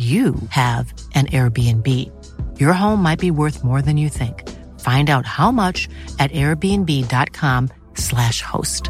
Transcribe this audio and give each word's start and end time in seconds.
you 0.00 0.34
have 0.48 0.94
an 1.14 1.26
Airbnb. 1.26 1.86
Your 2.58 2.72
home 2.72 3.02
might 3.02 3.18
be 3.18 3.30
worth 3.30 3.62
more 3.62 3.82
than 3.82 3.98
you 3.98 4.08
think. 4.08 4.48
Find 4.80 5.10
out 5.10 5.26
how 5.26 5.50
much 5.50 5.90
at 6.18 6.32
airbnb.com/slash 6.32 8.40
host. 8.40 8.88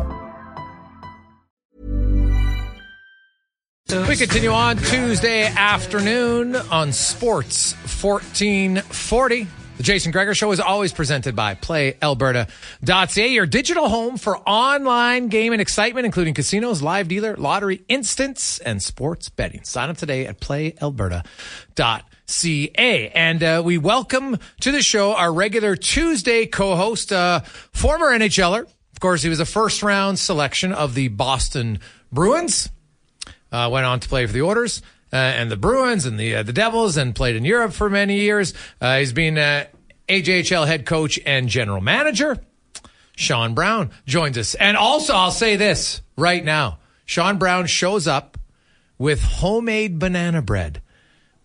We 3.90 4.14
continue 4.14 4.50
on 4.50 4.76
Tuesday 4.76 5.46
afternoon 5.46 6.54
on 6.54 6.92
Sports 6.92 7.74
1440. 8.00 9.48
The 9.80 9.84
Jason 9.84 10.12
Gregor 10.12 10.34
Show 10.34 10.52
is 10.52 10.60
always 10.60 10.92
presented 10.92 11.34
by 11.34 11.54
PlayAlberta.ca, 11.54 13.28
your 13.28 13.46
digital 13.46 13.88
home 13.88 14.18
for 14.18 14.36
online 14.46 15.28
game 15.28 15.54
and 15.54 15.62
excitement, 15.62 16.04
including 16.04 16.34
casinos, 16.34 16.82
live 16.82 17.08
dealer, 17.08 17.34
lottery, 17.34 17.82
instants, 17.88 18.58
and 18.58 18.82
sports 18.82 19.30
betting. 19.30 19.64
Sign 19.64 19.88
up 19.88 19.96
today 19.96 20.26
at 20.26 20.38
PlayAlberta.ca. 20.38 23.08
And 23.14 23.42
uh, 23.42 23.62
we 23.64 23.78
welcome 23.78 24.38
to 24.60 24.70
the 24.70 24.82
show 24.82 25.14
our 25.14 25.32
regular 25.32 25.76
Tuesday 25.76 26.44
co-host, 26.44 27.10
uh, 27.10 27.40
former 27.72 28.08
NHLer. 28.08 28.64
Of 28.64 29.00
course, 29.00 29.22
he 29.22 29.30
was 29.30 29.40
a 29.40 29.46
first 29.46 29.82
round 29.82 30.18
selection 30.18 30.74
of 30.74 30.92
the 30.92 31.08
Boston 31.08 31.78
Bruins. 32.12 32.68
Uh, 33.50 33.70
went 33.72 33.86
on 33.86 34.00
to 34.00 34.08
play 34.10 34.26
for 34.26 34.32
the 34.34 34.42
Oilers 34.42 34.80
uh, 34.80 34.82
and 35.16 35.50
the 35.50 35.56
Bruins 35.56 36.06
and 36.06 36.18
the 36.18 36.36
uh, 36.36 36.42
the 36.42 36.52
Devils, 36.52 36.96
and 36.96 37.14
played 37.14 37.36
in 37.36 37.44
Europe 37.44 37.72
for 37.72 37.90
many 37.90 38.20
years. 38.20 38.54
Uh, 38.80 38.98
he's 38.98 39.12
been 39.12 39.38
uh, 39.38 39.66
AJHL 40.08 40.66
head 40.66 40.86
coach 40.86 41.18
and 41.26 41.48
general 41.48 41.80
manager. 41.80 42.38
Sean 43.16 43.54
Brown 43.54 43.90
joins 44.06 44.38
us, 44.38 44.54
and 44.54 44.76
also 44.76 45.14
I'll 45.14 45.30
say 45.30 45.56
this 45.56 46.00
right 46.16 46.44
now: 46.44 46.78
Sean 47.04 47.38
Brown 47.38 47.66
shows 47.66 48.06
up 48.06 48.38
with 48.98 49.22
homemade 49.22 49.98
banana 49.98 50.42
bread. 50.42 50.82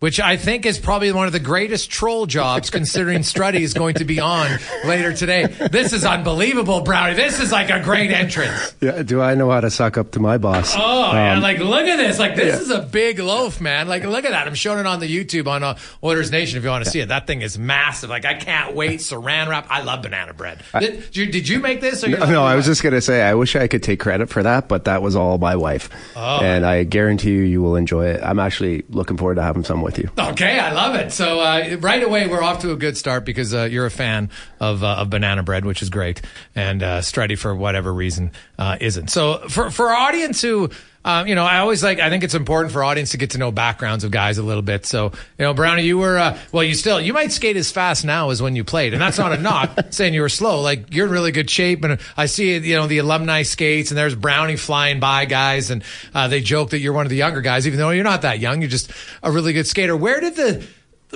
Which 0.05 0.19
I 0.19 0.37
think 0.37 0.67
is 0.67 0.77
probably 0.77 1.11
one 1.11 1.25
of 1.25 1.33
the 1.33 1.39
greatest 1.39 1.89
troll 1.89 2.27
jobs, 2.27 2.69
considering 2.69 3.21
Struddy 3.23 3.61
is 3.61 3.73
going 3.73 3.95
to 3.95 4.05
be 4.05 4.19
on 4.19 4.59
later 4.85 5.11
today. 5.13 5.47
This 5.47 5.93
is 5.93 6.05
unbelievable, 6.05 6.81
Brownie. 6.81 7.15
This 7.15 7.39
is 7.39 7.51
like 7.51 7.71
a 7.71 7.81
great 7.81 8.11
entrance. 8.11 8.75
Yeah, 8.81 9.01
do 9.01 9.19
I 9.19 9.33
know 9.33 9.49
how 9.49 9.61
to 9.61 9.71
suck 9.71 9.97
up 9.97 10.11
to 10.11 10.19
my 10.19 10.37
boss? 10.37 10.75
Oh, 10.77 11.11
man, 11.11 11.41
like 11.41 11.57
look 11.57 11.87
at 11.87 11.95
this. 11.95 12.19
Like 12.19 12.35
this 12.35 12.61
is 12.61 12.69
a 12.69 12.83
big 12.83 13.17
loaf, 13.17 13.59
man. 13.59 13.87
Like 13.87 14.03
look 14.03 14.25
at 14.25 14.29
that. 14.29 14.45
I'm 14.45 14.53
showing 14.53 14.77
it 14.81 14.85
on 14.85 14.99
the 14.99 15.07
YouTube 15.07 15.47
on 15.47 15.63
uh, 15.63 15.75
Oilers 16.03 16.29
Nation 16.31 16.59
if 16.59 16.63
you 16.63 16.69
want 16.69 16.85
to 16.85 16.91
see 16.91 16.99
it. 16.99 17.07
That 17.07 17.25
thing 17.25 17.41
is 17.41 17.57
massive. 17.57 18.11
Like 18.11 18.25
I 18.25 18.35
can't 18.35 18.75
wait. 18.75 18.99
Saran 18.99 19.47
wrap. 19.47 19.65
I 19.71 19.81
love 19.81 20.03
banana 20.03 20.35
bread. 20.35 20.61
Did, 20.79 20.97
did 20.97 21.17
you, 21.17 21.25
did 21.31 21.49
you 21.49 21.59
make 21.61 21.81
this? 21.81 22.03
Or 22.03 22.09
No, 22.09 22.25
no, 22.29 22.43
I 22.43 22.53
was 22.53 22.67
just 22.67 22.83
gonna 22.83 23.01
say 23.01 23.23
I 23.23 23.33
wish 23.33 23.55
I 23.55 23.67
could 23.67 23.81
take 23.81 24.01
credit 24.01 24.29
for 24.29 24.43
that, 24.43 24.67
but 24.67 24.85
that 24.85 25.01
was 25.01 25.15
all 25.15 25.39
my 25.39 25.55
wife, 25.55 25.89
Oh. 26.15 26.41
and 26.43 26.63
I 26.63 26.83
guarantee 26.83 27.31
you, 27.31 27.41
you 27.41 27.63
will 27.63 27.75
enjoy 27.75 28.05
it. 28.09 28.21
I'm 28.23 28.37
actually 28.37 28.83
looking 28.89 29.17
forward 29.17 29.37
to 29.37 29.41
having 29.41 29.63
some 29.63 29.81
with 29.81 29.94
you. 29.97 30.09
Okay, 30.17 30.59
I 30.59 30.71
love 30.71 30.95
it. 30.95 31.11
So 31.11 31.39
uh, 31.39 31.77
right 31.79 32.03
away, 32.03 32.27
we're 32.27 32.43
off 32.43 32.59
to 32.59 32.71
a 32.71 32.75
good 32.75 32.97
start 32.97 33.25
because 33.25 33.53
uh, 33.53 33.63
you're 33.63 33.85
a 33.85 33.91
fan 33.91 34.29
of, 34.59 34.83
uh, 34.83 34.95
of 34.95 35.09
banana 35.09 35.43
bread, 35.43 35.65
which 35.65 35.81
is 35.81 35.89
great, 35.89 36.21
and 36.55 36.83
uh, 36.83 36.99
Struddy 37.01 37.37
for 37.37 37.55
whatever 37.55 37.93
reason 37.93 38.31
uh, 38.57 38.77
isn't. 38.79 39.09
So 39.09 39.47
for 39.49 39.69
for 39.71 39.89
our 39.89 39.95
audience 39.95 40.41
who. 40.41 40.69
Um, 41.05 41.27
you 41.27 41.35
know, 41.35 41.45
I 41.45 41.59
always 41.59 41.83
like. 41.83 41.99
I 41.99 42.09
think 42.09 42.23
it's 42.23 42.33
important 42.33 42.73
for 42.73 42.83
audience 42.83 43.11
to 43.11 43.17
get 43.17 43.29
to 43.31 43.37
know 43.37 43.51
backgrounds 43.51 44.03
of 44.03 44.09
guys 44.09 44.39
a 44.39 44.43
little 44.43 44.63
bit. 44.63 44.87
So, 44.87 45.11
you 45.37 45.45
know, 45.45 45.53
Brownie, 45.53 45.83
you 45.83 45.99
were 45.99 46.17
uh, 46.17 46.37
well. 46.51 46.63
You 46.63 46.73
still 46.73 46.99
you 46.99 47.13
might 47.13 47.31
skate 47.31 47.57
as 47.57 47.71
fast 47.71 48.03
now 48.03 48.31
as 48.31 48.41
when 48.41 48.55
you 48.55 48.63
played, 48.63 48.93
and 48.93 49.01
that's 49.01 49.19
not 49.19 49.31
a 49.31 49.37
knock 49.37 49.77
saying 49.91 50.15
you 50.15 50.21
were 50.21 50.29
slow. 50.29 50.61
Like 50.61 50.91
you're 50.95 51.05
in 51.05 51.11
really 51.11 51.31
good 51.31 51.47
shape, 51.47 51.83
and 51.83 51.99
I 52.17 52.25
see 52.25 52.57
you 52.57 52.75
know 52.75 52.87
the 52.87 52.97
alumni 52.97 53.43
skates, 53.43 53.91
and 53.91 53.97
there's 53.99 54.15
Brownie 54.15 54.55
flying 54.55 54.99
by 54.99 55.25
guys, 55.25 55.69
and 55.69 55.83
uh, 56.15 56.27
they 56.27 56.41
joke 56.41 56.71
that 56.71 56.79
you're 56.79 56.93
one 56.93 57.05
of 57.05 57.11
the 57.11 57.17
younger 57.17 57.41
guys, 57.41 57.67
even 57.67 57.77
though 57.77 57.91
you're 57.91 58.03
not 58.03 58.23
that 58.23 58.39
young. 58.39 58.61
You're 58.61 58.71
just 58.71 58.91
a 59.21 59.31
really 59.31 59.53
good 59.53 59.67
skater. 59.67 59.95
Where 59.95 60.19
did 60.19 60.35
the 60.35 60.67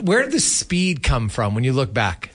where 0.04 0.22
did 0.22 0.34
the 0.34 0.40
speed 0.40 1.02
come 1.02 1.30
from 1.30 1.56
when 1.56 1.64
you 1.64 1.74
look 1.74 1.92
back? 1.92 2.32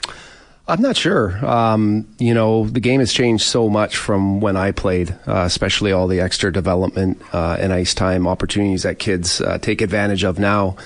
I'm 0.66 0.80
not 0.80 0.97
sure. 0.97 1.44
Um, 1.44 2.08
you 2.19 2.32
know, 2.32 2.64
the 2.66 2.80
game 2.80 3.00
has 3.00 3.12
changed 3.12 3.44
so 3.44 3.69
much 3.69 3.98
from 3.98 4.41
when 4.41 4.56
I 4.56 4.72
played, 4.72 5.10
uh, 5.26 5.42
especially 5.42 5.92
all 5.92 6.06
the 6.06 6.20
extra 6.20 6.50
development 6.50 7.20
uh, 7.34 7.58
and 7.60 7.70
ice 7.72 7.92
time 7.92 8.26
opportunities 8.26 8.84
that 8.84 8.98
kids 8.98 9.42
uh, 9.42 9.58
take 9.58 9.82
advantage 9.82 10.25
of 10.25 10.38
now. 10.38 10.76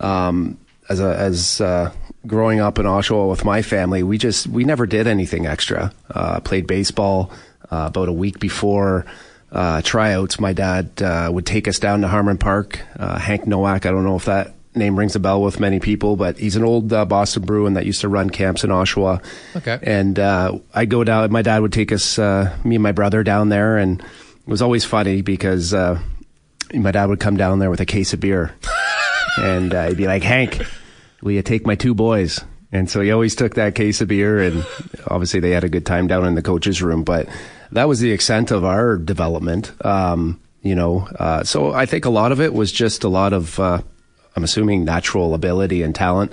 Um, 0.00 0.58
as 0.90 1.00
a, 1.00 1.16
as 1.16 1.60
uh, 1.62 1.92
growing 2.26 2.60
up 2.60 2.78
in 2.78 2.84
Oshawa 2.84 3.30
with 3.30 3.44
my 3.44 3.62
family, 3.62 4.02
we 4.02 4.18
just 4.18 4.46
we 4.48 4.64
never 4.64 4.84
did 4.84 5.06
anything 5.06 5.46
extra. 5.46 5.94
Uh, 6.10 6.40
played 6.40 6.66
baseball 6.66 7.30
uh, 7.70 7.86
about 7.88 8.08
a 8.08 8.12
week 8.12 8.38
before 8.38 9.06
tryouts. 9.82 10.40
My 10.40 10.52
dad 10.52 11.30
would 11.32 11.46
take 11.46 11.68
us 11.68 11.78
down 11.78 12.02
to 12.02 12.08
Harmon 12.08 12.36
Park. 12.36 12.80
Hank 12.98 13.46
Nowak. 13.46 13.86
I 13.86 13.90
don't 13.90 14.04
know 14.04 14.16
if 14.16 14.26
that 14.26 14.54
name 14.74 14.98
rings 14.98 15.14
a 15.14 15.20
bell 15.20 15.42
with 15.42 15.60
many 15.60 15.80
people, 15.80 16.16
but 16.16 16.38
he's 16.38 16.56
an 16.56 16.64
old 16.64 16.92
uh, 16.92 17.04
Boston 17.04 17.44
Bruin 17.44 17.74
that 17.74 17.86
used 17.86 18.00
to 18.00 18.08
run 18.08 18.30
camps 18.30 18.64
in 18.64 18.70
Oshawa. 18.70 19.22
Okay. 19.56 19.78
And 19.82 20.18
uh, 20.18 20.58
I 20.74 20.86
go 20.86 21.04
down. 21.04 21.30
My 21.30 21.42
dad 21.42 21.60
would 21.60 21.72
take 21.72 21.92
us, 21.92 22.18
uh, 22.18 22.56
me 22.64 22.76
and 22.76 22.82
my 22.82 22.92
brother, 22.92 23.22
down 23.22 23.48
there, 23.48 23.76
and 23.76 24.00
it 24.00 24.48
was 24.48 24.62
always 24.62 24.84
funny 24.84 25.22
because 25.22 25.74
uh, 25.74 26.00
my 26.74 26.90
dad 26.90 27.08
would 27.08 27.20
come 27.20 27.36
down 27.36 27.58
there 27.58 27.70
with 27.70 27.80
a 27.80 27.86
case 27.86 28.12
of 28.12 28.20
beer, 28.20 28.54
and 29.38 29.74
uh, 29.74 29.88
he'd 29.88 29.96
be 29.96 30.06
like, 30.06 30.22
"Hank, 30.22 30.62
will 31.22 31.32
you 31.32 31.42
take 31.42 31.66
my 31.66 31.74
two 31.74 31.94
boys?" 31.94 32.40
And 32.74 32.88
so 32.88 33.02
he 33.02 33.12
always 33.12 33.34
took 33.34 33.56
that 33.56 33.74
case 33.74 34.00
of 34.00 34.08
beer, 34.08 34.40
and 34.40 34.64
obviously 35.06 35.40
they 35.40 35.50
had 35.50 35.64
a 35.64 35.68
good 35.68 35.84
time 35.84 36.06
down 36.06 36.24
in 36.24 36.34
the 36.34 36.42
coaches' 36.42 36.82
room. 36.82 37.04
But 37.04 37.28
that 37.72 37.86
was 37.86 38.00
the 38.00 38.12
extent 38.12 38.50
of 38.50 38.64
our 38.64 38.96
development. 38.96 39.72
Um, 39.84 40.40
you 40.62 40.74
know, 40.74 41.08
uh, 41.18 41.44
so 41.44 41.72
I 41.72 41.86
think 41.86 42.04
a 42.06 42.10
lot 42.10 42.32
of 42.32 42.40
it 42.40 42.54
was 42.54 42.72
just 42.72 43.04
a 43.04 43.08
lot 43.08 43.32
of, 43.32 43.58
uh, 43.58 43.82
I'm 44.36 44.44
assuming, 44.44 44.84
natural 44.84 45.34
ability 45.34 45.82
and 45.82 45.94
talent. 45.94 46.32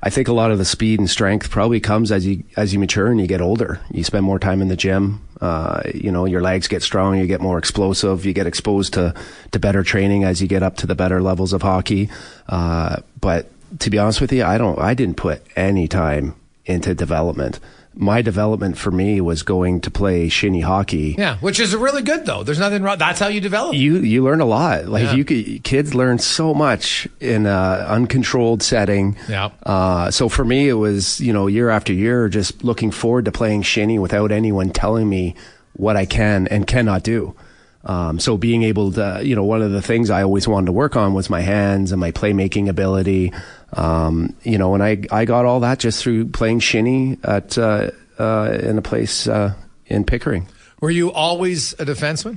I 0.00 0.10
think 0.10 0.28
a 0.28 0.32
lot 0.32 0.52
of 0.52 0.58
the 0.58 0.64
speed 0.64 1.00
and 1.00 1.10
strength 1.10 1.50
probably 1.50 1.80
comes 1.80 2.12
as 2.12 2.24
you 2.24 2.44
as 2.56 2.72
you 2.72 2.78
mature 2.78 3.08
and 3.08 3.20
you 3.20 3.26
get 3.26 3.40
older. 3.40 3.80
You 3.90 4.04
spend 4.04 4.24
more 4.24 4.38
time 4.38 4.62
in 4.62 4.68
the 4.68 4.76
gym. 4.76 5.26
Uh, 5.40 5.82
you 5.92 6.12
know, 6.12 6.24
your 6.24 6.40
legs 6.40 6.68
get 6.68 6.82
strong, 6.82 7.18
you 7.18 7.26
get 7.26 7.40
more 7.40 7.58
explosive, 7.58 8.24
you 8.24 8.32
get 8.32 8.46
exposed 8.46 8.94
to 8.94 9.14
to 9.50 9.58
better 9.58 9.82
training 9.82 10.22
as 10.22 10.40
you 10.40 10.46
get 10.46 10.62
up 10.62 10.76
to 10.76 10.86
the 10.86 10.94
better 10.94 11.20
levels 11.20 11.52
of 11.52 11.62
hockey. 11.62 12.10
Uh, 12.48 12.96
but 13.20 13.50
to 13.80 13.90
be 13.90 13.98
honest 13.98 14.20
with 14.20 14.32
you, 14.32 14.44
I 14.44 14.56
don't. 14.56 14.78
I 14.78 14.94
didn't 14.94 15.16
put 15.16 15.42
any 15.56 15.88
time 15.88 16.36
into 16.64 16.94
development 16.94 17.58
my 17.98 18.22
development 18.22 18.78
for 18.78 18.92
me 18.92 19.20
was 19.20 19.42
going 19.42 19.80
to 19.80 19.90
play 19.90 20.28
shinny 20.28 20.60
hockey. 20.60 21.16
Yeah, 21.18 21.36
which 21.38 21.58
is 21.58 21.74
really 21.74 22.02
good 22.02 22.24
though. 22.24 22.44
There's 22.44 22.58
nothing 22.58 22.82
wrong. 22.82 22.96
That's 22.96 23.18
how 23.18 23.26
you 23.26 23.40
develop. 23.40 23.74
You 23.74 23.96
you 23.98 24.22
learn 24.22 24.40
a 24.40 24.44
lot. 24.44 24.86
Like 24.86 25.04
yeah. 25.04 25.14
you 25.14 25.24
could, 25.24 25.64
kids 25.64 25.94
learn 25.94 26.18
so 26.18 26.54
much 26.54 27.08
in 27.20 27.46
an 27.46 27.80
uncontrolled 27.80 28.62
setting. 28.62 29.16
Yeah. 29.28 29.50
Uh, 29.64 30.10
so 30.12 30.28
for 30.28 30.44
me, 30.44 30.68
it 30.68 30.74
was 30.74 31.20
you 31.20 31.32
know 31.32 31.48
year 31.48 31.70
after 31.70 31.92
year 31.92 32.28
just 32.28 32.62
looking 32.62 32.92
forward 32.92 33.24
to 33.24 33.32
playing 33.32 33.62
shinny 33.62 33.98
without 33.98 34.30
anyone 34.30 34.70
telling 34.70 35.08
me 35.08 35.34
what 35.72 35.96
I 35.96 36.06
can 36.06 36.46
and 36.48 36.66
cannot 36.66 37.02
do. 37.02 37.34
Um, 37.88 38.20
so 38.20 38.36
being 38.36 38.64
able 38.64 38.92
to, 38.92 39.22
you 39.24 39.34
know, 39.34 39.44
one 39.44 39.62
of 39.62 39.72
the 39.72 39.80
things 39.80 40.10
I 40.10 40.22
always 40.22 40.46
wanted 40.46 40.66
to 40.66 40.72
work 40.72 40.94
on 40.94 41.14
was 41.14 41.30
my 41.30 41.40
hands 41.40 41.90
and 41.90 41.98
my 41.98 42.12
playmaking 42.12 42.68
ability. 42.68 43.32
Um, 43.72 44.36
you 44.42 44.58
know, 44.58 44.74
and 44.74 44.82
I, 44.82 45.02
I 45.10 45.24
got 45.24 45.46
all 45.46 45.60
that 45.60 45.78
just 45.78 46.02
through 46.02 46.26
playing 46.28 46.60
shinny 46.60 47.16
at, 47.24 47.56
uh, 47.56 47.90
uh, 48.18 48.58
in 48.62 48.76
a 48.76 48.82
place, 48.82 49.26
uh, 49.26 49.54
in 49.86 50.04
Pickering. 50.04 50.48
Were 50.82 50.90
you 50.90 51.10
always 51.10 51.72
a 51.74 51.86
defenseman? 51.86 52.36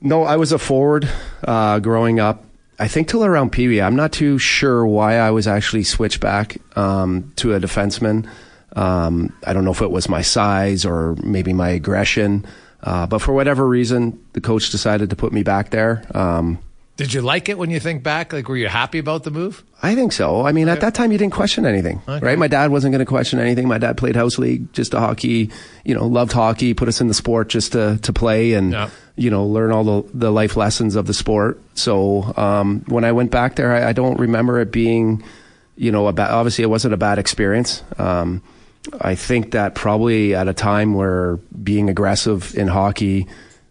No, 0.00 0.24
I 0.24 0.34
was 0.34 0.50
a 0.50 0.58
forward, 0.58 1.08
uh, 1.44 1.78
growing 1.78 2.18
up. 2.18 2.44
I 2.80 2.88
think 2.88 3.06
till 3.08 3.24
around 3.24 3.50
Pee 3.50 3.68
Wee. 3.68 3.80
I'm 3.80 3.96
not 3.96 4.12
too 4.12 4.38
sure 4.38 4.84
why 4.84 5.18
I 5.18 5.30
was 5.30 5.46
actually 5.46 5.84
switched 5.84 6.20
back, 6.20 6.58
um, 6.76 7.32
to 7.36 7.54
a 7.54 7.60
defenseman. 7.60 8.28
Um, 8.74 9.32
I 9.44 9.52
don't 9.52 9.64
know 9.64 9.70
if 9.70 9.80
it 9.80 9.90
was 9.90 10.08
my 10.08 10.22
size 10.22 10.84
or 10.84 11.14
maybe 11.22 11.52
my 11.52 11.70
aggression. 11.70 12.46
Uh, 12.82 13.06
but 13.06 13.20
for 13.20 13.32
whatever 13.32 13.66
reason, 13.66 14.24
the 14.32 14.40
coach 14.40 14.70
decided 14.70 15.10
to 15.10 15.16
put 15.16 15.32
me 15.32 15.42
back 15.42 15.70
there. 15.70 16.04
Um, 16.14 16.58
did 16.98 17.14
you 17.14 17.22
like 17.22 17.48
it 17.48 17.56
when 17.56 17.70
you 17.70 17.78
think 17.78 18.02
back? 18.02 18.32
Like, 18.32 18.48
were 18.48 18.56
you 18.56 18.66
happy 18.66 18.98
about 18.98 19.22
the 19.22 19.30
move? 19.30 19.62
I 19.80 19.94
think 19.94 20.12
so. 20.12 20.44
I 20.44 20.50
mean, 20.50 20.68
okay. 20.68 20.72
at 20.72 20.80
that 20.80 20.94
time, 20.94 21.12
you 21.12 21.18
didn't 21.18 21.32
question 21.32 21.64
anything, 21.64 22.02
okay. 22.08 22.26
right? 22.26 22.36
My 22.36 22.48
dad 22.48 22.72
wasn't 22.72 22.90
going 22.90 22.98
to 22.98 23.06
question 23.06 23.38
anything. 23.38 23.68
My 23.68 23.78
dad 23.78 23.96
played 23.96 24.16
house 24.16 24.36
league, 24.36 24.72
just 24.72 24.94
a 24.94 24.98
hockey, 24.98 25.52
you 25.84 25.94
know, 25.94 26.08
loved 26.08 26.32
hockey, 26.32 26.74
put 26.74 26.88
us 26.88 27.00
in 27.00 27.06
the 27.06 27.14
sport 27.14 27.50
just 27.50 27.70
to, 27.72 27.98
to 28.02 28.12
play 28.12 28.54
and, 28.54 28.72
yeah. 28.72 28.90
you 29.14 29.30
know, 29.30 29.46
learn 29.46 29.70
all 29.70 29.84
the, 29.84 30.10
the 30.12 30.32
life 30.32 30.56
lessons 30.56 30.96
of 30.96 31.06
the 31.06 31.14
sport. 31.14 31.60
So, 31.74 32.34
um, 32.36 32.84
when 32.88 33.04
I 33.04 33.12
went 33.12 33.30
back 33.30 33.54
there, 33.54 33.72
I, 33.72 33.90
I, 33.90 33.92
don't 33.92 34.18
remember 34.18 34.58
it 34.58 34.72
being, 34.72 35.22
you 35.76 35.92
know, 35.92 36.08
a 36.08 36.12
bad, 36.12 36.32
obviously 36.32 36.64
it 36.64 36.68
wasn't 36.68 36.94
a 36.94 36.96
bad 36.98 37.20
experience. 37.20 37.84
Um, 37.96 38.42
I 39.00 39.14
think 39.14 39.52
that 39.52 39.74
probably 39.74 40.34
at 40.34 40.48
a 40.48 40.54
time 40.54 40.94
where 40.94 41.36
being 41.62 41.88
aggressive 41.88 42.56
in 42.56 42.68
hockey, 42.68 43.26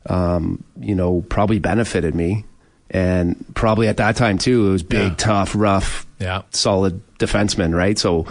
um, 0.06 0.64
you 0.80 0.96
know, 0.96 1.22
probably 1.30 1.60
benefited 1.60 2.16
me. 2.16 2.46
And 2.90 3.46
probably 3.54 3.88
at 3.88 3.98
that 3.98 4.16
time 4.16 4.38
too, 4.38 4.68
it 4.68 4.72
was 4.72 4.84
big, 4.84 5.10
yeah. 5.12 5.16
tough, 5.18 5.54
rough, 5.56 6.08
yeah. 6.20 6.44
solid 6.52 7.02
defenseman, 7.18 7.76
right? 7.76 8.00
So, 8.00 8.26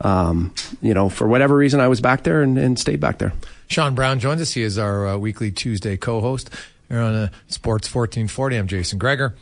um, 0.00 0.52
you 0.80 0.94
know, 0.94 1.08
for 1.08 1.28
whatever 1.28 1.56
reason, 1.56 1.80
I 1.80 1.88
was 1.88 2.00
back 2.00 2.24
there 2.24 2.42
and, 2.42 2.58
and 2.58 2.78
stayed 2.78 3.00
back 3.00 3.18
there. 3.18 3.32
Sean 3.68 3.94
Brown 3.94 4.18
joins 4.18 4.40
us. 4.40 4.52
He 4.52 4.62
is 4.62 4.78
our 4.78 5.06
uh, 5.06 5.16
weekly 5.16 5.52
Tuesday 5.52 5.96
co-host 5.96 6.50
here 6.88 7.00
on 7.00 7.14
uh, 7.14 7.28
Sports 7.46 7.92
1440. 7.94 8.56
I'm 8.56 8.66
Jason 8.66 8.98
Gregor. 8.98 9.36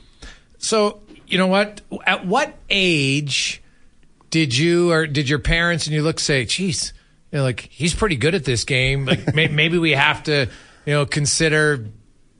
So, 0.59 1.01
you 1.27 1.39
know 1.39 1.47
what? 1.47 1.81
At 2.07 2.27
what 2.27 2.55
age 2.69 3.63
did 4.31 4.57
you 4.57 4.93
or 4.93 5.07
did 5.07 5.29
your 5.29 5.39
parents 5.39 5.87
and 5.87 5.95
you 5.95 6.03
look 6.03 6.21
say, 6.21 6.45
"Geez, 6.45 6.93
you 7.33 7.39
know, 7.39 7.45
like 7.45 7.61
he's 7.61 7.95
pretty 7.95 8.17
good 8.17 8.35
at 8.35 8.45
this 8.45 8.65
game. 8.65 9.05
Like 9.07 9.35
may, 9.35 9.49
maybe 9.63 9.79
we 9.79 9.93
have 9.93 10.23
to, 10.25 10.49
you 10.87 10.93
know, 10.93 11.07
consider." 11.07 11.87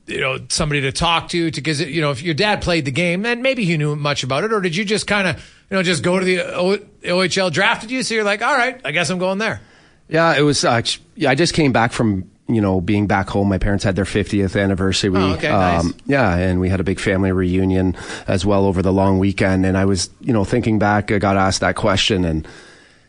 You 0.05 0.21
know, 0.21 0.39
somebody 0.49 0.81
to 0.81 0.91
talk 0.91 1.29
to, 1.29 1.51
to 1.51 1.61
because 1.61 1.81
it 1.81 1.89
you 1.89 2.01
know, 2.01 2.09
if 2.09 2.23
your 2.23 2.33
dad 2.33 2.63
played 2.63 2.85
the 2.85 2.91
game, 2.91 3.21
then 3.21 3.43
maybe 3.43 3.63
he 3.63 3.77
knew 3.77 3.95
much 3.95 4.23
about 4.23 4.43
it, 4.43 4.51
or 4.51 4.59
did 4.59 4.75
you 4.75 4.83
just 4.83 5.05
kind 5.05 5.27
of, 5.27 5.35
you 5.69 5.77
know, 5.77 5.83
just 5.83 6.01
go 6.01 6.17
to 6.17 6.25
the 6.25 6.39
o- 6.41 6.79
OHL 7.03 7.51
drafted 7.51 7.91
you, 7.91 8.01
so 8.01 8.15
you're 8.15 8.23
like, 8.23 8.41
all 8.41 8.55
right, 8.55 8.81
I 8.83 8.89
guess 8.89 9.11
I'm 9.11 9.19
going 9.19 9.37
there. 9.37 9.61
Yeah, 10.07 10.35
it 10.35 10.41
was. 10.41 10.65
Uh, 10.65 10.81
yeah, 11.15 11.29
I 11.29 11.35
just 11.35 11.53
came 11.53 11.71
back 11.71 11.91
from 11.91 12.31
you 12.49 12.61
know, 12.61 12.81
being 12.81 13.05
back 13.05 13.29
home, 13.29 13.47
my 13.47 13.59
parents 13.59 13.83
had 13.83 13.95
their 13.95 14.05
50th 14.05 14.59
anniversary. 14.59 15.11
Oh, 15.15 15.33
okay, 15.33 15.49
um, 15.49 15.87
nice. 15.87 15.93
Yeah, 16.07 16.35
and 16.35 16.59
we 16.59 16.67
had 16.67 16.79
a 16.79 16.83
big 16.83 16.99
family 16.99 17.31
reunion 17.31 17.95
as 18.27 18.45
well 18.45 18.65
over 18.65 18.81
the 18.81 18.91
long 18.91 19.19
weekend. 19.19 19.65
And 19.65 19.77
I 19.77 19.85
was, 19.85 20.09
you 20.19 20.33
know, 20.33 20.43
thinking 20.43 20.79
back, 20.79 21.11
I 21.11 21.19
got 21.19 21.37
asked 21.37 21.61
that 21.61 21.75
question, 21.75 22.25
and 22.25 22.47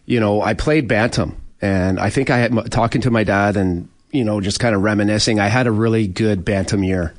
you 0.04 0.20
know, 0.20 0.42
I 0.42 0.54
played 0.54 0.88
bantam, 0.88 1.40
and 1.62 1.98
I 1.98 2.10
think 2.10 2.30
I 2.30 2.38
had 2.38 2.70
talking 2.70 3.00
to 3.02 3.10
my 3.10 3.24
dad, 3.24 3.56
and 3.56 3.88
you 4.10 4.24
know, 4.24 4.40
just 4.40 4.60
kind 4.60 4.74
of 4.74 4.82
reminiscing. 4.82 5.40
I 5.40 5.48
had 5.48 5.66
a 5.66 5.72
really 5.72 6.06
good 6.06 6.44
bantam 6.44 6.84
year, 6.84 7.14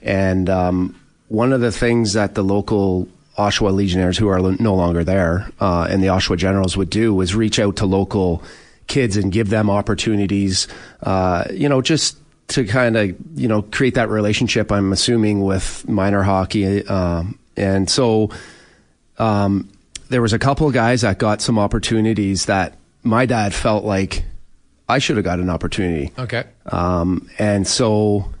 and 0.00 0.48
um, 0.48 1.00
one 1.28 1.52
of 1.52 1.60
the 1.60 1.72
things 1.72 2.12
that 2.12 2.34
the 2.34 2.44
local 2.44 3.08
Oshawa 3.36 3.74
Legionnaires, 3.74 4.16
who 4.16 4.28
are 4.28 4.40
no 4.40 4.74
longer 4.74 5.02
there, 5.02 5.50
uh, 5.60 5.88
and 5.90 6.02
the 6.02 6.06
Oshawa 6.08 6.36
Generals 6.36 6.76
would 6.76 6.90
do 6.90 7.12
was 7.12 7.34
reach 7.34 7.58
out 7.58 7.76
to 7.76 7.86
local 7.86 8.42
kids 8.86 9.16
and 9.16 9.32
give 9.32 9.50
them 9.50 9.70
opportunities, 9.70 10.68
uh, 11.02 11.44
you 11.52 11.68
know, 11.68 11.80
just 11.80 12.18
to 12.48 12.64
kind 12.64 12.96
of, 12.96 13.14
you 13.34 13.48
know, 13.48 13.62
create 13.62 13.94
that 13.94 14.08
relationship, 14.08 14.70
I'm 14.70 14.92
assuming, 14.92 15.42
with 15.42 15.88
minor 15.88 16.22
hockey. 16.22 16.86
Um, 16.86 17.38
and 17.56 17.88
so 17.88 18.30
um, 19.18 19.70
there 20.08 20.20
was 20.20 20.32
a 20.32 20.38
couple 20.38 20.66
of 20.66 20.74
guys 20.74 21.00
that 21.02 21.18
got 21.18 21.40
some 21.40 21.58
opportunities 21.58 22.46
that 22.46 22.76
my 23.02 23.26
dad 23.26 23.54
felt 23.54 23.84
like 23.84 24.24
I 24.88 24.98
should 24.98 25.16
have 25.16 25.24
got 25.24 25.40
an 25.40 25.48
opportunity. 25.48 26.12
Okay. 26.18 26.44
Um, 26.66 27.30
and 27.38 27.66
so 27.66 28.33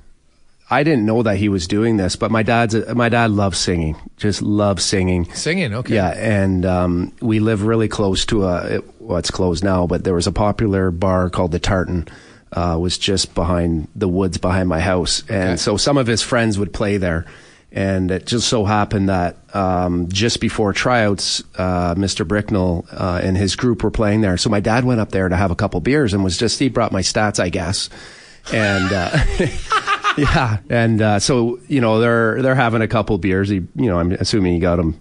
I 0.74 0.82
didn't 0.82 1.06
know 1.06 1.22
that 1.22 1.36
he 1.36 1.48
was 1.48 1.68
doing 1.68 1.98
this, 1.98 2.16
but 2.16 2.32
my 2.32 2.42
dad's 2.42 2.74
my 2.94 3.08
dad 3.08 3.30
loves 3.30 3.58
singing, 3.58 3.94
just 4.16 4.42
loves 4.42 4.84
singing. 4.84 5.32
Singing, 5.32 5.72
okay. 5.72 5.94
Yeah, 5.94 6.08
and 6.10 6.66
um, 6.66 7.12
we 7.20 7.38
live 7.38 7.62
really 7.62 7.86
close 7.86 8.26
to 8.26 8.44
a 8.44 8.80
well, 8.98 9.18
it's 9.18 9.30
closed 9.30 9.62
now, 9.62 9.86
but 9.86 10.02
there 10.02 10.14
was 10.14 10.26
a 10.26 10.32
popular 10.32 10.90
bar 10.90 11.30
called 11.30 11.52
the 11.52 11.60
Tartan. 11.60 12.08
Uh, 12.50 12.76
was 12.78 12.98
just 12.98 13.34
behind 13.34 13.88
the 13.96 14.08
woods 14.08 14.38
behind 14.38 14.68
my 14.68 14.80
house, 14.80 15.22
and 15.28 15.50
okay. 15.50 15.56
so 15.56 15.76
some 15.76 15.96
of 15.96 16.08
his 16.08 16.22
friends 16.22 16.58
would 16.58 16.72
play 16.72 16.96
there. 16.98 17.24
And 17.70 18.10
it 18.12 18.26
just 18.26 18.46
so 18.46 18.64
happened 18.64 19.08
that 19.08 19.36
um, 19.52 20.08
just 20.08 20.40
before 20.40 20.72
tryouts, 20.72 21.42
uh, 21.58 21.96
Mr. 21.96 22.26
Bricknell 22.26 22.86
uh, 22.92 23.20
and 23.20 23.36
his 23.36 23.56
group 23.56 23.82
were 23.82 23.90
playing 23.90 24.20
there. 24.20 24.36
So 24.36 24.48
my 24.48 24.60
dad 24.60 24.84
went 24.84 25.00
up 25.00 25.10
there 25.10 25.28
to 25.28 25.34
have 25.34 25.50
a 25.50 25.56
couple 25.56 25.80
beers 25.80 26.14
and 26.14 26.22
was 26.22 26.38
just 26.38 26.60
he 26.60 26.68
brought 26.68 26.92
my 26.92 27.02
stats, 27.02 27.38
I 27.38 27.48
guess, 27.48 27.90
and. 28.52 28.90
Yeah, 30.18 30.58
and 30.70 31.02
uh, 31.02 31.18
so 31.18 31.58
you 31.66 31.80
know 31.80 31.98
they're 31.98 32.40
they're 32.40 32.54
having 32.54 32.82
a 32.82 32.88
couple 32.88 33.18
beers. 33.18 33.48
He, 33.48 33.56
you 33.56 33.86
know, 33.90 33.98
I'm 33.98 34.12
assuming 34.12 34.54
he 34.54 34.60
got 34.60 34.78
him, 34.78 34.98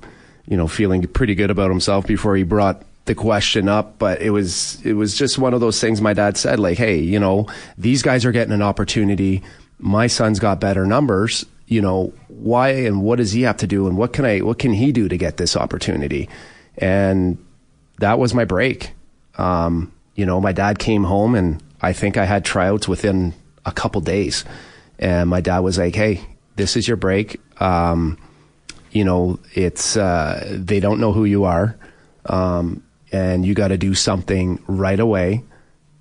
you 0.47 0.57
know, 0.57 0.67
feeling 0.67 1.05
pretty 1.07 1.35
good 1.35 1.51
about 1.51 1.69
himself 1.69 2.07
before 2.07 2.35
he 2.35 2.41
brought 2.41 2.83
the 3.05 3.13
question 3.13 3.69
up. 3.69 3.99
But 3.99 4.23
it 4.23 4.31
was 4.31 4.83
it 4.83 4.93
was 4.93 5.15
just 5.15 5.37
one 5.37 5.53
of 5.53 5.59
those 5.59 5.79
things. 5.79 6.01
My 6.01 6.13
dad 6.13 6.35
said, 6.35 6.59
like, 6.59 6.79
hey, 6.79 6.97
you 6.97 7.19
know, 7.19 7.47
these 7.77 8.01
guys 8.01 8.25
are 8.25 8.31
getting 8.31 8.53
an 8.53 8.63
opportunity. 8.63 9.43
My 9.77 10.07
son's 10.07 10.39
got 10.39 10.59
better 10.59 10.85
numbers. 10.87 11.45
You 11.67 11.81
know, 11.81 12.11
why 12.27 12.69
and 12.69 13.03
what 13.03 13.17
does 13.17 13.33
he 13.33 13.43
have 13.43 13.57
to 13.57 13.67
do, 13.67 13.85
and 13.85 13.95
what 13.95 14.13
can 14.13 14.25
I 14.25 14.39
what 14.39 14.57
can 14.57 14.73
he 14.73 14.91
do 14.91 15.07
to 15.09 15.17
get 15.17 15.37
this 15.37 15.55
opportunity? 15.55 16.27
And 16.79 17.37
that 17.99 18.17
was 18.17 18.33
my 18.33 18.45
break. 18.45 18.93
Um, 19.37 19.91
you 20.15 20.25
know, 20.25 20.41
my 20.41 20.53
dad 20.53 20.79
came 20.79 21.03
home, 21.03 21.35
and 21.35 21.61
I 21.83 21.93
think 21.93 22.17
I 22.17 22.25
had 22.25 22.43
tryouts 22.43 22.87
within 22.87 23.35
a 23.63 23.71
couple 23.71 24.01
days 24.01 24.43
and 24.99 25.29
my 25.29 25.41
dad 25.41 25.59
was 25.59 25.77
like, 25.77 25.95
"Hey, 25.95 26.21
this 26.55 26.75
is 26.77 26.87
your 26.87 26.97
break. 26.97 27.39
Um, 27.61 28.17
you 28.91 29.03
know, 29.03 29.39
it's 29.53 29.97
uh, 29.97 30.57
they 30.59 30.79
don't 30.79 30.99
know 30.99 31.11
who 31.13 31.25
you 31.25 31.45
are, 31.45 31.75
um, 32.25 32.83
and 33.11 33.45
you 33.45 33.53
got 33.53 33.69
to 33.69 33.77
do 33.77 33.93
something 33.95 34.61
right 34.67 34.99
away 34.99 35.43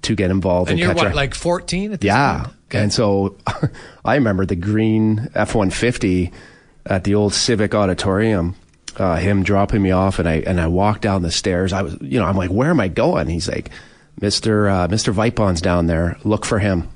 to 0.03 0.15
get 0.15 0.31
involved." 0.31 0.71
And, 0.71 0.79
and 0.81 0.87
you're 0.87 0.95
what, 0.95 1.13
a- 1.13 1.17
like 1.17 1.35
14 1.35 1.99
Yeah, 2.01 2.47
okay. 2.69 2.81
and 2.83 2.93
so 2.93 3.37
I 4.05 4.15
remember 4.17 4.47
the 4.47 4.57
green 4.57 5.29
F 5.35 5.55
one 5.55 5.71
fifty 5.71 6.33
at 6.87 7.05
the 7.05 7.15
old 7.15 7.35
Civic 7.35 7.75
Auditorium. 7.75 8.57
Uh, 8.95 9.17
him 9.17 9.43
dropping 9.43 9.81
me 9.81 9.91
off, 9.91 10.19
and 10.19 10.29
I 10.29 10.43
and 10.47 10.61
I 10.61 10.67
walked 10.67 11.01
down 11.01 11.23
the 11.23 11.31
stairs. 11.31 11.73
I 11.73 11.81
was, 11.81 11.97
you 12.03 12.21
know, 12.21 12.27
I'm 12.27 12.37
like, 12.37 12.51
"Where 12.51 12.69
am 12.69 12.79
I 12.79 12.89
going?" 12.89 13.27
He's 13.27 13.49
like, 13.49 13.71
"Mister 14.21 14.69
uh, 14.69 14.87
Mister 14.89 15.13
Vipon's 15.13 15.63
down 15.63 15.87
there. 15.87 16.19
Look 16.25 16.45
for 16.45 16.59
him." 16.59 16.89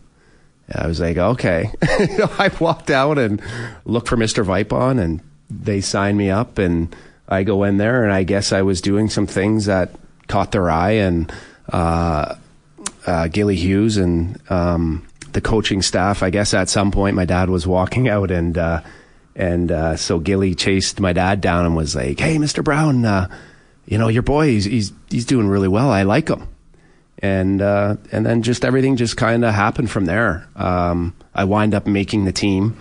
I 0.73 0.87
was 0.87 1.01
like, 1.01 1.17
okay. 1.17 1.71
I 1.83 2.51
walked 2.61 2.91
out 2.91 3.19
and 3.19 3.41
looked 3.85 4.09
for 4.09 4.17
Mr. 4.17 4.45
Vipon 4.45 5.01
and 5.01 5.21
they 5.49 5.81
signed 5.81 6.19
me 6.19 6.31
up 6.31 6.59
and 6.59 6.95
I 7.29 7.45
go 7.45 7.63
in 7.65 7.77
there 7.77 8.05
and 8.05 8.13
I 8.13 8.25
guess 8.25 8.53
I 8.53 8.63
was 8.63 8.81
doing 8.81 9.09
some 9.09 9.27
things 9.27 9.67
that 9.67 9.91
caught 10.27 10.53
their 10.53 10.69
eye 10.69 10.93
and, 10.93 11.33
uh, 11.73 12.35
uh, 13.07 13.29
Gilly 13.29 13.55
Hughes 13.55 13.97
and, 13.97 14.41
um, 14.51 15.07
the 15.33 15.41
coaching 15.41 15.83
staff, 15.83 16.23
I 16.23 16.31
guess 16.31 16.55
at 16.55 16.69
some 16.69 16.91
point 16.91 17.15
my 17.15 17.25
dad 17.25 17.49
was 17.49 17.67
walking 17.67 18.09
out 18.17 18.31
and, 18.33 18.59
uh, 18.59 18.81
and, 19.37 19.71
uh, 19.71 19.97
so 19.97 20.19
Gilly 20.19 20.55
chased 20.55 20.99
my 20.99 21.13
dad 21.13 21.41
down 21.41 21.65
and 21.65 21.77
was 21.77 21.95
like, 21.95 22.19
Hey, 22.19 22.39
Mr. 22.39 22.65
Brown, 22.65 23.05
uh, 23.05 23.29
you 23.87 23.99
know, 23.99 24.09
your 24.09 24.23
boy, 24.23 24.49
he's 24.49 24.65
he's, 24.65 24.93
he's 25.11 25.27
doing 25.27 25.47
really 25.47 25.69
well. 25.69 25.91
I 25.91 26.03
like 26.03 26.29
him. 26.29 26.49
And 27.21 27.63
uh, 27.63 27.97
and 28.13 28.27
then 28.27 28.43
just 28.43 28.65
everything 28.65 28.97
just 28.97 29.17
kind 29.17 29.45
of 29.45 29.55
happened 29.55 29.91
from 29.91 30.05
there. 30.05 30.47
Um, 30.55 31.15
I 31.35 31.45
wind 31.45 31.75
up 31.75 31.87
making 31.87 32.25
the 32.27 32.33
team. 32.33 32.77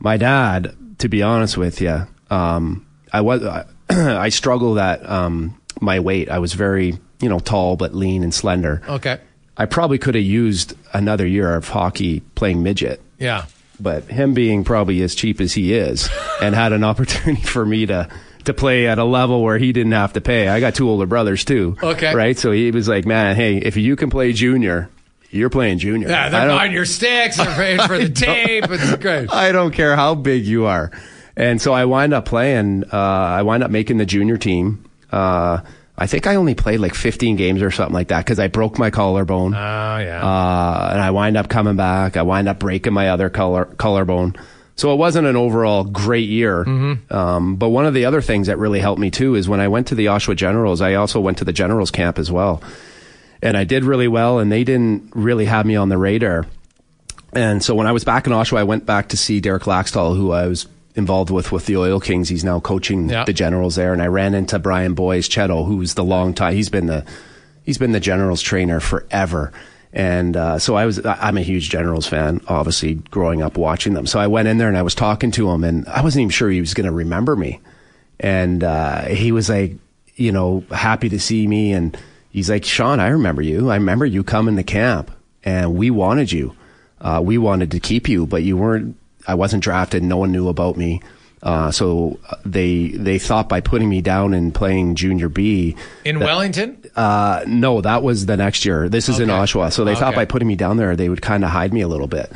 My 0.00 0.16
dad, 0.16 0.74
to 0.98 1.08
be 1.08 1.22
honest 1.22 1.56
with 1.56 1.80
you, 1.80 2.06
um, 2.30 2.84
I 3.12 3.20
was 3.20 3.42
I 3.88 4.28
struggled 4.30 4.78
at 4.78 5.08
um, 5.08 5.60
my 5.80 6.00
weight. 6.00 6.28
I 6.30 6.38
was 6.40 6.52
very 6.54 6.98
you 7.20 7.28
know 7.28 7.38
tall 7.38 7.76
but 7.76 7.94
lean 7.94 8.22
and 8.24 8.34
slender. 8.34 8.82
Okay. 8.88 9.18
I 9.56 9.66
probably 9.66 9.98
could 9.98 10.14
have 10.14 10.24
used 10.24 10.74
another 10.92 11.26
year 11.26 11.54
of 11.54 11.68
hockey 11.68 12.20
playing 12.34 12.62
midget 12.62 13.00
Yeah. 13.18 13.44
but 13.78 14.04
him 14.04 14.32
being 14.32 14.64
probably 14.64 15.02
as 15.02 15.14
cheap 15.14 15.38
as 15.38 15.52
he 15.52 15.74
is 15.74 16.08
and 16.40 16.54
had 16.54 16.72
an 16.72 16.82
opportunity 16.82 17.42
for 17.54 17.66
me 17.66 17.84
to 17.86 18.08
to 18.44 18.54
play 18.54 18.86
at 18.88 18.98
a 18.98 19.04
level 19.04 19.42
where 19.42 19.58
he 19.58 19.72
didn't 19.72 19.92
have 19.92 20.12
to 20.14 20.20
pay. 20.20 20.48
I 20.48 20.60
got 20.60 20.74
two 20.74 20.88
older 20.88 21.06
brothers 21.06 21.44
too. 21.44 21.76
Okay. 21.82 22.14
Right? 22.14 22.36
So 22.38 22.52
he 22.52 22.70
was 22.70 22.88
like, 22.88 23.06
"Man, 23.06 23.36
hey, 23.36 23.56
if 23.58 23.76
you 23.76 23.96
can 23.96 24.10
play 24.10 24.32
junior, 24.32 24.88
you're 25.30 25.50
playing 25.50 25.78
junior." 25.78 26.08
Yeah, 26.08 26.28
they're 26.28 26.48
buying 26.48 26.72
your 26.72 26.84
sticks. 26.86 27.36
They're 27.36 27.54
paying 27.54 27.80
for 27.80 27.98
the 28.02 28.08
tape. 28.08 28.64
It's 28.68 28.96
great. 28.96 29.30
I 29.32 29.52
don't 29.52 29.72
care 29.72 29.96
how 29.96 30.14
big 30.14 30.44
you 30.46 30.66
are. 30.66 30.90
And 31.36 31.60
so 31.60 31.72
I 31.72 31.84
wind 31.84 32.12
up 32.12 32.24
playing. 32.26 32.84
Uh, 32.92 32.96
I 32.96 33.42
wind 33.42 33.62
up 33.62 33.70
making 33.70 33.98
the 33.98 34.06
junior 34.06 34.36
team. 34.36 34.84
Uh, 35.10 35.60
I 35.96 36.06
think 36.06 36.26
I 36.26 36.36
only 36.36 36.54
played 36.54 36.80
like 36.80 36.94
15 36.94 37.36
games 37.36 37.60
or 37.62 37.70
something 37.70 37.92
like 37.94 38.08
that 38.08 38.24
because 38.24 38.38
I 38.38 38.48
broke 38.48 38.78
my 38.78 38.90
collarbone. 38.90 39.54
Oh 39.54 39.58
yeah. 39.58 40.20
Uh, 40.24 40.88
and 40.92 41.00
I 41.00 41.10
wind 41.10 41.36
up 41.36 41.48
coming 41.48 41.76
back. 41.76 42.16
I 42.16 42.22
wind 42.22 42.48
up 42.48 42.58
breaking 42.58 42.94
my 42.94 43.10
other 43.10 43.28
collar, 43.28 43.66
collarbone. 43.66 44.34
So 44.80 44.94
it 44.94 44.96
wasn't 44.96 45.26
an 45.26 45.36
overall 45.36 45.84
great 45.84 46.26
year. 46.30 46.64
Um, 47.10 47.56
but 47.56 47.68
one 47.68 47.84
of 47.84 47.92
the 47.92 48.06
other 48.06 48.22
things 48.22 48.46
that 48.46 48.56
really 48.56 48.80
helped 48.80 48.98
me 48.98 49.10
too 49.10 49.34
is 49.34 49.46
when 49.46 49.60
I 49.60 49.68
went 49.68 49.88
to 49.88 49.94
the 49.94 50.06
Oshawa 50.06 50.36
Generals, 50.36 50.80
I 50.80 50.94
also 50.94 51.20
went 51.20 51.36
to 51.38 51.44
the 51.44 51.52
Generals 51.52 51.90
camp 51.90 52.18
as 52.18 52.32
well. 52.32 52.62
And 53.42 53.58
I 53.58 53.64
did 53.64 53.84
really 53.84 54.08
well, 54.08 54.38
and 54.38 54.50
they 54.50 54.64
didn't 54.64 55.10
really 55.14 55.44
have 55.44 55.66
me 55.66 55.76
on 55.76 55.90
the 55.90 55.98
radar. 55.98 56.46
And 57.34 57.62
so 57.62 57.74
when 57.74 57.86
I 57.86 57.92
was 57.92 58.04
back 58.04 58.26
in 58.26 58.32
Oshawa, 58.32 58.56
I 58.56 58.64
went 58.64 58.86
back 58.86 59.10
to 59.10 59.18
see 59.18 59.38
Derek 59.40 59.64
Laxdal, 59.64 60.16
who 60.16 60.32
I 60.32 60.46
was 60.46 60.66
involved 60.94 61.28
with 61.30 61.52
with 61.52 61.66
the 61.66 61.76
Oil 61.76 62.00
Kings. 62.00 62.30
He's 62.30 62.42
now 62.42 62.58
coaching 62.58 63.10
Yeah. 63.10 63.24
the 63.24 63.34
Generals 63.34 63.76
there, 63.76 63.92
and 63.92 64.00
I 64.00 64.06
ran 64.06 64.32
into 64.32 64.58
Brian 64.58 64.94
Boyes 64.94 65.28
Chetto, 65.28 65.62
who's 65.64 65.92
the 65.92 66.04
long 66.04 66.32
time. 66.32 66.54
He's 66.54 66.70
been 66.70 66.86
the 66.86 67.04
he's 67.64 67.76
been 67.76 67.92
the 67.92 68.00
Generals 68.00 68.40
trainer 68.40 68.80
forever. 68.80 69.52
And 69.92 70.36
uh, 70.36 70.58
so 70.58 70.76
I 70.76 70.86
was 70.86 71.04
I'm 71.04 71.36
a 71.36 71.42
huge 71.42 71.68
Generals 71.68 72.06
fan, 72.06 72.40
obviously 72.46 72.94
growing 72.94 73.42
up 73.42 73.58
watching 73.58 73.94
them. 73.94 74.06
So 74.06 74.20
I 74.20 74.28
went 74.28 74.46
in 74.46 74.58
there 74.58 74.68
and 74.68 74.78
I 74.78 74.82
was 74.82 74.94
talking 74.94 75.32
to 75.32 75.50
him, 75.50 75.64
and 75.64 75.86
I 75.88 76.02
wasn't 76.02 76.22
even 76.22 76.30
sure 76.30 76.48
he 76.48 76.60
was 76.60 76.74
going 76.74 76.86
to 76.86 76.92
remember 76.92 77.34
me. 77.34 77.60
And 78.20 78.62
uh, 78.62 79.06
he 79.06 79.32
was 79.32 79.48
like, 79.48 79.72
you 80.14 80.30
know, 80.30 80.64
happy 80.70 81.08
to 81.08 81.18
see 81.18 81.46
me, 81.46 81.72
and 81.72 81.96
he's 82.30 82.50
like, 82.50 82.64
Sean, 82.64 83.00
I 83.00 83.08
remember 83.08 83.42
you. 83.42 83.70
I 83.70 83.76
remember 83.76 84.06
you 84.06 84.22
coming 84.22 84.56
to 84.56 84.62
camp, 84.62 85.10
and 85.42 85.74
we 85.74 85.90
wanted 85.90 86.30
you. 86.30 86.54
Uh, 87.00 87.20
we 87.24 87.38
wanted 87.38 87.70
to 87.72 87.80
keep 87.80 88.08
you, 88.08 88.26
but 88.26 88.42
you 88.42 88.56
weren't. 88.56 88.96
I 89.26 89.34
wasn't 89.34 89.64
drafted. 89.64 90.02
No 90.02 90.18
one 90.18 90.32
knew 90.32 90.48
about 90.48 90.76
me. 90.76 91.00
Uh, 91.42 91.70
so 91.70 92.18
they 92.44 92.88
they 92.88 93.18
thought 93.18 93.48
by 93.48 93.60
putting 93.60 93.88
me 93.88 94.02
down 94.02 94.34
and 94.34 94.54
playing 94.54 94.94
junior 94.94 95.28
B. 95.30 95.74
in 96.04 96.20
Wellington. 96.20 96.76
Uh, 96.94 97.42
no, 97.46 97.80
that 97.80 98.02
was 98.02 98.26
the 98.26 98.36
next 98.36 98.64
year. 98.66 98.88
This 98.90 99.08
is 99.08 99.20
in 99.20 99.28
Oshawa. 99.30 99.72
So 99.72 99.84
they 99.84 99.94
thought 99.94 100.14
by 100.14 100.24
putting 100.26 100.48
me 100.48 100.56
down 100.56 100.76
there, 100.76 100.96
they 100.96 101.08
would 101.08 101.22
kind 101.22 101.44
of 101.44 101.50
hide 101.50 101.72
me 101.72 101.80
a 101.80 101.88
little 101.88 102.08
bit. 102.08 102.30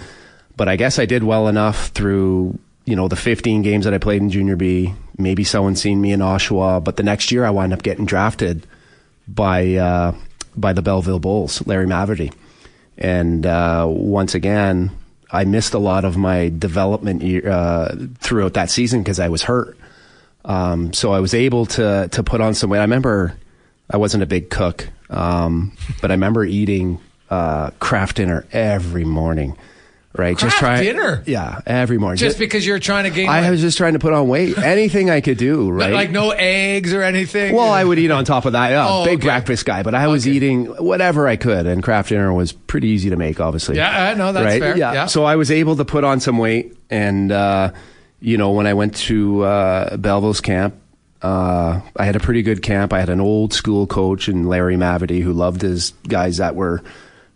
But 0.56 0.68
I 0.68 0.76
guess 0.76 0.98
I 0.98 1.04
did 1.04 1.22
well 1.22 1.48
enough 1.48 1.88
through, 1.88 2.58
you 2.86 2.96
know, 2.96 3.08
the 3.08 3.16
15 3.16 3.62
games 3.62 3.84
that 3.84 3.92
I 3.92 3.98
played 3.98 4.22
in 4.22 4.30
junior 4.30 4.56
B. 4.56 4.94
Maybe 5.18 5.44
someone 5.44 5.76
seen 5.76 6.00
me 6.00 6.12
in 6.12 6.20
Oshawa, 6.20 6.82
but 6.82 6.96
the 6.96 7.02
next 7.02 7.30
year 7.32 7.44
I 7.44 7.50
wound 7.50 7.72
up 7.72 7.82
getting 7.82 8.06
drafted 8.06 8.66
by, 9.28 9.74
uh, 9.74 10.14
by 10.56 10.72
the 10.72 10.82
Belleville 10.82 11.18
Bulls, 11.18 11.66
Larry 11.66 11.86
Mavety. 11.86 12.32
And, 12.96 13.44
uh, 13.44 13.86
once 13.88 14.34
again, 14.34 14.92
I 15.30 15.44
missed 15.44 15.74
a 15.74 15.78
lot 15.78 16.04
of 16.04 16.16
my 16.16 16.50
development 16.50 17.22
uh, 17.44 17.94
throughout 18.18 18.54
that 18.54 18.70
season 18.70 19.02
because 19.02 19.20
I 19.20 19.28
was 19.28 19.42
hurt. 19.42 19.76
Um, 20.44 20.92
so 20.92 21.12
I 21.12 21.20
was 21.20 21.34
able 21.34 21.66
to 21.66 22.08
to 22.12 22.22
put 22.22 22.40
on 22.40 22.54
some 22.54 22.70
weight. 22.70 22.78
I 22.78 22.82
remember 22.82 23.34
I 23.90 23.96
wasn't 23.96 24.22
a 24.22 24.26
big 24.26 24.50
cook, 24.50 24.88
um, 25.10 25.76
but 26.00 26.10
I 26.10 26.14
remember 26.14 26.44
eating 26.44 27.00
uh, 27.30 27.70
Kraft 27.80 28.16
Dinner 28.16 28.46
every 28.52 29.04
morning. 29.04 29.56
Right, 30.16 30.38
just 30.38 30.56
try 30.58 30.80
dinner? 30.80 31.24
Yeah, 31.26 31.60
every 31.66 31.98
morning. 31.98 32.18
Just 32.18 32.38
because 32.38 32.64
you're 32.64 32.78
trying 32.78 33.02
to 33.02 33.10
gain 33.10 33.28
I 33.28 33.40
weight. 33.40 33.50
was 33.50 33.60
just 33.60 33.76
trying 33.76 33.94
to 33.94 33.98
put 33.98 34.12
on 34.12 34.28
weight. 34.28 34.56
Anything 34.62 35.10
I 35.10 35.20
could 35.20 35.38
do. 35.38 35.68
Right, 35.72 35.92
like 35.92 36.12
no 36.12 36.30
eggs 36.30 36.94
or 36.94 37.02
anything. 37.02 37.52
well, 37.52 37.72
I 37.72 37.82
would 37.82 37.98
eat 37.98 38.12
on 38.12 38.24
top 38.24 38.44
of 38.44 38.52
that. 38.52 38.70
Yeah, 38.70 38.86
Oh, 38.88 39.04
big 39.04 39.18
okay. 39.18 39.26
breakfast 39.26 39.66
guy, 39.66 39.82
but 39.82 39.92
I 39.92 40.06
was 40.06 40.24
Okay. 40.24 40.36
eating 40.36 40.66
whatever 40.66 41.26
I 41.26 41.34
could, 41.34 41.66
and 41.66 41.82
Kraft 41.82 42.10
Dinner 42.10 42.32
was 42.32 42.52
pretty 42.52 42.88
easy 42.88 43.10
to 43.10 43.16
make. 43.16 43.40
Obviously, 43.40 43.74
Yeah, 43.76 44.10
I 44.10 44.14
know 44.14 44.32
that's 44.32 44.44
right? 44.44 44.60
fair. 44.62 44.76
Yeah. 44.76 44.92
Yeah. 44.92 45.06
So 45.06 45.24
I 45.24 45.34
was 45.34 45.50
able 45.50 45.74
to 45.76 45.84
put 45.84 46.04
on 46.04 46.20
some 46.20 46.38
weight, 46.38 46.76
and 46.90 47.32
uh, 47.32 47.72
you 48.20 48.38
know, 48.38 48.52
when 48.52 48.68
I 48.68 48.74
went 48.74 48.94
to 48.96 49.42
uh, 49.42 49.96
Belleville's 49.96 50.40
camp, 50.40 50.76
uh, 51.22 51.80
I 51.96 52.04
had 52.04 52.14
a 52.14 52.20
pretty 52.20 52.42
good 52.42 52.62
camp. 52.62 52.92
I 52.92 53.00
had 53.00 53.08
an 53.08 53.20
old 53.20 53.52
school 53.52 53.88
coach 53.88 54.28
and 54.28 54.48
Larry 54.48 54.76
Mavety 54.76 55.22
who 55.22 55.32
loved 55.32 55.62
his 55.62 55.92
guys 56.06 56.36
that 56.36 56.54
were 56.54 56.82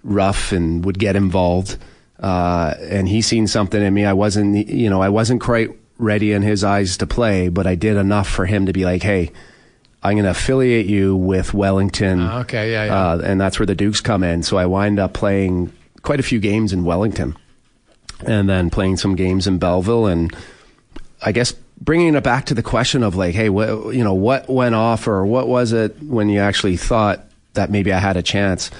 rough 0.04 0.52
and 0.52 0.84
would 0.84 0.98
get 1.00 1.16
involved. 1.16 1.76
Uh, 2.18 2.74
and 2.80 3.08
he 3.08 3.22
seen 3.22 3.46
something 3.46 3.80
in 3.82 3.94
me. 3.94 4.04
I 4.04 4.12
wasn't, 4.12 4.68
you 4.68 4.90
know, 4.90 5.00
I 5.00 5.08
wasn't 5.08 5.40
quite 5.40 5.70
ready 5.98 6.32
in 6.32 6.42
his 6.42 6.64
eyes 6.64 6.96
to 6.98 7.06
play, 7.06 7.48
but 7.48 7.66
I 7.66 7.74
did 7.74 7.96
enough 7.96 8.28
for 8.28 8.46
him 8.46 8.66
to 8.66 8.72
be 8.72 8.84
like, 8.84 9.02
hey. 9.02 9.30
I'm 10.00 10.14
going 10.14 10.26
to 10.26 10.30
affiliate 10.30 10.86
you 10.86 11.16
with 11.16 11.52
Wellington. 11.52 12.20
Ah, 12.20 12.38
okay, 12.42 12.70
yeah, 12.70 12.84
yeah. 12.84 13.08
Uh, 13.08 13.18
and 13.18 13.40
that's 13.40 13.58
where 13.58 13.66
the 13.66 13.74
Dukes 13.74 14.00
come 14.00 14.22
in. 14.22 14.44
So 14.44 14.56
I 14.56 14.64
wind 14.64 15.00
up 15.00 15.12
playing 15.12 15.72
quite 16.02 16.20
a 16.20 16.22
few 16.22 16.38
games 16.38 16.72
in 16.72 16.84
Wellington 16.84 17.36
and 18.24 18.48
then 18.48 18.70
playing 18.70 18.98
some 18.98 19.16
games 19.16 19.48
in 19.48 19.58
Belleville. 19.58 20.06
And 20.06 20.34
I 21.20 21.32
guess 21.32 21.52
bringing 21.80 22.14
it 22.14 22.22
back 22.22 22.46
to 22.46 22.54
the 22.54 22.62
question 22.62 23.02
of 23.02 23.16
like, 23.16 23.34
hey, 23.34 23.48
what, 23.48 23.92
you 23.92 24.04
know, 24.04 24.14
what 24.14 24.48
went 24.48 24.76
off 24.76 25.08
or 25.08 25.26
what 25.26 25.48
was 25.48 25.72
it 25.72 26.00
when 26.00 26.28
you 26.28 26.38
actually 26.38 26.76
thought 26.76 27.24
that 27.54 27.68
maybe 27.68 27.92
I 27.92 27.98
had 27.98 28.16
a 28.16 28.22
chance? 28.22 28.70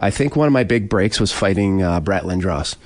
I 0.00 0.10
think 0.10 0.36
one 0.36 0.46
of 0.46 0.52
my 0.52 0.64
big 0.64 0.88
breaks 0.88 1.18
was 1.20 1.32
fighting 1.32 1.82
uh, 1.82 2.00
Brett 2.00 2.24
Lindros. 2.24 2.76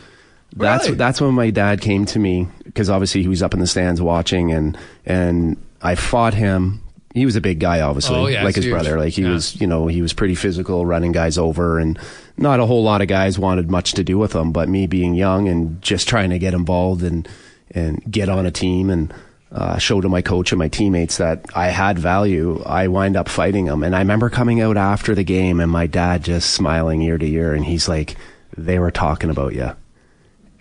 That's 0.57 0.87
Really? 0.87 0.97
that's 0.97 1.21
when 1.21 1.35
my 1.35 1.51
dad 1.51 1.81
came 1.81 2.07
to 2.07 2.19
me 2.19 2.49
because 2.65 2.91
obviously 2.91 3.23
he 3.23 3.29
was 3.29 3.43
up 3.43 3.55
in 3.55 3.61
the 3.61 3.67
stands 3.67 4.01
watching 4.03 4.53
and 4.53 4.77
and 5.07 5.57
I 5.83 5.95
fought 5.95 6.35
him. 6.35 6.83
He 7.15 7.25
was 7.25 7.35
a 7.35 7.41
big 7.41 7.59
guy, 7.59 7.81
obviously, 7.81 8.17
Oh, 8.17 8.27
yeah, 8.29 8.45
like 8.45 8.55
his 8.55 8.65
huge. 8.65 8.73
brother. 8.75 8.97
Like 8.99 9.13
he 9.15 9.23
Yeah. 9.23 9.31
was, 9.31 9.61
you 9.61 9.67
know, 9.67 9.87
he 9.89 10.01
was 10.03 10.13
pretty 10.13 10.35
physical, 10.37 10.87
running 10.87 11.11
guys 11.13 11.39
over, 11.39 11.79
and 11.81 11.99
not 12.37 12.61
a 12.61 12.67
whole 12.67 12.85
lot 12.85 13.01
of 13.03 13.09
guys 13.09 13.37
wanted 13.39 13.69
much 13.71 13.93
to 13.95 14.05
do 14.05 14.17
with 14.19 14.33
him. 14.33 14.53
But 14.53 14.69
me 14.69 14.87
being 14.87 15.15
young 15.15 15.49
and 15.49 15.81
just 15.83 16.09
trying 16.09 16.31
to 16.31 16.39
get 16.39 16.55
involved 16.55 17.03
and 17.03 17.29
and 17.73 18.03
get 18.11 18.29
on 18.29 18.45
a 18.47 18.51
team 18.51 18.91
and 18.91 19.13
uh, 19.53 19.79
show 19.79 20.01
to 20.01 20.09
my 20.09 20.23
coach 20.23 20.53
and 20.53 20.59
my 20.59 20.69
teammates 20.69 21.17
that 21.19 21.45
I 21.57 21.69
had 21.69 21.99
value, 21.99 22.63
I 22.65 22.87
wind 22.89 23.17
up 23.17 23.29
fighting 23.29 23.65
them. 23.65 23.83
And 23.83 23.97
I 23.97 23.99
remember 23.99 24.31
coming 24.31 24.61
out 24.61 24.77
after 24.77 25.15
the 25.15 25.25
game 25.25 25.59
and 25.61 25.71
my 25.71 25.87
dad 25.87 26.23
just 26.25 26.51
smiling 26.51 27.03
ear 27.03 27.19
to 27.19 27.27
ear, 27.27 27.53
and 27.55 27.65
he's 27.65 27.89
like, 27.89 28.17
"They 28.57 28.79
were 28.79 28.91
talking 28.93 29.29
about 29.31 29.55
you." 29.55 29.73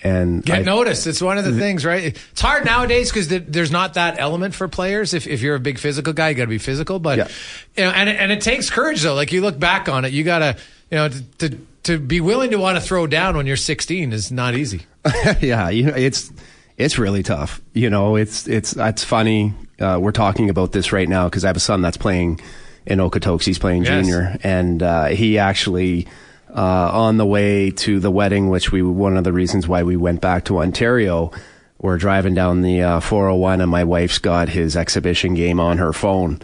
And 0.02 0.44
Get 0.46 0.60
I- 0.60 0.62
noticed. 0.62 1.08
It's 1.08 1.22
one 1.22 1.38
of 1.38 1.44
the 1.44 1.52
things, 1.52 1.86
right? 1.86 2.04
It's 2.32 2.40
hard 2.42 2.64
nowadays 2.64 3.10
because 3.12 3.28
there's 3.28 3.70
not 3.72 3.96
that 3.96 4.18
element 4.18 4.56
for 4.56 4.68
players. 4.70 5.14
If, 5.14 5.28
if 5.28 5.42
you're 5.42 5.56
a 5.56 5.60
big 5.60 5.78
physical 5.78 6.14
guy, 6.14 6.30
you 6.30 6.36
got 6.36 6.44
to 6.44 6.48
be 6.48 6.58
physical. 6.58 7.00
But 7.00 7.18
Yeah. 7.18 7.28
you 7.76 7.84
know, 7.84 7.90
and 7.92 8.08
it, 8.10 8.16
and 8.16 8.32
it 8.32 8.40
takes 8.42 8.70
courage 8.70 9.02
though. 9.04 9.14
Like 9.14 9.34
you 9.34 9.42
look 9.42 9.60
back 9.60 9.90
on 9.90 10.06
it, 10.06 10.14
you 10.14 10.24
got 10.24 10.40
to 10.40 10.56
you 10.90 10.98
know 10.98 11.10
to, 11.10 11.22
to 11.50 11.58
to 11.84 12.00
be 12.00 12.22
willing 12.22 12.52
to 12.52 12.58
want 12.58 12.78
to 12.78 12.82
throw 12.82 13.08
down 13.08 13.36
when 13.38 13.46
you're 13.46 13.58
16 13.58 14.14
is 14.14 14.32
not 14.32 14.56
easy. 14.56 14.82
yeah, 15.42 15.70
you 15.70 15.84
know, 15.88 15.94
it's 15.96 16.32
it's 16.80 16.98
really 16.98 17.22
tough. 17.22 17.62
You 17.74 17.90
know, 17.92 18.16
it's 18.16 18.48
it's 18.48 18.76
it's 18.76 19.04
funny. 19.04 19.54
Uh, 19.80 20.00
we're 20.02 20.12
talking 20.12 20.50
about 20.50 20.72
this 20.72 20.92
right 20.92 21.08
now 21.08 21.26
because 21.30 21.46
I 21.46 21.48
have 21.50 21.58
a 21.58 21.60
son 21.62 21.82
that's 21.82 21.98
playing 21.98 22.40
in 22.86 23.00
Okotoks. 23.00 23.44
He's 23.46 23.60
playing 23.60 23.84
Yes. 23.84 24.06
junior, 24.06 24.38
and 24.44 24.82
uh, 24.82 25.06
he 25.08 25.38
actually 25.38 26.08
uh, 26.56 26.90
on 26.92 27.18
the 27.18 27.26
way 27.26 27.70
to 27.72 28.00
the 28.00 28.10
wedding, 28.10 28.50
which 28.50 28.72
we 28.72 28.82
one 28.82 29.18
of 29.18 29.24
the 29.24 29.34
reasons 29.34 29.68
why 29.68 29.84
we 29.84 29.96
went 29.98 30.22
back 30.22 30.46
to 30.46 30.58
Ontario. 30.60 31.32
We're 31.82 31.98
driving 31.98 32.34
down 32.34 32.62
the 32.62 32.82
uh, 32.82 33.00
401, 33.00 33.62
and 33.62 33.72
my 33.72 33.86
wife's 33.86 34.18
got 34.18 34.50
his 34.50 34.76
exhibition 34.76 35.34
game 35.34 35.62
on 35.62 35.78
her 35.78 35.94
phone, 35.94 36.42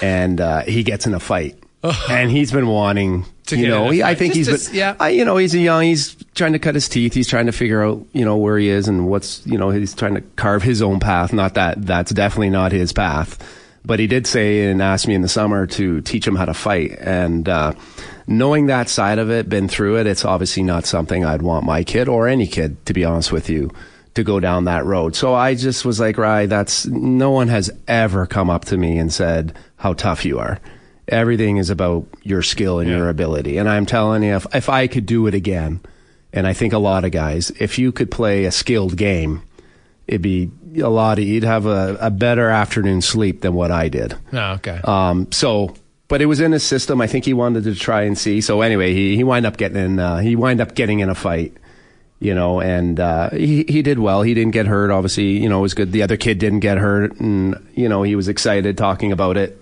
and 0.00 0.40
uh, 0.40 0.62
he 0.62 0.84
gets 0.84 1.06
in 1.08 1.14
a 1.14 1.18
fight, 1.18 1.58
and 2.10 2.30
he's 2.30 2.52
been 2.52 2.68
wanting. 2.68 3.24
To 3.46 3.56
you 3.56 3.62
get 3.66 3.68
know, 3.70 3.90
he, 3.90 4.02
I 4.02 4.14
think 4.14 4.34
Just 4.34 4.50
he's 4.50 4.64
to- 4.66 4.70
been, 4.70 4.78
yeah. 4.78 4.96
I, 4.98 5.08
you 5.10 5.24
know, 5.24 5.36
he's 5.36 5.54
a 5.54 5.58
young. 5.58 5.82
He's 5.82 6.16
trying 6.34 6.52
to 6.54 6.58
cut 6.58 6.74
his 6.74 6.88
teeth. 6.88 7.14
He's 7.14 7.28
trying 7.28 7.46
to 7.46 7.52
figure 7.52 7.82
out, 7.84 8.04
you 8.12 8.24
know, 8.24 8.36
where 8.36 8.58
he 8.58 8.68
is 8.68 8.88
and 8.88 9.06
what's, 9.08 9.46
you 9.46 9.56
know, 9.56 9.70
he's 9.70 9.94
trying 9.94 10.14
to 10.14 10.20
carve 10.34 10.62
his 10.62 10.82
own 10.82 10.98
path. 11.00 11.32
Not 11.32 11.54
that 11.54 11.86
that's 11.86 12.10
definitely 12.12 12.50
not 12.50 12.72
his 12.72 12.92
path, 12.92 13.38
but 13.84 14.00
he 14.00 14.06
did 14.08 14.26
say 14.26 14.68
and 14.68 14.82
asked 14.82 15.06
me 15.06 15.14
in 15.14 15.22
the 15.22 15.28
summer 15.28 15.66
to 15.68 16.00
teach 16.00 16.26
him 16.26 16.34
how 16.34 16.44
to 16.44 16.54
fight. 16.54 16.96
And 16.98 17.48
uh, 17.48 17.74
knowing 18.26 18.66
that 18.66 18.88
side 18.88 19.20
of 19.20 19.30
it, 19.30 19.48
been 19.48 19.68
through 19.68 19.98
it, 19.98 20.06
it's 20.08 20.24
obviously 20.24 20.64
not 20.64 20.84
something 20.84 21.24
I'd 21.24 21.42
want 21.42 21.64
my 21.64 21.84
kid 21.84 22.08
or 22.08 22.26
any 22.26 22.48
kid, 22.48 22.84
to 22.86 22.92
be 22.92 23.04
honest 23.04 23.30
with 23.30 23.48
you, 23.48 23.70
to 24.14 24.24
go 24.24 24.40
down 24.40 24.64
that 24.64 24.84
road. 24.84 25.14
So 25.14 25.34
I 25.34 25.54
just 25.54 25.84
was 25.84 26.00
like, 26.00 26.18
right, 26.18 26.46
that's 26.46 26.84
no 26.86 27.30
one 27.30 27.46
has 27.48 27.70
ever 27.86 28.26
come 28.26 28.50
up 28.50 28.64
to 28.66 28.76
me 28.76 28.98
and 28.98 29.12
said 29.12 29.54
how 29.76 29.92
tough 29.92 30.24
you 30.24 30.40
are. 30.40 30.58
Everything 31.08 31.56
is 31.58 31.70
about 31.70 32.06
your 32.22 32.42
skill 32.42 32.78
and 32.80 32.88
Yeah. 32.90 32.96
your 32.96 33.08
ability. 33.08 33.58
And 33.58 33.68
I'm 33.68 33.86
telling 33.86 34.22
you, 34.22 34.34
if, 34.34 34.46
if 34.54 34.68
I 34.68 34.86
could 34.86 35.06
do 35.06 35.26
it 35.26 35.34
again, 35.34 35.80
and 36.32 36.46
I 36.46 36.52
think 36.52 36.72
a 36.72 36.78
lot 36.78 37.04
of 37.04 37.12
guys, 37.12 37.50
if 37.58 37.78
you 37.78 37.92
could 37.92 38.10
play 38.10 38.44
a 38.44 38.50
skilled 38.52 38.96
game, 38.96 39.42
it'd 40.06 40.22
be 40.22 40.50
a 40.82 40.88
lot 40.88 41.18
of, 41.18 41.24
you'd 41.24 41.44
have 41.44 41.64
a, 41.66 41.96
a 42.00 42.10
better 42.10 42.50
afternoon 42.50 43.00
sleep 43.00 43.40
than 43.40 43.54
what 43.54 43.70
I 43.70 43.88
did. 43.88 44.14
No, 44.32 44.52
okay. 44.54 44.80
Um, 44.84 45.30
so, 45.32 45.74
but 46.08 46.20
it 46.20 46.26
was 46.26 46.40
in 46.40 46.52
his 46.52 46.62
system. 46.62 47.00
I 47.00 47.06
think 47.06 47.24
he 47.24 47.32
wanted 47.32 47.64
to 47.64 47.74
try 47.74 48.02
and 48.02 48.16
see. 48.18 48.40
So 48.40 48.60
anyway, 48.60 48.92
he, 48.92 49.16
he 49.16 49.24
wind 49.24 49.46
up 49.46 49.56
getting 49.56 49.78
in, 49.78 49.98
uh, 49.98 50.18
he 50.18 50.36
wind 50.36 50.60
up 50.60 50.74
getting 50.74 51.00
in 51.00 51.08
a 51.08 51.14
fight, 51.14 51.56
you 52.20 52.34
know, 52.34 52.60
and, 52.60 53.00
uh, 53.00 53.30
he, 53.30 53.64
he 53.68 53.80
did 53.82 53.98
well. 53.98 54.22
He 54.22 54.34
didn't 54.34 54.52
get 54.52 54.66
hurt. 54.66 54.90
Obviously, 54.90 55.38
you 55.38 55.48
know, 55.48 55.58
it 55.60 55.62
was 55.62 55.74
good. 55.74 55.92
The 55.92 56.02
other 56.02 56.16
kid 56.16 56.38
didn't 56.38 56.60
get 56.60 56.78
hurt 56.78 57.18
and, 57.20 57.56
you 57.74 57.88
know, 57.88 58.02
he 58.02 58.14
was 58.14 58.28
excited 58.28 58.76
talking 58.76 59.12
about 59.12 59.36
it. 59.36 59.60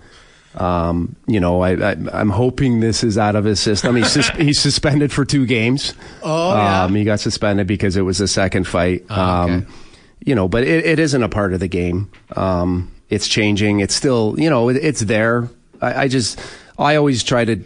Um, 0.55 1.15
you 1.27 1.39
know, 1.39 1.61
I, 1.61 1.73
I, 1.73 1.95
I'm 2.13 2.29
hoping 2.29 2.79
this 2.79 3.03
is 3.03 3.17
out 3.17 3.35
of 3.35 3.43
his 3.43 3.59
system. 3.59 3.95
He's, 3.95 4.11
sus- 4.11 4.29
he's 4.37 4.59
suspended 4.59 5.11
for 5.11 5.25
two 5.25 5.45
games. 5.45 5.93
Oh, 6.23 6.53
yeah. 6.55 6.83
Um, 6.83 6.95
he 6.95 7.03
got 7.03 7.19
suspended 7.19 7.67
because 7.67 7.97
it 7.97 8.01
was 8.01 8.21
a 8.21 8.27
second 8.27 8.65
fight. 8.65 9.05
Oh, 9.09 9.43
okay. 9.43 9.53
Um, 9.53 9.67
you 10.25 10.33
know, 10.33 10.47
but 10.47 10.63
it, 10.63 10.85
it 10.85 10.99
isn't 10.99 11.21
a 11.21 11.29
part 11.29 11.53
of 11.53 11.59
the 11.59 11.67
game. 11.67 12.09
Um, 12.35 12.91
it's 13.09 13.27
changing. 13.27 13.81
It's 13.81 13.93
still, 13.93 14.35
you 14.37 14.49
know, 14.49 14.69
it, 14.69 14.77
it's 14.77 15.01
there. 15.01 15.49
I, 15.81 16.03
I 16.03 16.07
just, 16.07 16.39
I 16.79 16.95
always 16.95 17.23
try 17.23 17.45
to 17.45 17.61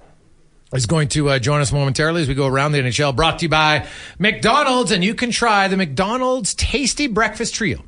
is 0.73 0.85
going 0.85 1.07
to 1.09 1.29
uh, 1.29 1.39
join 1.39 1.61
us 1.61 1.71
momentarily 1.71 2.21
as 2.21 2.27
we 2.27 2.35
go 2.35 2.47
around 2.47 2.71
the 2.73 2.79
NHL. 2.79 3.15
Brought 3.15 3.39
to 3.39 3.45
you 3.45 3.49
by 3.49 3.87
McDonald's, 4.17 4.91
and 4.91 5.03
you 5.03 5.15
can 5.15 5.31
try 5.31 5.67
the 5.67 5.77
McDonald's 5.77 6.53
Tasty 6.53 7.07
Breakfast 7.07 7.55
Trio. 7.55 7.83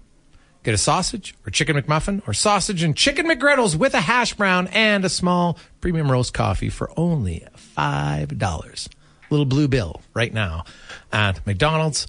Get 0.63 0.75
a 0.75 0.77
sausage 0.77 1.33
or 1.45 1.49
chicken 1.49 1.75
McMuffin 1.75 2.27
or 2.27 2.33
sausage 2.33 2.83
and 2.83 2.95
chicken 2.95 3.27
McGriddles 3.27 3.75
with 3.75 3.95
a 3.95 4.01
hash 4.01 4.35
brown 4.35 4.67
and 4.67 5.03
a 5.03 5.09
small 5.09 5.57
premium 5.79 6.11
roast 6.11 6.33
coffee 6.35 6.69
for 6.69 6.91
only 6.97 7.47
$5. 7.77 8.87
Little 9.31 9.45
blue 9.45 9.67
bill 9.67 10.01
right 10.13 10.31
now 10.31 10.65
at 11.11 11.45
McDonald's. 11.47 12.05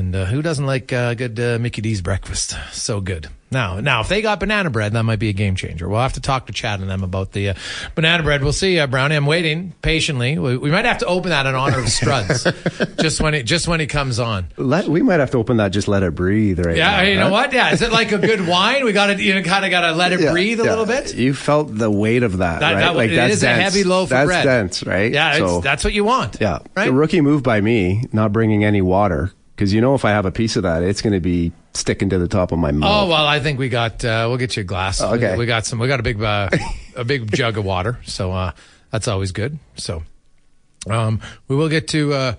And 0.00 0.16
uh, 0.16 0.24
who 0.24 0.40
doesn't 0.40 0.64
like 0.64 0.94
uh, 0.94 1.12
good 1.12 1.38
uh, 1.38 1.58
Mickey 1.60 1.82
D's 1.82 2.00
breakfast? 2.00 2.56
So 2.72 3.02
good. 3.02 3.28
Now, 3.52 3.80
now, 3.80 4.00
if 4.00 4.08
they 4.08 4.22
got 4.22 4.38
banana 4.40 4.70
bread, 4.70 4.92
that 4.92 5.02
might 5.02 5.18
be 5.18 5.28
a 5.28 5.32
game 5.32 5.56
changer. 5.56 5.88
We'll 5.88 6.00
have 6.00 6.12
to 6.12 6.20
talk 6.20 6.46
to 6.46 6.52
Chad 6.52 6.78
and 6.80 6.88
them 6.88 7.02
about 7.02 7.32
the 7.32 7.50
uh, 7.50 7.54
banana 7.96 8.22
bread. 8.22 8.42
We'll 8.44 8.52
see, 8.52 8.78
uh, 8.78 8.86
Brownie. 8.86 9.16
I'm 9.16 9.26
waiting 9.26 9.74
patiently. 9.82 10.38
We, 10.38 10.56
we 10.56 10.70
might 10.70 10.84
have 10.84 10.98
to 10.98 11.06
open 11.06 11.30
that 11.30 11.44
in 11.46 11.54
honor 11.56 11.80
of 11.80 11.86
Struds, 11.86 12.96
just 13.02 13.20
when 13.20 13.34
it 13.34 13.42
just 13.42 13.66
when 13.68 13.80
he 13.80 13.86
comes 13.88 14.20
on. 14.20 14.46
Let, 14.56 14.86
we 14.86 15.02
might 15.02 15.18
have 15.20 15.32
to 15.32 15.38
open 15.38 15.56
that. 15.58 15.70
Just 15.72 15.86
let 15.88 16.02
it 16.04 16.14
breathe 16.14 16.64
right 16.64 16.76
Yeah, 16.76 16.92
now, 16.92 17.02
you 17.02 17.16
know 17.16 17.30
what? 17.30 17.52
Yeah, 17.52 17.72
is 17.72 17.82
it 17.82 17.90
like 17.92 18.12
a 18.12 18.18
good 18.18 18.46
wine? 18.46 18.84
We 18.84 18.92
got 18.92 19.06
to 19.08 19.20
you 19.22 19.34
know 19.34 19.42
kind 19.42 19.64
of 19.64 19.70
got 19.72 19.80
to 19.80 19.92
let 19.94 20.12
it 20.12 20.20
Yeah, 20.20 20.30
breathe 20.30 20.60
a 20.60 20.64
yeah. 20.64 20.70
little 20.70 20.86
bit. 20.86 21.12
You 21.16 21.34
felt 21.34 21.76
the 21.76 21.90
weight 21.90 22.22
of 22.22 22.38
that, 22.38 22.60
That- 22.60 22.72
right? 22.74 22.80
that- 22.80 22.94
like 22.96 23.10
it 23.10 23.16
that's 23.16 23.34
is 23.34 23.42
a 23.42 23.48
heavy 23.52 23.82
loaf 23.82 24.04
of 24.04 24.10
that's 24.10 24.26
bread. 24.28 24.44
dense, 24.44 24.84
right? 24.86 25.12
Yeah, 25.12 25.36
So, 25.38 25.56
it's, 25.56 25.64
that's 25.64 25.82
what 25.84 25.92
you 25.92 26.04
want. 26.04 26.36
yeah. 26.40 26.60
right. 26.76 26.84
The 26.86 26.92
rookie 26.92 27.20
move 27.20 27.42
by 27.42 27.60
me, 27.60 28.04
not 28.12 28.32
bringing 28.32 28.62
any 28.64 28.80
water, 28.80 29.32
because 29.60 29.74
you 29.74 29.82
know 29.82 29.94
if 29.94 30.06
I 30.06 30.10
have 30.12 30.24
a 30.24 30.32
piece 30.32 30.56
of 30.56 30.62
that, 30.62 30.82
it's 30.82 31.02
going 31.02 31.12
to 31.12 31.20
be 31.20 31.52
sticking 31.74 32.08
to 32.08 32.18
the 32.18 32.28
top 32.28 32.50
of 32.50 32.58
my 32.58 32.72
mouth. 32.72 32.90
Oh 32.90 33.08
well, 33.10 33.26
I 33.26 33.40
think 33.40 33.58
we 33.58 33.68
got. 33.68 34.02
Uh, 34.02 34.24
we'll 34.26 34.38
get 34.38 34.56
you 34.56 34.62
a 34.62 34.64
glass. 34.64 35.02
Okay. 35.02 35.36
We 35.36 35.44
got 35.44 35.66
some. 35.66 35.78
We 35.78 35.86
got 35.86 36.00
a 36.00 36.02
big, 36.02 36.22
uh, 36.22 36.48
a 36.96 37.04
big 37.04 37.30
jug 37.36 37.58
of 37.58 37.66
water. 37.66 37.98
So 38.06 38.32
uh, 38.32 38.52
that's 38.90 39.06
always 39.06 39.32
good. 39.32 39.58
So 39.76 40.02
um, 40.88 41.20
we 41.46 41.56
will 41.56 41.68
get 41.68 41.88
to. 41.88 42.14
Uh, 42.14 42.34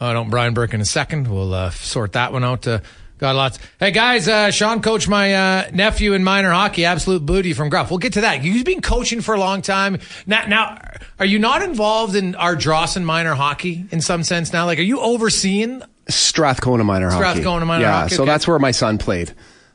uh, 0.00 0.14
don't 0.14 0.30
Brian 0.30 0.54
Burke 0.54 0.72
in 0.72 0.80
a 0.80 0.86
second. 0.86 1.28
We'll 1.28 1.52
uh, 1.52 1.68
sort 1.68 2.14
that 2.14 2.32
one 2.32 2.44
out. 2.44 2.66
Uh, 2.66 2.80
got 3.18 3.36
lots. 3.36 3.58
Hey 3.78 3.90
guys, 3.90 4.26
uh, 4.26 4.50
Sean 4.50 4.80
coached 4.80 5.06
my 5.06 5.34
uh, 5.34 5.70
nephew 5.74 6.14
in 6.14 6.24
minor 6.24 6.50
hockey, 6.50 6.86
absolute 6.86 7.26
booty 7.26 7.52
from 7.52 7.68
Gruff. 7.68 7.90
We'll 7.90 7.98
get 7.98 8.14
to 8.14 8.22
that. 8.22 8.42
You've 8.42 8.64
been 8.64 8.80
coaching 8.80 9.20
for 9.20 9.34
a 9.34 9.38
long 9.38 9.60
time. 9.60 9.98
Now, 10.26 10.46
now, 10.46 10.78
are 11.18 11.26
you 11.26 11.38
not 11.38 11.60
involved 11.60 12.16
in 12.16 12.36
our 12.36 12.56
Drawson 12.56 13.04
minor 13.04 13.34
hockey 13.34 13.84
in 13.90 14.00
some 14.00 14.22
sense 14.22 14.54
now? 14.54 14.64
Like, 14.64 14.78
are 14.78 14.82
you 14.82 15.00
overseeing? 15.00 15.82
Strathcona 16.10 16.84
minor 16.84 17.10
hockey. 17.10 17.40
Strathcona 17.40 17.66
minor 17.66 17.84
yeah, 17.84 18.02
hockey, 18.02 18.14
so 18.14 18.22
okay. 18.22 18.32
that's 18.32 18.46
where 18.46 18.58
my 18.58 18.70
son 18.70 18.98
played. 18.98 19.32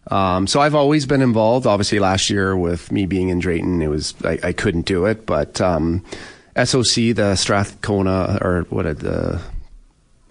Um, 0.07 0.45
so 0.45 0.59
I've 0.59 0.75
always 0.75 1.05
been 1.05 1.21
involved. 1.21 1.65
Obviously, 1.65 1.99
last 1.99 2.29
year 2.29 2.55
with 2.55 2.91
me 2.91 3.05
being 3.05 3.29
in 3.29 3.39
Drayton, 3.39 3.81
it 3.81 3.87
was 3.87 4.13
I, 4.23 4.39
I 4.43 4.53
couldn't 4.53 4.85
do 4.85 5.05
it. 5.05 5.25
But 5.25 5.59
um, 5.61 6.03
SOC, 6.61 7.15
the 7.15 7.35
Strathcona, 7.35 8.37
or 8.41 8.65
what 8.69 8.85
it, 8.85 8.99
the 8.99 9.41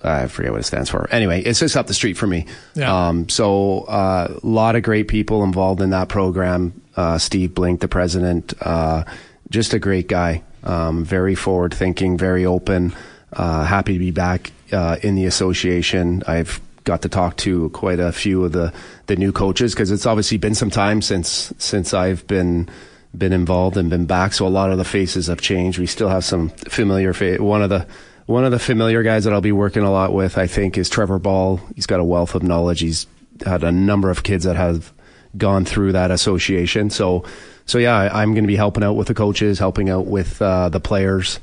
I 0.04 0.28
forget 0.28 0.52
what 0.52 0.60
it 0.60 0.64
stands 0.64 0.90
for. 0.90 1.08
Anyway, 1.10 1.42
it's 1.42 1.60
just 1.60 1.76
up 1.76 1.86
the 1.86 1.94
street 1.94 2.16
for 2.16 2.26
me. 2.26 2.46
Yeah. 2.74 3.08
Um, 3.08 3.28
so 3.28 3.80
uh, 3.80 4.38
a 4.42 4.46
lot 4.46 4.76
of 4.76 4.82
great 4.82 5.08
people 5.08 5.42
involved 5.42 5.80
in 5.80 5.90
that 5.90 6.08
program. 6.08 6.80
Uh, 6.94 7.18
Steve 7.18 7.54
Blink, 7.54 7.80
the 7.80 7.88
president, 7.88 8.52
uh, 8.60 9.04
just 9.50 9.72
a 9.72 9.78
great 9.78 10.06
guy. 10.06 10.42
Um, 10.62 11.04
very 11.04 11.34
forward 11.34 11.74
thinking, 11.74 12.16
very 12.16 12.46
open. 12.46 12.94
Uh, 13.32 13.64
happy 13.64 13.94
to 13.94 13.98
be 13.98 14.10
back 14.10 14.52
uh, 14.74 14.96
in 15.02 15.14
the 15.14 15.26
association. 15.26 16.22
I've 16.26 16.60
got 16.84 17.02
to 17.02 17.08
talk 17.08 17.36
to 17.38 17.70
quite 17.70 17.98
a 17.98 18.12
few 18.12 18.44
of 18.44 18.52
the, 18.52 18.72
the 19.06 19.16
new 19.16 19.32
coaches 19.32 19.72
because 19.72 19.90
it's 19.90 20.04
obviously 20.04 20.36
been 20.36 20.54
some 20.54 20.70
time 20.70 21.00
since 21.00 21.52
since 21.58 21.94
I've 21.94 22.26
been 22.26 22.68
been 23.16 23.32
involved 23.32 23.76
and 23.76 23.88
been 23.88 24.06
back. 24.06 24.34
So 24.34 24.46
a 24.46 24.48
lot 24.48 24.70
of 24.70 24.78
the 24.78 24.84
faces 24.84 25.28
have 25.28 25.40
changed. 25.40 25.78
We 25.78 25.86
still 25.86 26.08
have 26.08 26.24
some 26.24 26.50
familiar 26.50 27.12
fa- 27.12 27.42
one 27.42 27.62
of 27.62 27.70
the 27.70 27.86
one 28.26 28.44
of 28.44 28.50
the 28.52 28.58
familiar 28.58 29.02
guys 29.02 29.24
that 29.24 29.32
I'll 29.32 29.40
be 29.40 29.52
working 29.52 29.82
a 29.82 29.90
lot 29.90 30.12
with, 30.12 30.38
I 30.38 30.46
think, 30.46 30.78
is 30.78 30.88
Trevor 30.88 31.18
Ball. 31.18 31.60
He's 31.74 31.86
got 31.86 32.00
a 32.00 32.04
wealth 32.04 32.34
of 32.34 32.42
knowledge. 32.42 32.80
He's 32.80 33.06
had 33.44 33.62
a 33.62 33.72
number 33.72 34.10
of 34.10 34.22
kids 34.22 34.44
that 34.44 34.56
have 34.56 34.92
gone 35.36 35.64
through 35.64 35.92
that 35.92 36.10
association. 36.10 36.90
So, 36.90 37.24
so 37.66 37.78
yeah, 37.78 37.96
I, 37.96 38.22
I'm 38.22 38.32
going 38.32 38.44
to 38.44 38.48
be 38.48 38.56
helping 38.56 38.82
out 38.82 38.94
with 38.94 39.08
the 39.08 39.14
coaches, 39.14 39.58
helping 39.58 39.90
out 39.90 40.06
with 40.06 40.40
uh, 40.40 40.68
the 40.68 40.80
players. 40.80 41.38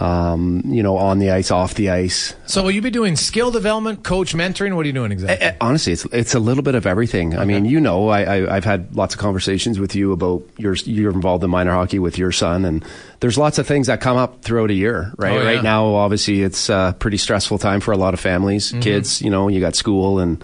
Um, 0.00 0.62
you 0.66 0.82
know, 0.82 0.96
on 0.96 1.20
the 1.20 1.30
ice, 1.30 1.52
off 1.52 1.74
the 1.74 1.90
ice. 1.90 2.34
So 2.46 2.64
will 2.64 2.72
you 2.72 2.82
be 2.82 2.90
doing 2.90 3.14
skill 3.14 3.52
development, 3.52 4.02
coach 4.02 4.34
mentoring? 4.34 4.74
What 4.74 4.82
are 4.84 4.88
you 4.88 4.92
doing 4.92 5.12
exactly? 5.12 5.46
Eh, 5.46 5.54
honestly, 5.60 5.92
it's 5.92 6.04
it's 6.06 6.34
a 6.34 6.40
little 6.40 6.64
bit 6.64 6.74
of 6.74 6.84
everything. 6.84 7.38
I 7.38 7.44
mean, 7.44 7.64
you 7.64 7.78
know, 7.80 8.08
I, 8.08 8.22
I 8.38 8.56
I've 8.56 8.64
had 8.64 8.96
lots 8.96 9.14
of 9.14 9.20
conversations 9.20 9.78
with 9.78 9.94
you 9.94 10.10
about 10.10 10.42
your 10.58 10.74
you're 10.84 11.12
involved 11.12 11.44
in 11.44 11.50
minor 11.50 11.72
hockey 11.72 12.00
with 12.00 12.18
your 12.18 12.32
son, 12.32 12.64
and 12.64 12.84
there's 13.20 13.38
lots 13.38 13.58
of 13.58 13.68
things 13.68 13.86
that 13.86 14.00
come 14.00 14.16
up 14.16 14.42
throughout 14.42 14.70
a 14.70 14.74
year. 14.74 15.12
Right, 15.16 15.32
Oh, 15.32 15.40
yeah. 15.42 15.46
right 15.46 15.62
now, 15.62 15.94
obviously, 15.94 16.42
it's 16.42 16.68
a 16.68 16.96
pretty 16.98 17.16
stressful 17.18 17.58
time 17.58 17.80
for 17.80 17.92
a 17.92 17.96
lot 17.96 18.14
of 18.14 18.20
families, 18.20 18.70
Mm-hmm. 18.72 18.80
kids. 18.80 19.22
You 19.22 19.30
know, 19.30 19.46
you 19.48 19.60
got 19.60 19.76
school 19.76 20.18
and 20.18 20.42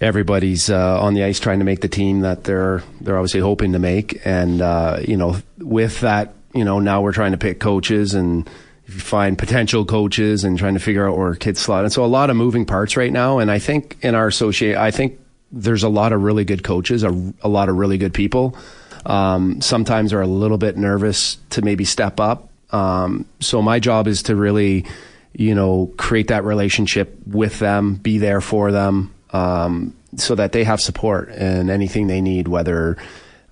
everybody's 0.00 0.70
uh, 0.70 1.00
on 1.00 1.14
the 1.14 1.24
ice 1.24 1.40
trying 1.40 1.58
to 1.58 1.64
make 1.64 1.80
the 1.80 1.88
team 1.88 2.20
that 2.20 2.44
they're 2.44 2.82
they're 3.00 3.16
obviously 3.16 3.40
hoping 3.40 3.72
to 3.72 3.78
make, 3.78 4.20
and 4.26 4.60
uh, 4.60 4.98
you 5.06 5.16
know, 5.16 5.36
with 5.58 6.00
that, 6.00 6.34
you 6.58 6.64
know, 6.64 6.80
now 6.80 7.00
we're 7.00 7.12
trying 7.12 7.30
to 7.30 7.38
pick 7.38 7.60
coaches 7.60 8.14
and 8.14 8.50
find 8.88 9.38
potential 9.38 9.84
coaches 9.84 10.42
and 10.42 10.58
trying 10.58 10.74
to 10.74 10.80
figure 10.80 11.08
out 11.08 11.16
where 11.16 11.36
kids 11.36 11.60
slot. 11.60 11.84
And 11.84 11.92
so 11.92 12.04
a 12.04 12.06
lot 12.06 12.30
of 12.30 12.36
moving 12.36 12.66
parts 12.66 12.96
right 12.96 13.12
now. 13.12 13.38
And 13.38 13.48
I 13.48 13.60
think 13.60 13.96
in 14.02 14.16
our 14.16 14.26
associate, 14.26 14.76
I 14.76 14.90
think 14.90 15.20
there's 15.52 15.84
a 15.84 15.88
lot 15.88 16.12
of 16.12 16.20
really 16.22 16.44
good 16.44 16.64
coaches, 16.64 17.04
a, 17.04 17.32
a 17.42 17.48
lot 17.48 17.68
of 17.68 17.76
really 17.76 17.96
good 17.96 18.12
people. 18.12 18.56
Um, 19.06 19.60
sometimes 19.60 20.12
are 20.12 20.20
a 20.20 20.26
little 20.26 20.58
bit 20.58 20.76
nervous 20.76 21.36
to 21.50 21.62
maybe 21.62 21.84
step 21.84 22.18
up. 22.18 22.48
Um, 22.70 23.24
so 23.38 23.62
my 23.62 23.78
job 23.78 24.08
is 24.08 24.24
to 24.24 24.34
really, 24.34 24.84
you 25.34 25.54
know, 25.54 25.92
create 25.96 26.28
that 26.28 26.42
relationship 26.42 27.16
with 27.24 27.60
them, 27.60 27.94
be 27.94 28.18
there 28.18 28.40
for 28.40 28.72
them, 28.72 29.14
um, 29.30 29.94
so 30.16 30.34
that 30.34 30.50
they 30.50 30.64
have 30.64 30.80
support 30.80 31.28
and 31.28 31.70
anything 31.70 32.08
they 32.08 32.20
need, 32.20 32.48
whether 32.48 32.96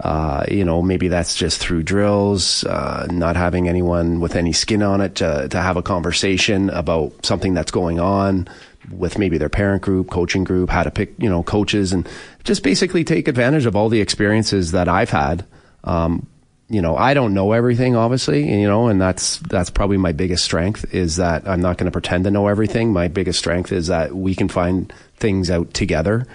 uh, 0.01 0.45
you 0.51 0.65
know, 0.65 0.83
maybe 0.83 1.09
that's 1.09 1.35
just 1.35 1.59
through 1.59 1.83
drills, 1.83 2.65
uh, 2.65 3.07
not 3.11 3.35
having 3.35 3.69
anyone 3.69 4.21
with 4.21 4.37
any 4.37 4.53
skin 4.53 4.83
on 4.83 5.01
it 5.01 5.17
to, 5.17 5.49
to 5.49 5.59
have 5.59 5.77
a 5.77 5.83
conversation 5.83 6.69
about 6.71 7.25
something 7.25 7.55
that's 7.55 7.71
going 7.71 7.99
on 7.99 8.47
with 8.91 9.19
maybe 9.19 9.39
their 9.39 9.49
parent 9.49 9.83
group, 9.83 10.11
coaching 10.11 10.45
group, 10.45 10.69
how 10.69 10.83
to 10.83 10.91
pick, 10.91 11.15
you 11.19 11.31
know, 11.31 11.43
coaches 11.43 11.93
and 11.93 12.07
just 12.45 12.63
basically 12.63 13.05
take 13.05 13.27
advantage 13.27 13.65
of 13.65 13.75
all 13.75 13.89
the 13.89 14.01
experiences 14.01 14.73
that 14.73 14.87
I've 14.87 15.11
had. 15.11 15.47
Um, 15.83 16.27
you 16.69 16.83
know, 16.83 16.97
I 16.97 17.15
don't 17.15 17.33
know 17.33 17.53
everything, 17.53 17.97
obviously, 17.97 18.61
you 18.61 18.69
know, 18.69 18.89
and 18.89 19.01
that's, 19.01 19.39
that's 19.39 19.71
probably 19.71 19.97
my 19.97 20.13
biggest 20.13 20.45
strength 20.45 20.95
is 20.95 21.17
that 21.17 21.49
I'm 21.49 21.63
not 21.63 21.79
going 21.79 21.87
to 21.87 21.93
pretend 21.93 22.25
to 22.25 22.31
know 22.31 22.49
everything. 22.49 22.93
My 22.93 23.09
biggest 23.09 23.39
strength 23.39 23.73
is 23.73 23.87
that 23.87 24.15
we 24.15 24.35
can 24.35 24.49
find 24.49 24.93
things 25.17 25.51
out 25.51 25.73
together, 25.73 26.27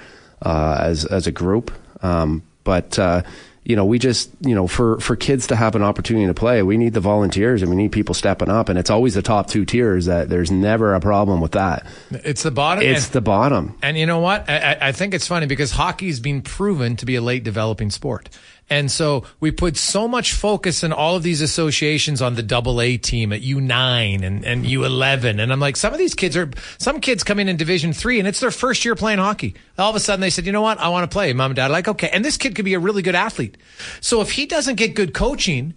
uh, 0.41 0.79
as, 0.81 1.05
as 1.05 1.27
a 1.27 1.31
group. 1.31 1.71
Um, 2.01 2.43
but, 2.63 2.97
uh, 2.97 3.21
you 3.63 3.75
know, 3.75 3.85
we 3.85 3.99
just, 3.99 4.31
you 4.41 4.55
know, 4.55 4.65
for, 4.65 4.99
for 4.99 5.15
kids 5.15 5.47
to 5.47 5.55
have 5.55 5.75
an 5.75 5.83
opportunity 5.83 6.25
to 6.25 6.33
play, 6.33 6.63
we 6.63 6.77
need 6.77 6.93
the 6.93 6.99
volunteers 6.99 7.61
and 7.61 7.69
we 7.69 7.77
need 7.77 7.91
people 7.91 8.15
stepping 8.15 8.49
up. 8.49 8.69
And 8.69 8.79
it's 8.79 8.89
always 8.89 9.13
the 9.13 9.21
top 9.21 9.47
two 9.47 9.65
tiers 9.65 10.07
that 10.07 10.29
there's 10.29 10.49
never 10.49 10.95
a 10.95 10.99
problem 10.99 11.41
with 11.41 11.51
that. 11.51 11.85
It's 12.09 12.41
the 12.41 12.49
bottom. 12.49 12.83
It's 12.83 13.05
and, 13.05 13.13
the 13.13 13.21
bottom. 13.21 13.77
And 13.83 13.97
you 13.97 14.07
know 14.07 14.19
what? 14.19 14.49
I, 14.49 14.77
I 14.81 14.91
think 14.91 15.13
it's 15.13 15.27
funny 15.27 15.45
because 15.45 15.71
hockey's 15.71 16.19
been 16.19 16.41
proven 16.41 16.95
to 16.97 17.05
be 17.05 17.15
a 17.15 17.21
late 17.21 17.43
developing 17.43 17.91
sport. 17.91 18.29
And 18.71 18.89
so 18.89 19.25
we 19.41 19.51
put 19.51 19.75
so 19.75 20.07
much 20.07 20.31
focus 20.31 20.81
in 20.81 20.93
all 20.93 21.17
of 21.17 21.23
these 21.23 21.41
associations 21.41 22.21
on 22.21 22.35
the 22.35 22.41
double 22.41 22.79
A 22.79 22.95
team 22.95 23.33
at 23.33 23.41
U9 23.41 24.23
and, 24.23 24.45
and 24.45 24.63
U11. 24.63 25.43
And 25.43 25.51
I'm 25.51 25.59
like, 25.59 25.75
some 25.75 25.91
of 25.91 25.99
these 25.99 26.15
kids 26.15 26.37
are, 26.37 26.49
some 26.77 27.01
kids 27.01 27.25
come 27.25 27.37
in 27.37 27.49
in 27.49 27.57
division 27.57 27.91
three 27.91 28.17
and 28.17 28.29
it's 28.29 28.39
their 28.39 28.49
first 28.49 28.85
year 28.85 28.95
playing 28.95 29.19
hockey. 29.19 29.55
All 29.77 29.89
of 29.89 29.95
a 29.97 29.99
sudden 29.99 30.21
they 30.21 30.29
said, 30.29 30.45
you 30.45 30.53
know 30.53 30.61
what? 30.61 30.79
I 30.79 30.87
want 30.87 31.03
to 31.03 31.13
play. 31.13 31.33
Mom 31.33 31.51
and 31.51 31.55
dad 31.57 31.65
are 31.65 31.73
like, 31.73 31.89
okay. 31.89 32.09
And 32.13 32.23
this 32.23 32.37
kid 32.37 32.55
could 32.55 32.63
be 32.63 32.73
a 32.73 32.79
really 32.79 33.01
good 33.01 33.13
athlete. 33.13 33.57
So 33.99 34.21
if 34.21 34.31
he 34.31 34.45
doesn't 34.45 34.75
get 34.75 34.95
good 34.95 35.13
coaching, 35.13 35.73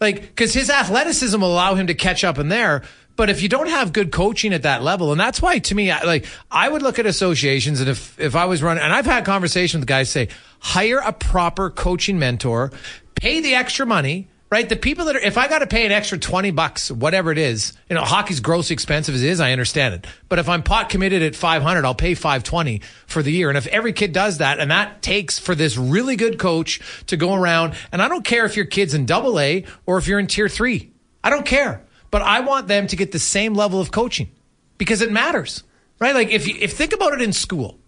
like, 0.00 0.34
cause 0.34 0.54
his 0.54 0.70
athleticism 0.70 1.38
will 1.38 1.52
allow 1.52 1.74
him 1.74 1.88
to 1.88 1.94
catch 1.94 2.24
up 2.24 2.38
in 2.38 2.48
there. 2.48 2.82
But 3.16 3.30
if 3.30 3.42
you 3.42 3.48
don't 3.48 3.68
have 3.68 3.92
good 3.92 4.10
coaching 4.10 4.52
at 4.52 4.62
that 4.62 4.82
level, 4.82 5.12
and 5.12 5.20
that's 5.20 5.42
why 5.42 5.58
to 5.58 5.74
me, 5.74 5.90
I, 5.90 6.02
like 6.02 6.26
I 6.50 6.68
would 6.68 6.82
look 6.82 6.98
at 6.98 7.06
associations, 7.06 7.80
and 7.80 7.88
if 7.88 8.18
if 8.18 8.34
I 8.34 8.46
was 8.46 8.62
running, 8.62 8.82
and 8.82 8.92
I've 8.92 9.06
had 9.06 9.24
conversations 9.24 9.82
with 9.82 9.88
guys 9.88 10.10
say, 10.10 10.28
hire 10.60 10.98
a 10.98 11.12
proper 11.12 11.70
coaching 11.70 12.18
mentor, 12.18 12.72
pay 13.14 13.40
the 13.40 13.54
extra 13.54 13.86
money. 13.86 14.28
Right, 14.50 14.68
the 14.68 14.76
people 14.76 15.06
that 15.06 15.16
are, 15.16 15.18
if 15.18 15.38
I 15.38 15.48
got 15.48 15.60
to 15.60 15.66
pay 15.66 15.86
an 15.86 15.92
extra 15.92 16.18
20 16.18 16.50
bucks, 16.50 16.90
whatever 16.90 17.32
it 17.32 17.38
is, 17.38 17.72
you 17.88 17.96
know, 17.96 18.02
hockey's 18.02 18.40
grossly 18.40 18.74
expensive 18.74 19.14
as 19.14 19.22
it 19.22 19.30
is, 19.30 19.40
I 19.40 19.52
understand 19.52 19.94
it. 19.94 20.06
But 20.28 20.40
if 20.40 20.46
I'm 20.46 20.62
pot 20.62 20.90
committed 20.90 21.22
at 21.22 21.34
500, 21.34 21.86
I'll 21.86 21.94
pay 21.94 22.12
520 22.12 22.82
for 23.06 23.22
the 23.22 23.32
year. 23.32 23.48
And 23.48 23.56
if 23.56 23.66
every 23.68 23.94
kid 23.94 24.12
does 24.12 24.38
that, 24.38 24.60
and 24.60 24.70
that 24.70 25.00
takes 25.00 25.38
for 25.38 25.54
this 25.54 25.78
really 25.78 26.16
good 26.16 26.38
coach 26.38 26.82
to 27.06 27.16
go 27.16 27.32
around, 27.32 27.72
and 27.92 28.02
I 28.02 28.08
don't 28.08 28.26
care 28.26 28.44
if 28.44 28.54
your 28.54 28.66
kid's 28.66 28.92
in 28.92 29.06
double 29.06 29.40
A 29.40 29.64
or 29.86 29.96
if 29.96 30.06
you're 30.06 30.18
in 30.18 30.26
tier 30.26 30.50
three, 30.50 30.92
I 31.24 31.30
don't 31.30 31.46
care 31.46 31.82
but 32.12 32.22
I 32.22 32.40
want 32.40 32.68
them 32.68 32.86
to 32.86 32.94
get 32.94 33.10
the 33.10 33.18
same 33.18 33.54
level 33.54 33.80
of 33.80 33.90
coaching 33.90 34.30
because 34.78 35.02
it 35.02 35.10
matters, 35.10 35.64
right? 35.98 36.14
Like 36.14 36.30
if 36.30 36.46
you, 36.46 36.54
if 36.60 36.74
think 36.74 36.92
about 36.92 37.14
it 37.14 37.22
in 37.22 37.32
school, 37.32 37.80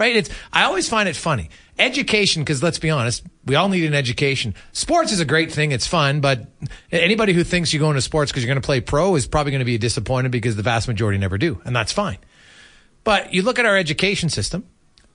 right? 0.00 0.16
It's 0.16 0.30
I 0.52 0.64
always 0.64 0.88
find 0.88 1.08
it 1.08 1.14
funny. 1.14 1.50
Education, 1.78 2.42
because 2.42 2.62
let's 2.62 2.78
be 2.78 2.90
honest, 2.90 3.24
we 3.44 3.54
all 3.54 3.68
need 3.68 3.84
an 3.84 3.94
education. 3.94 4.54
Sports 4.72 5.12
is 5.12 5.20
a 5.20 5.24
great 5.24 5.52
thing; 5.52 5.70
it's 5.70 5.86
fun, 5.86 6.20
but 6.20 6.48
anybody 6.90 7.34
who 7.34 7.44
thinks 7.44 7.72
you 7.72 7.78
go 7.78 7.90
into 7.90 8.00
sports 8.00 8.32
because 8.32 8.42
you're 8.42 8.52
going 8.52 8.60
to 8.60 8.66
play 8.66 8.80
pro 8.80 9.14
is 9.14 9.26
probably 9.26 9.52
going 9.52 9.60
to 9.60 9.66
be 9.66 9.78
disappointed 9.78 10.32
because 10.32 10.56
the 10.56 10.62
vast 10.62 10.88
majority 10.88 11.18
never 11.18 11.38
do, 11.38 11.60
and 11.64 11.76
that's 11.76 11.92
fine. 11.92 12.18
But 13.04 13.34
you 13.34 13.42
look 13.42 13.58
at 13.58 13.66
our 13.66 13.76
education 13.76 14.28
system, 14.28 14.66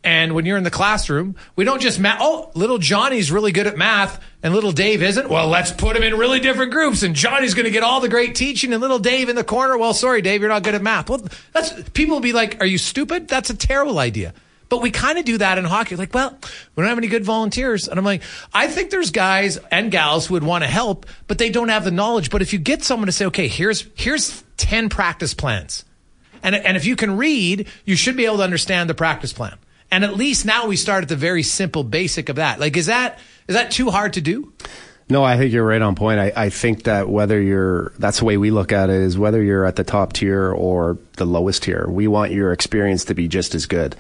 and 0.04 0.34
when 0.34 0.46
you're 0.46 0.58
in 0.58 0.64
the 0.64 0.72
classroom, 0.72 1.36
we 1.56 1.66
don't 1.66 1.82
just 1.82 2.00
math. 2.00 2.20
Oh, 2.22 2.52
little 2.54 2.78
Johnny's 2.78 3.32
really 3.32 3.52
good 3.52 3.68
at 3.68 3.78
math 3.78 4.24
and 4.42 4.54
little 4.54 4.72
Dave 4.72 5.04
isn't. 5.04 5.30
Well, 5.30 5.48
let's 5.48 5.72
put 5.72 5.96
him 5.96 6.04
in 6.04 6.16
really 6.16 6.40
different 6.40 6.72
groups 6.72 7.04
and 7.04 7.16
Johnny's 7.16 7.54
going 7.54 7.66
to 7.66 7.72
get 7.72 7.84
all 7.84 8.00
the 8.00 8.10
great 8.10 8.36
teaching 8.36 8.72
and 8.72 8.82
little 8.82 9.00
Dave 9.00 9.30
in 9.30 9.36
the 9.36 9.44
corner. 9.44 9.78
Well, 9.78 9.94
sorry, 9.94 10.22
Dave, 10.22 10.42
you're 10.42 10.50
not 10.50 10.64
good 10.64 10.76
at 10.76 10.82
math. 10.82 11.10
Well, 11.10 11.26
that's 11.52 11.74
people 11.90 12.16
will 12.16 12.22
be 12.22 12.34
like, 12.34 12.62
are 12.62 12.66
you 12.66 12.78
stupid? 12.78 13.28
That's 13.28 13.50
a 13.50 13.56
terrible 13.56 14.00
idea. 14.00 14.34
But 14.70 14.82
we 14.82 14.92
kind 14.92 15.18
of 15.18 15.26
do 15.26 15.38
that 15.38 15.58
in 15.58 15.66
hockey. 15.66 15.96
Like, 15.96 16.14
well, 16.14 16.38
we 16.76 16.82
don't 16.82 16.90
have 16.90 16.98
any 16.98 17.08
good 17.08 17.24
volunteers. 17.24 17.88
And 17.88 17.98
I'm 17.98 18.06
like, 18.06 18.22
I 18.54 18.68
think 18.68 18.90
there's 18.90 19.12
guys 19.12 19.58
and 19.72 19.92
gals 19.92 20.28
who 20.28 20.34
would 20.34 20.44
want 20.44 20.64
to 20.64 20.70
help, 20.70 21.06
but 21.28 21.38
they 21.38 21.50
don't 21.50 21.70
have 21.70 21.86
the 21.86 21.92
knowledge. 21.92 22.30
But 22.30 22.42
if 22.42 22.54
you 22.54 22.60
get 22.60 22.84
someone 22.84 23.06
to 23.08 23.14
say, 23.14 23.26
okay, 23.28 23.48
here's, 23.48 23.88
here's 23.96 24.44
10 24.58 24.90
practice 24.90 25.34
plans. 25.34 25.86
And, 26.44 26.54
and 26.54 26.76
if 26.76 26.86
you 26.86 26.96
can 26.96 27.18
read, 27.18 27.68
you 27.86 27.96
should 27.96 28.18
be 28.18 28.26
able 28.26 28.38
to 28.38 28.44
understand 28.44 28.90
the 28.90 28.94
practice 28.94 29.32
plan. 29.34 29.58
And 29.90 30.04
at 30.04 30.16
least 30.16 30.46
now 30.46 30.68
we 30.68 30.76
start 30.76 31.04
at 31.04 31.10
the 31.10 31.16
very 31.16 31.44
simple 31.44 31.84
basic 31.84 32.30
of 32.30 32.36
that. 32.38 32.60
Like, 32.60 32.76
is 32.76 32.88
that, 32.88 33.20
is 33.48 33.56
that 33.56 33.72
too 33.72 33.90
hard 33.90 34.14
to 34.14 34.22
do? 34.22 34.52
No, 35.10 35.24
I 35.24 35.38
think 35.38 35.54
you're 35.54 35.66
right 35.66 35.82
on 35.82 35.96
point. 35.96 36.20
I, 36.20 36.34
I 36.36 36.50
think 36.50 36.84
that 36.84 37.08
whether 37.08 37.42
you're, 37.42 37.94
that's 37.98 38.20
the 38.20 38.26
way 38.26 38.36
we 38.36 38.52
look 38.52 38.74
at 38.74 38.90
it 38.90 39.02
is 39.02 39.18
whether 39.18 39.42
you're 39.42 39.66
at 39.66 39.78
the 39.78 39.86
top 39.86 40.12
tier 40.12 40.52
or 40.52 40.98
the 41.14 41.26
lowest 41.26 41.64
tier, 41.64 41.88
we 41.88 42.08
want 42.08 42.34
your 42.34 42.52
experience 42.52 43.06
to 43.06 43.14
be 43.14 43.30
just 43.30 43.56
as 43.56 43.66
good. 43.66 43.96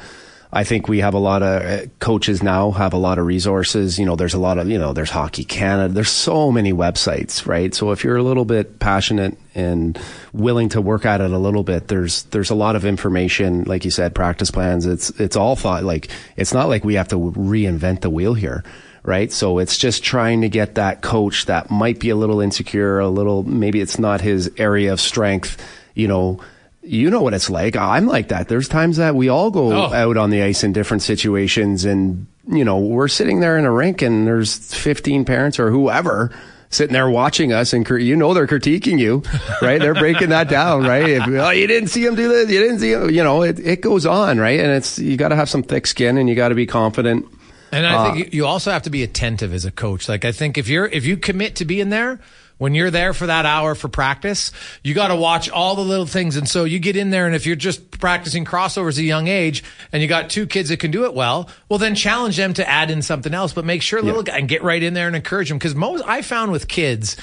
I 0.52 0.64
think 0.64 0.88
we 0.88 1.00
have 1.00 1.14
a 1.14 1.20
lot 1.20 1.44
of 1.44 1.62
uh, 1.62 1.86
coaches 2.00 2.42
now 2.42 2.72
have 2.72 2.94
a 2.94 2.98
lot 2.98 3.20
of 3.20 3.26
resources. 3.26 4.00
You 4.00 4.06
know, 4.06 4.16
there's 4.16 4.34
a 4.34 4.40
lot 4.40 4.58
of, 4.58 4.70
you 4.70 4.78
know, 4.78 4.94
there's 4.94 5.10
Hockey 5.10 5.44
Canada. 5.44 5.94
There's 5.94 6.10
so 6.10 6.52
many 6.52 6.72
websites, 6.72 7.46
right? 7.46 7.76
So 7.76 7.92
if 7.92 8.04
you're 8.04 8.16
a 8.16 8.24
little 8.24 8.46
bit 8.46 8.80
passionate 8.80 9.38
and 9.56 10.00
willing 10.32 10.70
to 10.70 10.80
work 10.80 11.06
at 11.06 11.20
it 11.20 11.32
a 11.32 11.38
little 11.38 11.64
bit, 11.64 11.90
there's, 11.90 12.24
there's 12.24 12.50
a 12.50 12.56
lot 12.56 12.78
of 12.78 12.86
information. 12.86 13.66
Like 13.66 13.84
you 13.84 13.92
said, 13.92 14.16
practice 14.16 14.50
plans. 14.50 14.86
It's, 14.86 15.10
it's 15.20 15.36
all 15.36 15.58
thought 15.58 15.84
like, 15.84 16.10
it's 16.38 16.54
not 16.54 16.70
like 16.70 16.86
we 16.86 16.96
have 16.96 17.10
to 17.10 17.18
reinvent 17.18 18.02
the 18.02 18.10
wheel 18.10 18.34
here. 18.34 18.64
Right. 19.04 19.32
So 19.32 19.60
it's 19.60 19.78
just 19.78 20.04
trying 20.04 20.42
to 20.42 20.50
get 20.50 20.76
that 20.76 21.02
coach 21.02 21.46
that 21.46 21.72
might 21.72 22.00
be 22.00 22.10
a 22.10 22.16
little 22.16 22.42
insecure, 22.42 23.00
a 23.00 23.08
little, 23.08 23.44
maybe 23.44 23.80
it's 23.80 23.98
not 23.98 24.20
his 24.20 24.52
area 24.58 24.92
of 24.92 25.00
strength, 25.00 25.62
you 25.94 26.10
know, 26.10 26.42
you 26.88 27.10
know 27.10 27.21
what 27.21 27.34
it's 27.34 27.50
like. 27.50 27.76
I'm 27.76 28.08
like 28.08 28.30
that. 28.30 28.47
There's 28.47 28.67
times 28.67 28.97
that 28.97 29.15
we 29.15 29.30
all 29.30 29.52
go 29.52 29.71
oh. 29.73 29.93
out 29.93 30.17
on 30.17 30.30
the 30.30 30.41
ice 30.41 30.63
in 30.63 30.73
different 30.73 31.04
situations 31.04 31.86
and, 31.86 32.28
you 32.47 32.65
know, 32.65 32.80
we're 32.80 33.08
sitting 33.08 33.39
there 33.39 33.58
in 33.58 33.65
a 33.65 33.71
rink 33.71 34.02
and 34.02 34.26
there's 34.26 34.73
15 34.73 35.26
parents 35.26 35.60
or 35.60 35.69
whoever 35.71 36.32
sitting 36.69 36.93
there 36.93 37.10
watching 37.10 37.54
us 37.54 37.73
and 37.73 37.88
you 37.89 38.15
know 38.15 38.34
they're 38.34 38.47
critiquing 38.47 39.00
you, 39.00 39.23
right? 39.62 39.80
they're 39.80 39.93
breaking 39.93 40.30
that 40.30 40.50
down, 40.50 40.84
right? 40.84 41.08
If, 41.10 41.28
oh, 41.28 41.50
you 41.50 41.67
didn't 41.67 41.89
see 41.89 42.06
him 42.06 42.15
do 42.15 42.28
this, 42.28 42.50
you 42.50 42.60
didn't 42.60 42.80
see 42.80 42.91
him, 42.91 43.10
you 43.10 43.23
know, 43.23 43.43
it, 43.43 43.60
it 43.60 43.82
goes 43.82 44.06
on, 44.06 44.38
right? 44.38 44.60
And 44.60 44.71
it's, 44.71 45.00
you 45.00 45.17
got 45.17 45.30
to 45.30 45.36
have 45.36 45.50
some 45.50 45.63
thick 45.63 45.88
skin 45.88 46.17
and 46.17 46.28
you 46.28 46.36
got 46.36 46.50
to 46.50 46.56
be 46.56 46.65
confident. 46.65 47.26
And 47.71 47.86
I 47.86 47.95
uh, 47.95 48.13
think 48.13 48.34
you 48.34 48.45
also 48.45 48.71
have 48.71 48.84
to 48.84 48.89
be 48.89 49.04
attentive 49.04 49.54
as 49.54 49.65
a 49.65 49.71
coach. 49.71 50.08
Like 50.10 50.26
I 50.26 50.32
think 50.32 50.58
if 50.58 50.67
you're, 50.67 50.88
if 50.88 51.06
you 51.06 51.17
commit 51.17 51.58
to 51.58 51.65
being 51.65 51.89
there, 51.89 52.19
when 52.58 52.74
you're 52.74 52.91
there 52.91 53.13
for 53.13 53.28
that 53.28 53.46
hour 53.46 53.76
for 53.76 53.88
practice, 53.88 54.52
you 54.84 54.93
got 54.93 55.10
to 55.10 55.15
watch 55.15 55.50
all 55.50 55.76
the 55.76 55.84
little 55.84 56.06
things. 56.06 56.36
And 56.38 56.48
so 56.50 56.63
you 56.63 56.80
get 56.80 56.96
in 56.96 57.10
there, 57.10 57.26
and 57.26 57.36
if 57.36 57.46
you're 57.46 57.56
just 57.56 57.91
practicing 58.00 58.46
crossovers 58.46 58.93
at 58.93 59.00
a 59.00 59.04
young 59.04 59.28
age, 59.28 59.63
and 59.91 60.02
you 60.02 60.08
got 60.08 60.30
two 60.30 60.48
kids 60.48 60.70
that 60.70 60.78
can 60.80 60.91
do 60.91 61.06
it 61.06 61.13
well, 61.13 61.50
well, 61.70 61.80
then 61.80 61.96
challenge 61.96 62.38
them 62.38 62.54
to 62.56 62.67
add 62.67 62.89
in 62.89 63.02
something 63.02 63.34
else. 63.34 63.54
But 63.54 63.65
make 63.65 63.82
sure 63.82 64.02
little 64.02 64.24
yeah. 64.26 64.34
guy 64.34 64.38
and 64.39 64.50
get 64.50 64.63
right 64.63 64.82
in 64.82 64.93
there 64.93 65.08
and 65.08 65.15
encourage 65.15 65.50
them 65.50 65.58
because 65.58 65.76
most 65.76 66.04
I 66.08 66.22
found 66.22 66.52
with 66.52 66.67
kids, 66.67 67.17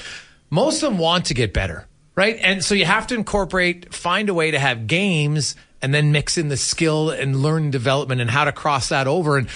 most 0.49 0.83
of 0.83 0.89
them 0.89 0.97
want 0.97 1.25
to 1.25 1.33
get 1.33 1.53
better, 1.53 1.85
right? 2.15 2.37
And 2.41 2.63
so 2.63 2.75
you 2.75 2.85
have 2.85 3.07
to 3.07 3.15
incorporate, 3.15 3.93
find 3.93 4.29
a 4.29 4.33
way 4.33 4.51
to 4.51 4.59
have 4.59 4.87
games 4.87 5.55
and 5.81 5.93
then 5.93 6.11
mix 6.11 6.37
in 6.37 6.47
the 6.47 6.57
skill 6.57 7.09
and 7.09 7.35
learn 7.35 7.71
development 7.71 8.21
and 8.21 8.29
how 8.29 8.45
to 8.45 8.51
cross 8.51 8.89
that 8.89 9.07
over. 9.07 9.37
And 9.37 9.47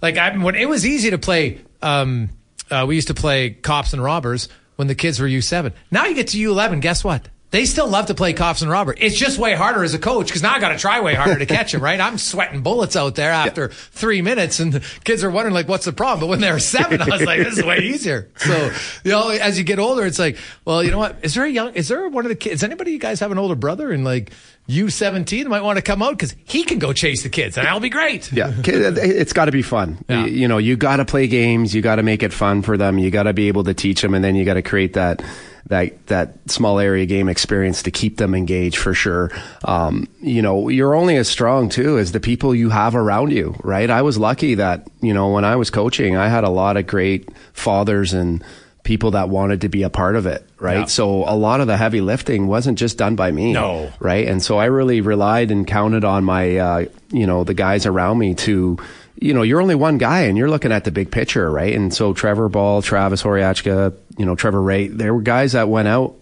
like 0.00 0.16
I, 0.16 0.36
when 0.36 0.54
it 0.54 0.68
was 0.68 0.86
easy 0.86 1.10
to 1.10 1.18
play, 1.18 1.60
um, 1.82 2.30
uh, 2.70 2.86
we 2.88 2.94
used 2.96 3.08
to 3.08 3.14
play 3.14 3.50
cops 3.50 3.92
and 3.92 4.02
robbers 4.02 4.48
when 4.76 4.88
the 4.88 4.94
kids 4.94 5.20
were 5.20 5.26
U7. 5.26 5.72
Now 5.90 6.06
you 6.06 6.14
get 6.14 6.28
to 6.28 6.38
U11. 6.38 6.80
Guess 6.80 7.04
what? 7.04 7.28
They 7.56 7.64
still 7.64 7.88
love 7.88 8.08
to 8.08 8.14
play 8.14 8.34
cops 8.34 8.60
and 8.60 8.70
robber. 8.70 8.94
It's 8.98 9.16
just 9.16 9.38
way 9.38 9.54
harder 9.54 9.82
as 9.82 9.94
a 9.94 9.98
coach 9.98 10.26
because 10.26 10.42
now 10.42 10.52
I 10.52 10.60
got 10.60 10.68
to 10.68 10.76
try 10.78 11.00
way 11.00 11.14
harder 11.14 11.38
to 11.38 11.46
catch 11.46 11.72
him, 11.72 11.82
right? 11.82 11.98
I'm 11.98 12.18
sweating 12.18 12.60
bullets 12.60 12.96
out 12.96 13.14
there 13.14 13.30
after 13.30 13.68
yeah. 13.68 13.74
three 13.92 14.20
minutes 14.20 14.60
and 14.60 14.74
the 14.74 14.80
kids 15.04 15.24
are 15.24 15.30
wondering 15.30 15.54
like, 15.54 15.66
what's 15.66 15.86
the 15.86 15.92
problem? 15.94 16.20
But 16.20 16.26
when 16.26 16.42
they 16.42 16.52
were 16.52 16.58
seven, 16.58 17.00
I 17.00 17.08
was 17.08 17.22
like, 17.22 17.38
this 17.38 17.56
is 17.56 17.64
way 17.64 17.78
easier. 17.78 18.28
So, 18.36 18.70
you 19.04 19.10
know, 19.10 19.30
as 19.30 19.56
you 19.56 19.64
get 19.64 19.78
older, 19.78 20.04
it's 20.04 20.18
like, 20.18 20.36
well, 20.66 20.84
you 20.84 20.90
know 20.90 20.98
what? 20.98 21.16
Is 21.22 21.32
there 21.32 21.46
a 21.46 21.48
young, 21.48 21.72
is 21.72 21.88
there 21.88 22.06
one 22.10 22.26
of 22.26 22.28
the 22.28 22.34
kids, 22.34 22.56
does 22.56 22.62
anybody 22.62 22.92
you 22.92 22.98
guys 22.98 23.20
have 23.20 23.32
an 23.32 23.38
older 23.38 23.54
brother 23.54 23.90
and 23.90 24.04
like 24.04 24.32
you 24.66 24.90
17 24.90 25.48
might 25.48 25.62
want 25.62 25.76
to 25.76 25.82
come 25.82 26.02
out 26.02 26.10
because 26.10 26.36
he 26.44 26.62
can 26.62 26.78
go 26.78 26.92
chase 26.92 27.22
the 27.22 27.30
kids 27.30 27.56
and 27.56 27.66
that'll 27.66 27.80
be 27.80 27.88
great. 27.88 28.30
Yeah. 28.32 28.52
It's 28.64 29.32
got 29.32 29.46
to 29.46 29.52
be 29.52 29.62
fun. 29.62 30.04
Yeah. 30.10 30.26
You, 30.26 30.32
you 30.32 30.48
know, 30.48 30.58
you 30.58 30.76
got 30.76 30.96
to 30.96 31.06
play 31.06 31.26
games. 31.26 31.74
You 31.74 31.80
got 31.80 31.96
to 31.96 32.02
make 32.02 32.22
it 32.22 32.34
fun 32.34 32.60
for 32.60 32.76
them. 32.76 32.98
You 32.98 33.10
got 33.10 33.22
to 33.22 33.32
be 33.32 33.48
able 33.48 33.64
to 33.64 33.72
teach 33.72 34.02
them 34.02 34.12
and 34.12 34.22
then 34.22 34.34
you 34.34 34.44
got 34.44 34.54
to 34.54 34.62
create 34.62 34.92
that, 34.92 35.22
that 35.66 36.06
that 36.06 36.34
small 36.50 36.78
area 36.78 37.06
game 37.06 37.28
experience 37.28 37.82
to 37.82 37.90
keep 37.90 38.16
them 38.18 38.34
engaged 38.34 38.76
for 38.78 38.94
sure. 38.94 39.30
Um, 39.64 40.08
you 40.20 40.42
know, 40.42 40.68
you're 40.68 40.94
only 40.94 41.16
as 41.16 41.28
strong 41.28 41.68
too 41.68 41.98
as 41.98 42.12
the 42.12 42.20
people 42.20 42.54
you 42.54 42.70
have 42.70 42.94
around 42.94 43.32
you, 43.32 43.56
right? 43.64 43.90
I 43.90 44.02
was 44.02 44.16
lucky 44.18 44.54
that 44.54 44.86
you 45.00 45.12
know 45.14 45.30
when 45.30 45.44
I 45.44 45.56
was 45.56 45.70
coaching, 45.70 46.16
I 46.16 46.28
had 46.28 46.44
a 46.44 46.50
lot 46.50 46.76
of 46.76 46.86
great 46.86 47.28
fathers 47.52 48.12
and 48.12 48.42
people 48.84 49.10
that 49.10 49.28
wanted 49.28 49.62
to 49.62 49.68
be 49.68 49.82
a 49.82 49.90
part 49.90 50.14
of 50.14 50.26
it, 50.26 50.46
right? 50.60 50.78
Yeah. 50.78 50.84
So 50.84 51.24
a 51.28 51.34
lot 51.34 51.60
of 51.60 51.66
the 51.66 51.76
heavy 51.76 52.00
lifting 52.00 52.46
wasn't 52.46 52.78
just 52.78 52.96
done 52.96 53.16
by 53.16 53.32
me, 53.32 53.52
No. 53.52 53.92
right? 53.98 54.28
And 54.28 54.40
so 54.40 54.58
I 54.58 54.66
really 54.66 55.00
relied 55.00 55.50
and 55.50 55.66
counted 55.66 56.04
on 56.04 56.22
my, 56.22 56.56
uh, 56.56 56.84
you 57.10 57.26
know, 57.26 57.42
the 57.42 57.52
guys 57.52 57.84
around 57.84 58.18
me 58.18 58.34
to, 58.36 58.78
you 59.18 59.32
know, 59.32 59.42
you're 59.42 59.60
only 59.60 59.74
one 59.74 59.98
guy 59.98 60.22
and 60.22 60.36
you're 60.36 60.50
looking 60.50 60.72
at 60.72 60.84
the 60.84 60.90
big 60.90 61.10
picture, 61.10 61.50
right? 61.50 61.74
And 61.74 61.92
so 61.92 62.12
Trevor 62.12 62.48
Ball, 62.48 62.82
Travis 62.82 63.22
Horiachka, 63.22 63.94
you 64.18 64.26
know, 64.26 64.34
Trevor 64.34 64.60
Ray, 64.60 64.88
there 64.88 65.14
were 65.14 65.22
guys 65.22 65.52
that 65.52 65.68
went 65.68 65.88
out, 65.88 66.14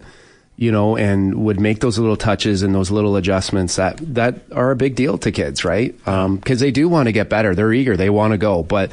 you 0.55 0.71
know, 0.71 0.95
and 0.95 1.43
would 1.43 1.59
make 1.59 1.81
those 1.81 1.99
little 1.99 2.15
touches 2.15 2.61
and 2.61 2.73
those 2.73 2.91
little 2.91 3.17
adjustments 3.17 3.75
that, 3.75 3.97
that 4.15 4.41
are 4.53 4.71
a 4.71 4.75
big 4.75 4.95
deal 4.95 5.17
to 5.19 5.31
kids, 5.31 5.65
right? 5.65 5.95
Um, 6.07 6.39
cause 6.39 6.59
they 6.61 6.71
do 6.71 6.87
want 6.87 7.07
to 7.07 7.11
get 7.11 7.29
better. 7.29 7.53
They're 7.53 7.73
eager. 7.73 7.97
They 7.97 8.09
want 8.09 8.31
to 8.31 8.37
go. 8.37 8.63
But, 8.63 8.91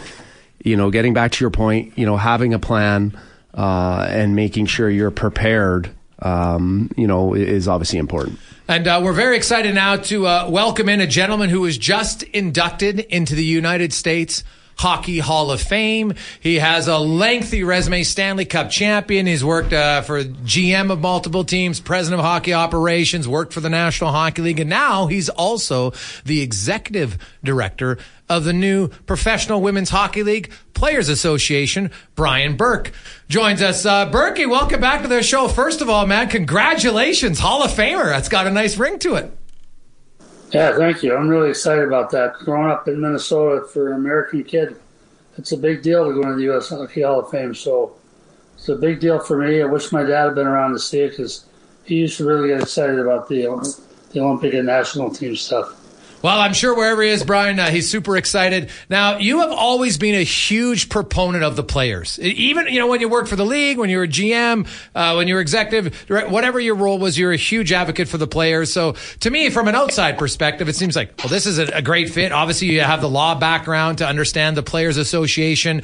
you 0.64 0.76
know, 0.76 0.90
getting 0.90 1.14
back 1.14 1.32
to 1.32 1.44
your 1.44 1.50
point, 1.50 1.96
you 1.96 2.06
know, 2.06 2.16
having 2.16 2.54
a 2.54 2.58
plan, 2.58 3.16
uh, 3.54 4.06
and 4.08 4.34
making 4.34 4.66
sure 4.66 4.88
you're 4.88 5.10
prepared, 5.10 5.90
um, 6.20 6.90
you 6.96 7.06
know, 7.06 7.34
is 7.34 7.68
obviously 7.68 7.98
important. 7.98 8.38
And 8.68 8.86
uh, 8.86 9.00
we're 9.02 9.12
very 9.12 9.36
excited 9.36 9.74
now 9.74 9.96
to 9.96 10.26
uh, 10.26 10.46
welcome 10.48 10.88
in 10.88 11.00
a 11.00 11.06
gentleman 11.06 11.50
who 11.50 11.62
was 11.62 11.76
just 11.76 12.22
inducted 12.22 13.00
into 13.00 13.34
the 13.34 13.44
United 13.44 13.92
States 13.92 14.44
Hockey 14.76 15.18
Hall 15.18 15.50
of 15.50 15.60
Fame. 15.60 16.14
He 16.38 16.60
has 16.60 16.86
a 16.86 16.96
lengthy 16.96 17.64
resume, 17.64 18.04
Stanley 18.04 18.44
Cup 18.44 18.70
champion. 18.70 19.26
He's 19.26 19.44
worked 19.44 19.72
uh, 19.72 20.02
for 20.02 20.22
GM 20.22 20.92
of 20.92 21.00
multiple 21.00 21.42
teams, 21.42 21.80
president 21.80 22.20
of 22.20 22.24
hockey 22.24 22.54
operations, 22.54 23.26
worked 23.26 23.52
for 23.52 23.60
the 23.60 23.68
National 23.68 24.12
Hockey 24.12 24.42
League, 24.42 24.60
and 24.60 24.70
now 24.70 25.08
he's 25.08 25.28
also 25.28 25.92
the 26.24 26.40
executive 26.40 27.18
director 27.42 27.98
of 28.32 28.44
the 28.44 28.52
new 28.52 28.88
Professional 28.88 29.60
Women's 29.60 29.90
Hockey 29.90 30.22
League 30.22 30.50
Players 30.72 31.08
Association. 31.08 31.90
Brian 32.14 32.56
Burke 32.56 32.92
joins 33.28 33.60
us. 33.60 33.84
Uh, 33.84 34.10
Berkey, 34.10 34.48
welcome 34.48 34.80
back 34.80 35.02
to 35.02 35.08
the 35.08 35.22
show. 35.22 35.48
First 35.48 35.82
of 35.82 35.90
all, 35.90 36.06
man, 36.06 36.28
congratulations, 36.28 37.38
Hall 37.38 37.62
of 37.62 37.70
Famer. 37.70 38.06
That's 38.06 38.28
got 38.28 38.46
a 38.46 38.50
nice 38.50 38.78
ring 38.78 38.98
to 39.00 39.16
it. 39.16 39.36
Yeah, 40.50 40.76
thank 40.76 41.02
you. 41.02 41.14
I'm 41.14 41.28
really 41.28 41.50
excited 41.50 41.84
about 41.84 42.10
that. 42.10 42.34
Growing 42.34 42.70
up 42.70 42.88
in 42.88 43.00
Minnesota 43.00 43.66
for 43.66 43.88
an 43.88 43.94
American 43.96 44.44
kid, 44.44 44.76
it's 45.36 45.52
a 45.52 45.56
big 45.56 45.82
deal 45.82 46.06
to 46.06 46.14
go 46.14 46.22
into 46.22 46.36
the 46.36 46.44
U.S. 46.44 46.70
Hockey 46.70 47.02
Hall 47.02 47.20
of 47.20 47.30
Fame. 47.30 47.54
So 47.54 47.96
it's 48.54 48.68
a 48.68 48.76
big 48.76 49.00
deal 49.00 49.18
for 49.18 49.36
me. 49.36 49.62
I 49.62 49.66
wish 49.66 49.92
my 49.92 50.02
dad 50.02 50.24
had 50.24 50.34
been 50.34 50.46
around 50.46 50.72
to 50.72 50.78
see 50.78 51.00
it 51.00 51.10
because 51.10 51.46
he 51.84 51.96
used 51.96 52.16
to 52.16 52.24
really 52.24 52.48
get 52.48 52.62
excited 52.62 52.98
about 52.98 53.28
the 53.28 53.42
the 54.12 54.20
Olympic 54.20 54.54
and 54.54 54.66
national 54.66 55.10
team 55.10 55.36
stuff. 55.36 55.81
Well, 56.22 56.38
I'm 56.38 56.54
sure 56.54 56.74
wherever 56.74 57.02
he 57.02 57.10
is, 57.10 57.24
Brian, 57.24 57.58
uh, 57.58 57.70
he's 57.70 57.90
super 57.90 58.16
excited. 58.16 58.70
Now, 58.88 59.18
you 59.18 59.40
have 59.40 59.50
always 59.50 59.98
been 59.98 60.14
a 60.14 60.22
huge 60.22 60.88
proponent 60.88 61.42
of 61.42 61.56
the 61.56 61.64
players. 61.64 62.16
Even, 62.20 62.68
you 62.68 62.78
know, 62.78 62.86
when 62.86 63.00
you 63.00 63.08
worked 63.08 63.28
for 63.28 63.34
the 63.34 63.44
league, 63.44 63.76
when 63.76 63.90
you 63.90 63.96
were 63.98 64.04
a 64.04 64.08
GM, 64.08 64.68
uh, 64.94 65.14
when 65.14 65.26
you 65.26 65.34
were 65.34 65.40
executive, 65.40 66.08
whatever 66.08 66.60
your 66.60 66.76
role 66.76 66.98
was, 66.98 67.18
you're 67.18 67.32
a 67.32 67.36
huge 67.36 67.72
advocate 67.72 68.06
for 68.06 68.18
the 68.18 68.28
players. 68.28 68.72
So 68.72 68.94
to 69.20 69.30
me, 69.30 69.50
from 69.50 69.66
an 69.66 69.74
outside 69.74 70.16
perspective, 70.16 70.68
it 70.68 70.76
seems 70.76 70.94
like, 70.94 71.12
well, 71.18 71.28
this 71.28 71.46
is 71.46 71.58
a, 71.58 71.64
a 71.64 71.82
great 71.82 72.10
fit. 72.10 72.30
Obviously, 72.30 72.68
you 72.68 72.82
have 72.82 73.00
the 73.00 73.10
law 73.10 73.34
background 73.34 73.98
to 73.98 74.06
understand 74.06 74.56
the 74.56 74.62
Players 74.62 74.98
Association. 74.98 75.82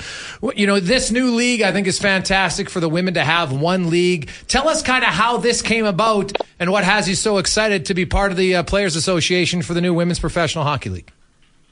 You 0.55 0.68
know, 0.68 0.79
this 0.79 1.11
new 1.11 1.35
league, 1.35 1.62
I 1.62 1.72
think, 1.72 1.88
is 1.88 1.98
fantastic 1.98 2.70
for 2.70 2.79
the 2.79 2.88
women 2.88 3.14
to 3.14 3.24
have 3.24 3.53
one 3.53 3.90
league. 3.90 4.31
Tell 4.46 4.68
us 4.68 4.83
kind 4.83 5.03
of 5.03 5.11
how 5.11 5.38
this 5.38 5.62
came 5.62 5.85
about 5.85 6.33
and 6.61 6.70
what 6.70 6.85
has 6.85 7.09
you 7.09 7.14
so 7.14 7.38
excited 7.38 7.87
to 7.87 7.94
be 7.94 8.05
part 8.07 8.31
of 8.31 8.37
the 8.37 8.57
uh, 8.57 8.62
Players 8.62 8.96
Association 8.96 9.62
for 9.62 9.74
the 9.74 9.81
new 9.81 9.94
Women's 9.94 10.18
Professional 10.29 10.64
Hockey 10.64 10.91
League. 10.91 11.11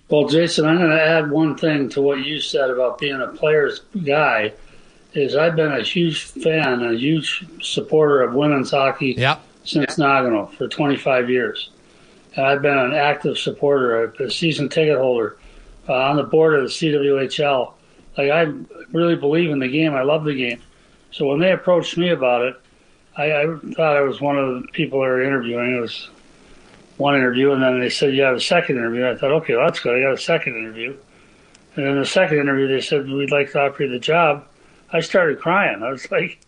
Well, 0.09 0.29
Jason, 0.29 0.64
I'm 0.66 0.79
going 0.79 0.90
to 0.90 1.03
add 1.03 1.31
one 1.31 1.57
thing 1.57 1.88
to 1.90 2.01
what 2.01 2.25
you 2.25 2.40
said 2.40 2.71
about 2.71 2.99
being 2.99 3.21
a 3.21 3.27
player's 3.29 3.81
guy. 4.05 4.53
Is 5.12 5.35
I've 5.37 5.57
been 5.57 5.73
a 5.73 5.83
huge 5.83 6.23
fan, 6.25 6.83
a 6.83 6.95
huge 6.95 7.45
supporter 7.62 8.23
of 8.23 8.35
women's 8.35 8.71
hockey 8.71 9.14
Yep. 9.16 9.40
since 9.64 9.97
Nagano 9.97 10.51
for 10.55 10.69
25 10.69 11.29
years. 11.31 11.71
And 12.35 12.45
I've 12.47 12.61
been 12.62 12.77
an 12.79 12.92
active 12.95 13.38
supporter, 13.38 14.05
a 14.05 14.31
season 14.31 14.69
ticket 14.69 14.99
holder, 14.99 15.37
uh, 15.88 15.95
on 15.95 16.16
the 16.16 16.23
board 16.23 16.55
of 16.55 16.62
the 16.64 16.69
CWHL. 16.69 17.73
Like 18.19 18.31
I 18.31 18.53
really 18.92 19.16
believe 19.16 19.51
in 19.51 19.59
the 19.59 19.69
game. 19.69 19.95
I 19.95 20.03
love 20.03 20.25
the 20.25 20.35
game. 20.35 20.62
So 21.12 21.27
when 21.27 21.40
they 21.40 21.53
approached 21.53 21.97
me 21.97 22.11
about 22.11 22.42
it, 22.42 22.57
I, 23.16 23.33
I 23.33 23.47
thought 23.75 23.97
I 23.97 24.03
was 24.03 24.21
one 24.21 24.38
of 24.38 24.62
the 24.62 24.69
people 24.73 25.01
they 25.01 25.07
were 25.07 25.23
interviewing. 25.23 25.77
It 25.77 25.81
was 25.81 26.09
one 26.96 27.14
interview, 27.14 27.52
and 27.52 27.62
then 27.62 27.80
they 27.80 27.90
said 27.90 28.14
you 28.14 28.22
have 28.22 28.37
a 28.37 28.40
second 28.40 28.76
interview. 28.76 29.06
I 29.06 29.16
thought, 29.16 29.32
okay, 29.32 29.54
well, 29.54 29.66
that's 29.66 29.80
good. 29.80 29.96
I 29.96 30.02
got 30.02 30.14
a 30.14 30.18
second 30.18 30.56
interview. 30.56 30.96
And 31.76 31.87
then 31.87 31.98
the 31.98 32.06
second 32.06 32.38
interview, 32.38 32.68
they 32.68 32.80
said 32.80 33.09
we'd 33.09 33.30
like 33.30 33.52
to 33.52 33.61
offer 33.61 33.85
you 33.85 33.90
the 33.90 33.98
job. 33.98 34.46
I 34.90 35.00
started 35.00 35.40
crying. 35.40 35.82
I 35.82 35.90
was 35.90 36.11
like, 36.11 36.40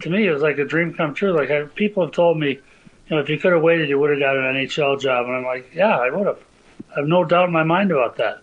to 0.00 0.10
me, 0.10 0.26
it 0.26 0.32
was 0.32 0.42
like 0.42 0.58
a 0.58 0.64
dream 0.64 0.94
come 0.94 1.14
true. 1.14 1.32
Like 1.32 1.50
I, 1.50 1.64
people 1.64 2.04
have 2.04 2.12
told 2.12 2.38
me, 2.38 2.50
you 2.50 3.16
know, 3.16 3.18
if 3.18 3.28
you 3.28 3.38
could 3.38 3.52
have 3.52 3.62
waited, 3.62 3.88
you 3.88 3.98
would 3.98 4.10
have 4.10 4.20
got 4.20 4.36
an 4.36 4.54
NHL 4.54 5.00
job. 5.00 5.26
And 5.26 5.36
I'm 5.36 5.44
like, 5.44 5.74
yeah, 5.74 5.98
I 5.98 6.10
would 6.10 6.26
have. 6.26 6.38
I 6.92 7.00
have 7.00 7.08
no 7.08 7.24
doubt 7.24 7.48
in 7.48 7.52
my 7.52 7.64
mind 7.64 7.90
about 7.90 8.16
that. 8.16 8.42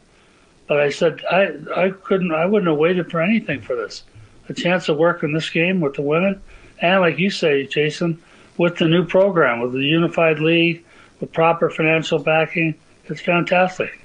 But 0.67 0.79
I 0.79 0.89
said 0.89 1.23
I 1.31 1.53
I 1.75 1.89
couldn't 1.91 2.33
I 2.33 2.45
wouldn't 2.45 2.69
have 2.69 2.77
waited 2.77 3.11
for 3.11 3.21
anything 3.21 3.61
for 3.61 3.75
this. 3.75 4.03
A 4.49 4.53
chance 4.53 4.87
to 4.87 4.93
work 4.93 5.23
in 5.23 5.31
this 5.31 5.49
game 5.49 5.79
with 5.79 5.95
the 5.95 6.01
women, 6.01 6.41
and 6.79 7.01
like 7.01 7.17
you 7.17 7.29
say, 7.29 7.65
Jason, 7.65 8.21
with 8.57 8.77
the 8.77 8.87
new 8.87 9.05
program, 9.05 9.59
with 9.59 9.73
the 9.73 9.79
unified 9.79 10.39
league, 10.39 10.83
with 11.19 11.31
proper 11.31 11.69
financial 11.69 12.19
backing, 12.19 12.75
it's 13.05 13.21
fantastic. 13.21 13.99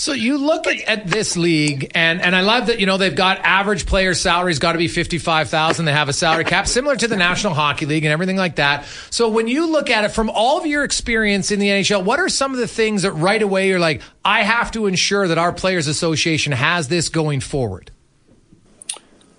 So 0.00 0.12
you 0.12 0.38
look 0.38 0.66
at, 0.66 0.80
at 0.88 1.06
this 1.08 1.36
league, 1.36 1.92
and, 1.94 2.22
and 2.22 2.34
I 2.34 2.40
love 2.40 2.68
that 2.68 2.80
you 2.80 2.86
know 2.86 2.96
they've 2.96 3.14
got 3.14 3.40
average 3.40 3.84
player 3.84 4.14
salaries 4.14 4.58
got 4.58 4.72
to 4.72 4.78
be 4.78 4.88
fifty 4.88 5.18
five 5.18 5.50
thousand. 5.50 5.84
They 5.84 5.92
have 5.92 6.08
a 6.08 6.14
salary 6.14 6.44
cap 6.44 6.66
similar 6.66 6.96
to 6.96 7.06
the 7.06 7.18
National 7.18 7.52
Hockey 7.52 7.84
League 7.84 8.06
and 8.06 8.12
everything 8.12 8.38
like 8.38 8.56
that. 8.56 8.86
So 9.10 9.28
when 9.28 9.46
you 9.46 9.70
look 9.70 9.90
at 9.90 10.04
it 10.04 10.12
from 10.12 10.30
all 10.30 10.58
of 10.58 10.64
your 10.64 10.84
experience 10.84 11.50
in 11.50 11.58
the 11.58 11.68
NHL, 11.68 12.02
what 12.02 12.18
are 12.18 12.30
some 12.30 12.54
of 12.54 12.58
the 12.58 12.66
things 12.66 13.02
that 13.02 13.12
right 13.12 13.42
away 13.42 13.68
you're 13.68 13.78
like, 13.78 14.00
I 14.24 14.42
have 14.42 14.70
to 14.70 14.86
ensure 14.86 15.28
that 15.28 15.36
our 15.36 15.52
Players 15.52 15.86
Association 15.86 16.52
has 16.52 16.88
this 16.88 17.10
going 17.10 17.40
forward? 17.40 17.90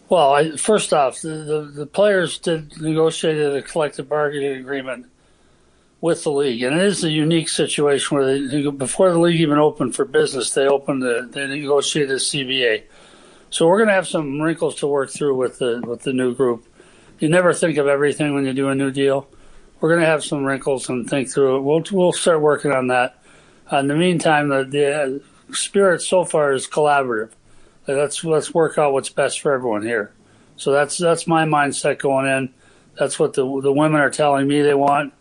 Well, 0.10 0.32
I, 0.32 0.58
first 0.58 0.93
off, 0.93 1.21
the, 1.21 1.30
the, 1.30 1.62
the 1.74 1.86
players 1.88 2.38
did 2.38 2.80
negotiated 2.80 3.56
a 3.56 3.63
collective 3.63 4.08
bargaining 4.08 4.58
agreement 4.58 5.08
with 6.01 6.23
the 6.23 6.31
league, 6.31 6.63
and 6.63 6.75
it 6.75 6.83
is 6.83 7.03
a 7.03 7.11
unique 7.11 7.47
situation 7.47 8.17
where 8.17 8.47
they, 8.47 8.69
before 8.71 9.11
the 9.11 9.19
league 9.19 9.39
even 9.39 9.59
opened 9.59 9.95
for 9.95 10.03
business, 10.03 10.49
they 10.51 10.67
opened 10.67 11.03
the 11.03 11.29
they 11.31 11.45
negotiated 11.45 12.11
a 12.11 12.15
CBA. 12.15 12.83
So 13.51 13.67
we're 13.67 13.77
going 13.77 13.89
to 13.89 13.93
have 13.93 14.07
some 14.07 14.41
wrinkles 14.41 14.75
to 14.75 14.87
work 14.87 15.11
through 15.11 15.35
with 15.35 15.59
the 15.59 15.81
with 15.85 16.01
the 16.01 16.13
new 16.13 16.33
group. 16.33 16.65
You 17.19 17.29
never 17.29 17.53
think 17.53 17.77
of 17.77 17.87
everything 17.87 18.33
when 18.33 18.45
you 18.45 18.53
do 18.53 18.69
a 18.69 18.75
new 18.75 18.91
deal. 18.91 19.27
We're 19.79 19.89
going 19.89 20.01
to 20.01 20.07
have 20.07 20.23
some 20.23 20.43
wrinkles 20.43 20.89
and 20.89 21.07
think 21.07 21.29
through 21.29 21.57
it. 21.57 21.61
We'll 21.61 21.83
we'll 21.91 22.13
start 22.13 22.41
working 22.41 22.71
on 22.71 22.87
that. 22.87 23.21
Uh, 23.71 23.77
in 23.77 23.87
the 23.87 23.95
meantime, 23.95 24.49
the, 24.49 24.65
the 24.65 25.55
spirit 25.55 26.01
so 26.01 26.25
far 26.25 26.51
is 26.51 26.67
collaborative. 26.67 27.31
Let's 27.87 28.23
let's 28.23 28.53
work 28.53 28.77
out 28.77 28.93
what's 28.93 29.09
best 29.09 29.41
for 29.41 29.53
everyone 29.53 29.83
here. 29.83 30.11
So 30.55 30.71
that's 30.71 30.97
that's 30.97 31.27
my 31.27 31.45
mindset 31.45 31.99
going 31.99 32.25
in. 32.25 32.53
That's 32.97 33.19
what 33.19 33.33
the 33.33 33.43
the 33.61 33.71
women 33.71 34.01
are 34.01 34.09
telling 34.09 34.47
me 34.47 34.61
they 34.61 34.73
want. 34.73 35.13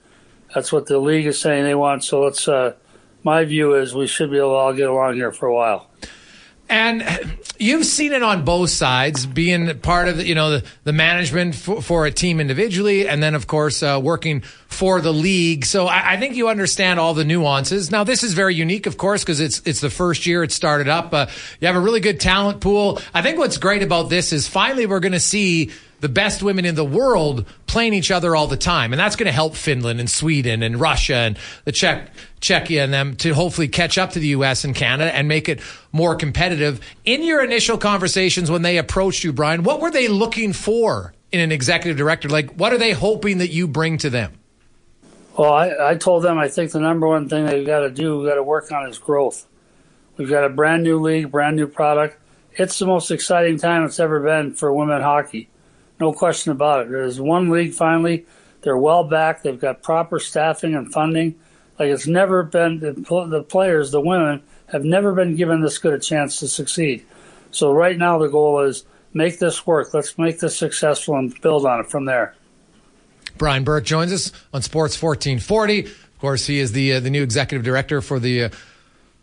That's 0.55 0.73
what 0.73 0.87
the 0.87 0.99
league 0.99 1.27
is 1.27 1.41
saying 1.41 1.65
they 1.65 1.75
want. 1.75 2.05
So 2.05 2.23
let's. 2.23 2.47
Uh, 2.47 2.75
my 3.23 3.45
view 3.45 3.75
is 3.75 3.95
we 3.95 4.07
should 4.07 4.31
be 4.31 4.39
able 4.39 4.51
to 4.51 4.55
all 4.55 4.73
get 4.73 4.89
along 4.89 5.15
here 5.15 5.31
for 5.31 5.47
a 5.47 5.55
while. 5.55 5.91
And 6.71 7.05
you've 7.59 7.85
seen 7.85 8.13
it 8.13 8.23
on 8.23 8.45
both 8.45 8.71
sides, 8.71 9.27
being 9.27 9.77
part 9.81 10.07
of 10.07 10.25
you 10.25 10.37
know 10.37 10.51
the, 10.51 10.65
the 10.85 10.93
management 10.93 11.57
for, 11.57 11.83
for 11.83 12.07
a 12.07 12.13
team 12.13 12.39
individually, 12.39 13.09
and 13.09 13.21
then 13.21 13.35
of 13.35 13.49
course 13.49 13.83
uh, 13.83 14.01
working 14.01 14.43
for 14.69 15.01
the 15.01 15.13
league. 15.13 15.65
So 15.65 15.89
I, 15.89 16.13
I, 16.13 16.17
think 16.17 16.37
you 16.37 16.49
understand 16.49 17.01
all 17.01 17.13
the 17.13 17.25
nuances. 17.25 17.91
Now 17.91 18.05
this 18.05 18.23
is 18.23 18.35
very 18.35 18.55
unique, 18.55 18.87
of 18.87 18.99
course, 18.99 19.25
because 19.25 19.41
it's 19.41 19.61
it's 19.65 19.81
the 19.81 19.91
first 19.91 20.27
year 20.27 20.45
it 20.45 20.53
started 20.53 20.89
up. 20.89 21.13
Uh, 21.13 21.27
you 21.61 21.67
have 21.67 21.75
a 21.75 21.81
really 21.81 21.99
good 21.99 22.21
talent 22.21 22.61
pool. 22.61 23.01
I 23.13 23.21
think 23.21 23.37
what's 23.37 23.59
great 23.59 23.83
about 23.83 24.09
this 24.09 24.33
is 24.33 24.47
finally 24.47 24.87
we're 24.87 25.01
going 25.01 25.11
to 25.11 25.19
see 25.19 25.73
the 25.99 26.09
best 26.09 26.41
women 26.41 26.65
in 26.65 26.77
the 26.77 26.85
world 26.85 27.47
playing 27.71 27.95
each 27.95 28.11
other 28.11 28.35
all 28.35 28.49
the 28.49 28.57
time. 28.57 28.93
And 28.93 28.99
that's 28.99 29.15
going 29.15 29.29
to 29.29 29.33
help 29.33 29.55
Finland 29.55 30.01
and 30.01 30.11
Sweden 30.11 30.63
and 30.65 30.81
Russia 30.81 31.15
and 31.15 31.39
the 31.65 31.73
Czech, 31.73 32.11
Czechia 32.41 32.83
and 32.83 32.93
them 32.93 33.15
to 33.17 33.33
hopefully 33.33 33.69
catch 33.69 33.97
up 33.97 34.11
to 34.11 34.19
the 34.19 34.29
US 34.29 34.65
and 34.65 34.75
Canada 34.75 35.15
and 35.15 35.29
make 35.29 35.49
it 35.49 35.61
more 35.93 36.17
competitive. 36.17 36.81
In 37.05 37.23
your 37.23 37.45
initial 37.45 37.79
conversations 37.79 38.51
when 38.51 38.63
they 38.63 38.77
approached 38.77 39.23
you, 39.23 39.33
Brian, 39.33 39.63
what 39.63 39.81
were 39.81 39.93
they 39.93 40.09
looking 40.09 40.53
for 40.53 41.15
in 41.31 41.39
an 41.39 41.53
executive 41.53 41.97
director? 41.97 42.29
Like, 42.29 42.51
what 42.55 42.73
are 42.73 42.79
they 42.79 42.91
hoping 42.91 43.39
that 43.39 43.51
you 43.51 43.69
bring 43.69 43.99
to 43.99 44.11
them? 44.11 44.33
Well, 45.39 45.53
I, 45.53 45.91
I 45.91 45.95
told 45.95 46.25
them 46.25 46.39
I 46.39 46.49
think 46.49 46.73
the 46.73 46.81
number 46.81 47.07
one 47.07 47.29
thing 47.29 47.47
they've 47.47 47.67
got 47.67 47.81
to 47.81 47.91
do, 47.91 48.19
we've 48.19 48.29
got 48.29 48.35
to 48.35 48.43
work 48.43 48.73
on 48.73 48.89
is 48.89 48.99
growth. 48.99 49.47
We've 50.17 50.29
got 50.29 50.45
a 50.45 50.49
brand 50.49 50.83
new 50.83 51.01
league, 51.01 51.31
brand 51.31 51.55
new 51.57 51.69
product. 51.69 52.19
It's 52.55 52.81
the 52.81 52.87
most 52.87 53.13
exciting 53.13 53.59
time 53.59 53.85
it's 53.85 54.01
ever 54.01 54.19
been 54.19 54.55
for 54.55 54.73
women 54.73 55.03
hockey. 55.03 55.49
No 56.01 56.13
question 56.13 56.51
about 56.51 56.87
it. 56.87 56.91
There's 56.91 57.21
one 57.21 57.51
league 57.51 57.75
finally. 57.75 58.25
They're 58.63 58.77
well 58.77 59.05
back. 59.05 59.43
They've 59.43 59.61
got 59.61 59.83
proper 59.83 60.19
staffing 60.19 60.75
and 60.75 60.93
funding. 60.93 61.35
Like 61.79 61.89
it's 61.89 62.07
never 62.07 62.43
been 62.43 62.81
the, 62.81 63.45
players, 63.49 63.91
the 63.91 64.01
women 64.01 64.43
have 64.67 64.85
never 64.85 65.15
been 65.15 65.37
given 65.37 65.61
this 65.61 65.79
good 65.79 65.95
a 65.95 65.99
chance 65.99 66.39
to 66.41 66.49
succeed. 66.49 67.05
So 67.51 67.73
right 67.73 67.97
now 67.97 68.19
the 68.19 68.29
goal 68.29 68.61
is 68.61 68.85
make 69.13 69.39
this 69.39 69.67
work. 69.67 69.93
Let's 69.93 70.17
make 70.19 70.41
this 70.41 70.57
successful 70.57 71.17
and 71.17 71.39
build 71.41 71.67
on 71.67 71.81
it 71.81 71.91
from 71.91 72.05
there. 72.05 72.35
Brian 73.37 73.65
Burke 73.65 73.85
joins 73.85 74.13
us 74.13 74.33
on 74.53 74.63
Sports 74.63 75.01
1440. 75.01 75.85
Of 75.87 76.19
course, 76.19 76.47
he 76.47 76.59
is 76.59 76.73
the 76.73 76.95
uh, 76.95 77.01
the 77.01 77.09
new 77.09 77.23
executive 77.23 77.65
director 77.65 78.03
for 78.03 78.19
the 78.19 78.45
uh, 78.45 78.49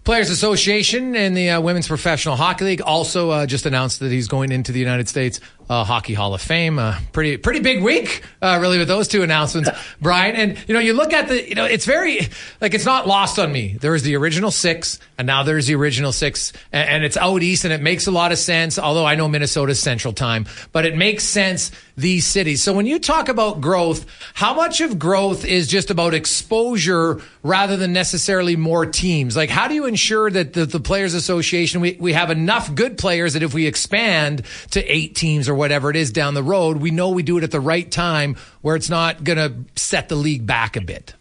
Players 0.04 0.30
Association 0.30 1.16
and 1.16 1.38
the 1.38 1.52
uh, 1.52 1.62
Women's 1.62 1.88
Professional 1.88 2.36
Hockey 2.36 2.66
League. 2.66 2.82
Also, 2.82 3.30
uh, 3.30 3.46
just 3.46 3.66
announced 3.66 4.00
that 4.00 4.12
he's 4.12 4.28
going 4.28 4.52
into 4.52 4.72
the 4.72 4.80
United 4.80 5.08
States 5.08 5.40
uh, 5.70 5.84
Hockey 5.84 6.14
Hall 6.14 6.34
of 6.34 6.42
Fame. 6.42 6.80
Uh, 6.80 6.98
pretty 7.12 7.38
pretty 7.38 7.60
big 7.60 7.84
week, 7.84 8.24
uh, 8.42 8.58
really, 8.62 8.78
with 8.78 8.88
those 8.88 9.08
two 9.08 9.24
announcements, 9.24 9.70
Brian. 10.02 10.36
And 10.36 10.58
you 10.68 10.74
know, 10.74 10.80
you 10.80 10.94
look 10.94 11.14
at 11.14 11.28
the, 11.28 11.48
you 11.48 11.56
know, 11.56 11.66
it's 11.66 11.86
very 11.86 12.28
like 12.62 12.74
it's 12.74 12.86
not 12.86 13.08
lost 13.08 13.40
on 13.40 13.52
me. 13.52 13.78
There 13.80 13.96
is 13.96 14.04
the 14.04 14.16
original 14.16 14.52
six, 14.52 15.00
and 15.18 15.26
now 15.26 15.44
there's 15.44 15.68
the 15.68 15.76
original 15.76 16.12
six, 16.12 16.54
and, 16.72 16.90
and 16.90 17.04
it's 17.04 17.18
out 17.18 17.44
east, 17.44 17.66
and 17.66 17.74
it 17.74 17.82
makes 17.82 18.08
a 18.08 18.12
lot 18.12 18.32
of 18.32 18.38
sense. 18.38 18.80
Although 18.80 19.06
I 19.06 19.16
know 19.16 19.28
Minnesota's 19.28 19.80
Central 19.80 20.14
Time, 20.14 20.46
but 20.72 20.86
it 20.86 20.96
makes 20.96 21.24
sense 21.24 21.72
these 21.98 22.28
cities. 22.28 22.62
So 22.62 22.74
when 22.74 22.86
you 22.86 23.00
talk 23.00 23.28
about 23.28 23.60
growth, 23.60 24.06
how 24.36 24.54
much 24.54 24.82
of 24.82 25.00
growth 25.00 25.44
is 25.44 25.68
just 25.68 25.90
about 25.90 26.14
exposure 26.14 27.20
rather 27.42 27.76
than 27.76 27.92
necessarily 27.92 28.56
more 28.56 28.86
teams? 28.86 29.36
Like, 29.36 29.50
how 29.50 29.68
do 29.68 29.74
you 29.74 29.88
ensure 29.88 30.30
that 30.30 30.54
the, 30.54 30.66
the 30.66 30.80
Players 30.80 31.16
Association 31.16 31.82
we 31.82 31.98
we 32.00 32.14
have 32.14 32.30
enough 32.30 32.74
good 32.74 32.98
players 32.98 33.34
that 33.34 33.44
if 33.44 33.54
we 33.54 33.66
expand 33.66 34.44
to 34.72 34.84
eight 34.86 35.16
teams 35.16 35.50
or 35.50 35.57
whatever 35.58 35.89
it 35.89 35.96
is 35.96 36.12
down 36.12 36.34
the 36.34 36.43
road, 36.43 36.78
we 36.78 36.91
know 36.91 37.10
we 37.10 37.24
do 37.24 37.38
it 37.38 37.43
at 37.43 37.52
the 37.52 37.60
right 37.60 37.89
time 37.89 38.38
where 38.62 38.76
it's 38.76 38.89
not 38.89 39.24
going 39.24 39.38
to 39.38 39.80
set 39.80 40.10
the 40.10 40.15
league 40.15 40.46
back 40.46 40.76
a 40.76 40.82
bit. 40.82 41.13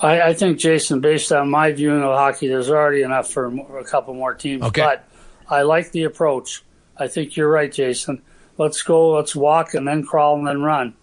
I, 0.00 0.20
I, 0.22 0.34
think, 0.34 0.58
Jason, 0.58 1.00
based 1.00 1.30
on 1.30 1.50
my 1.50 1.72
viewing 1.72 2.02
of 2.02 2.14
hockey, 2.16 2.48
there's 2.48 2.70
already 2.70 3.02
enough 3.02 3.30
for 3.30 3.46
a 3.78 3.84
couple 3.84 4.14
more 4.14 4.34
teams. 4.34 4.62
Okay. 4.62 4.80
But 4.80 5.04
I 5.48 5.62
like 5.62 5.92
the 5.92 6.04
approach. 6.04 6.62
I 6.96 7.06
think 7.08 7.36
you're 7.36 7.50
right, 7.50 7.70
Jason. 7.70 8.22
Let's 8.56 8.82
go, 8.82 9.12
let's 9.16 9.36
walk, 9.36 9.74
and 9.74 9.86
then 9.86 10.04
crawl, 10.04 10.38
and 10.38 10.46
then 10.46 10.62
run. 10.62 10.94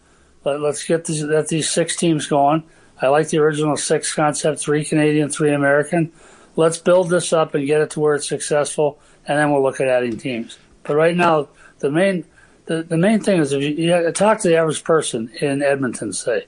But 0.43 0.61
Let, 0.61 0.69
us 0.69 0.83
get 0.83 1.05
these, 1.05 1.23
get 1.23 1.47
these 1.47 1.69
six 1.69 1.95
teams 1.95 2.27
going. 2.27 2.63
I 3.01 3.07
like 3.07 3.29
the 3.29 3.37
original 3.37 3.77
six 3.77 4.13
concept 4.13 4.59
three 4.59 4.83
Canadian, 4.83 5.29
three 5.29 5.53
American. 5.53 6.11
Let's 6.55 6.79
build 6.79 7.09
this 7.09 7.33
up 7.33 7.53
and 7.53 7.67
get 7.67 7.81
it 7.81 7.91
to 7.91 7.99
where 7.99 8.15
it's 8.15 8.27
successful, 8.27 8.99
and 9.27 9.37
then 9.37 9.51
we'll 9.51 9.61
look 9.61 9.79
at 9.79 9.87
adding 9.87 10.17
teams. 10.17 10.57
But 10.83 10.95
right 10.95 11.15
now, 11.15 11.49
the 11.79 11.91
main 11.91 12.25
the, 12.67 12.83
the 12.83 12.97
main 12.97 13.21
thing 13.21 13.39
is 13.39 13.53
if 13.53 13.63
you, 13.63 13.69
you 13.69 14.11
talk 14.11 14.39
to 14.41 14.47
the 14.47 14.57
average 14.57 14.83
person 14.83 15.31
in 15.41 15.63
Edmonton, 15.63 16.13
say, 16.13 16.45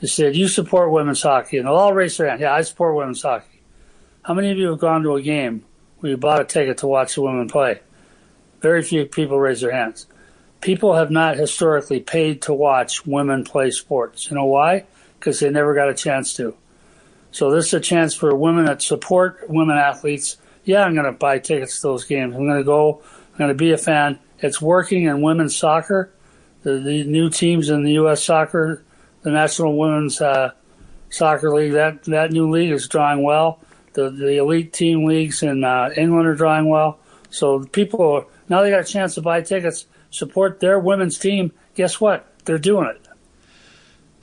you 0.00 0.08
said, 0.08 0.36
you 0.36 0.46
support 0.48 0.92
women's 0.92 1.22
hockey, 1.22 1.56
and 1.56 1.66
they'll 1.66 1.74
all 1.74 1.94
raise 1.94 2.16
their. 2.16 2.36
Yeah, 2.38 2.52
I 2.52 2.60
support 2.62 2.94
women's 2.94 3.22
hockey. 3.22 3.62
How 4.22 4.34
many 4.34 4.50
of 4.50 4.58
you 4.58 4.68
have 4.68 4.78
gone 4.78 5.02
to 5.02 5.16
a 5.16 5.22
game 5.22 5.64
where 5.98 6.10
you 6.10 6.16
bought 6.18 6.40
a 6.40 6.44
ticket 6.44 6.78
to 6.78 6.86
watch 6.86 7.14
the 7.14 7.22
women 7.22 7.48
play? 7.48 7.80
Very 8.60 8.82
few 8.82 9.06
people 9.06 9.38
raise 9.38 9.62
their 9.62 9.72
hands. 9.72 10.06
People 10.60 10.94
have 10.94 11.10
not 11.10 11.36
historically 11.36 12.00
paid 12.00 12.42
to 12.42 12.52
watch 12.52 13.06
women 13.06 13.44
play 13.44 13.70
sports. 13.70 14.28
You 14.30 14.36
know 14.36 14.44
why? 14.44 14.84
Because 15.18 15.40
they 15.40 15.48
never 15.48 15.74
got 15.74 15.88
a 15.88 15.94
chance 15.94 16.34
to. 16.34 16.54
So 17.30 17.50
this 17.50 17.66
is 17.66 17.74
a 17.74 17.80
chance 17.80 18.14
for 18.14 18.34
women 18.34 18.64
that 18.66 18.82
support 18.82 19.48
women 19.48 19.76
athletes. 19.76 20.36
Yeah, 20.64 20.84
I'm 20.84 20.94
going 20.94 21.06
to 21.06 21.12
buy 21.12 21.38
tickets 21.38 21.80
to 21.80 21.88
those 21.88 22.04
games. 22.04 22.34
I'm 22.34 22.46
going 22.46 22.58
to 22.58 22.64
go. 22.64 23.02
I'm 23.32 23.38
going 23.38 23.48
to 23.48 23.54
be 23.54 23.72
a 23.72 23.78
fan. 23.78 24.18
It's 24.40 24.60
working 24.60 25.04
in 25.04 25.22
women's 25.22 25.56
soccer. 25.56 26.12
The, 26.62 26.78
the 26.78 27.04
new 27.04 27.30
teams 27.30 27.68
in 27.68 27.84
the 27.84 27.92
U.S. 27.92 28.22
soccer, 28.22 28.82
the 29.22 29.30
National 29.30 29.76
Women's 29.78 30.20
uh, 30.20 30.50
Soccer 31.10 31.54
League, 31.54 31.72
that, 31.72 32.04
that 32.04 32.32
new 32.32 32.50
league 32.50 32.72
is 32.72 32.88
drawing 32.88 33.22
well. 33.22 33.60
The, 33.92 34.10
the 34.10 34.38
elite 34.38 34.72
team 34.72 35.04
leagues 35.04 35.42
in 35.42 35.64
uh, 35.64 35.90
England 35.96 36.26
are 36.26 36.34
drawing 36.34 36.68
well. 36.68 36.98
So 37.30 37.64
people 37.64 38.28
now 38.48 38.62
they 38.62 38.70
got 38.70 38.80
a 38.80 38.84
chance 38.84 39.14
to 39.14 39.22
buy 39.22 39.40
tickets, 39.40 39.86
support 40.10 40.60
their 40.60 40.78
women's 40.78 41.18
team. 41.18 41.52
Guess 41.74 42.00
what? 42.00 42.26
They're 42.44 42.58
doing 42.58 42.86
it. 42.86 43.05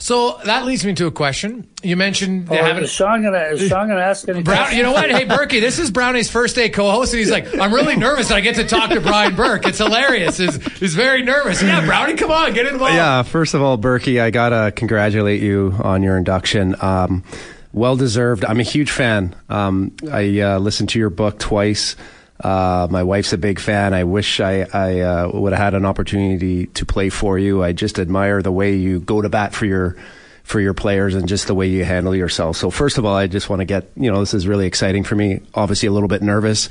So 0.03 0.37
that 0.43 0.65
leads 0.65 0.83
me 0.83 0.93
to 0.95 1.07
a 1.07 1.11
question. 1.11 1.65
You 1.81 1.95
mentioned 1.95 2.49
oh, 2.51 2.55
having, 2.55 2.83
is 2.83 2.91
Sean 2.91 3.23
gonna 3.23 3.37
is 3.37 3.69
Sean 3.69 3.87
gonna 3.87 4.01
ask 4.01 4.27
any 4.27 4.43
Brown, 4.43 4.75
You 4.75 4.83
know 4.83 4.91
what? 4.91 5.09
Hey 5.09 5.23
Burkie, 5.37 5.61
this 5.61 5.79
is 5.79 5.91
Brownie's 5.91 6.29
first 6.29 6.57
day 6.57 6.67
co-host, 6.67 7.13
and 7.13 7.19
he's 7.19 7.31
like, 7.31 7.57
I'm 7.57 7.73
really 7.73 7.95
nervous 7.95 8.27
that 8.27 8.35
I 8.35 8.41
get 8.41 8.55
to 8.55 8.65
talk 8.65 8.89
to 8.89 8.99
Brian 8.99 9.33
Burke. 9.33 9.65
It's 9.65 9.77
hilarious. 9.77 10.35
He's, 10.35 10.61
he's 10.77 10.93
very 10.93 11.23
nervous. 11.23 11.63
Yeah, 11.63 11.85
Brownie, 11.85 12.15
come 12.15 12.31
on, 12.31 12.51
get 12.53 12.65
involved. 12.65 12.95
Yeah, 12.95 13.23
first 13.23 13.53
of 13.53 13.61
all, 13.61 13.77
Burkie, 13.77 14.19
I 14.19 14.29
gotta 14.29 14.73
congratulate 14.73 15.41
you 15.41 15.73
on 15.79 16.03
your 16.03 16.17
induction. 16.17 16.75
Um, 16.81 17.23
well 17.71 17.95
deserved. 17.95 18.43
I'm 18.43 18.59
a 18.59 18.63
huge 18.63 18.91
fan. 18.91 19.33
Um, 19.47 19.95
I 20.11 20.41
uh, 20.41 20.59
listened 20.59 20.89
to 20.89 20.99
your 20.99 21.11
book 21.11 21.39
twice. 21.39 21.95
Uh, 22.43 22.87
my 22.91 23.03
wife's 23.03 23.31
a 23.31 23.37
big 23.37 23.57
fan. 23.57 23.93
I 23.93 24.03
wish 24.03 24.41
I, 24.41 24.67
I 24.73 24.99
uh, 24.99 25.31
would 25.33 25.53
have 25.53 25.61
had 25.61 25.73
an 25.75 25.85
opportunity 25.85 26.67
to 26.67 26.85
play 26.85 27.09
for 27.09 27.39
you. 27.39 27.63
I 27.63 27.71
just 27.71 27.99
admire 27.99 28.41
the 28.41 28.51
way 28.51 28.75
you 28.75 28.99
go 28.99 29.21
to 29.21 29.29
bat 29.29 29.53
for 29.53 29.65
your 29.65 29.95
for 30.43 30.59
your 30.59 30.73
players 30.73 31.15
and 31.15 31.25
just 31.25 31.47
the 31.47 31.55
way 31.55 31.67
you 31.67 31.85
handle 31.85 32.13
yourself. 32.13 32.57
So 32.57 32.69
first 32.69 32.97
of 32.97 33.05
all, 33.05 33.15
I 33.15 33.27
just 33.27 33.49
want 33.49 33.61
to 33.61 33.65
get 33.65 33.89
you 33.95 34.11
know 34.11 34.19
this 34.19 34.33
is 34.33 34.45
really 34.45 34.67
exciting 34.67 35.05
for 35.05 35.15
me. 35.15 35.39
Obviously, 35.53 35.87
a 35.87 35.91
little 35.91 36.09
bit 36.09 36.21
nervous. 36.21 36.67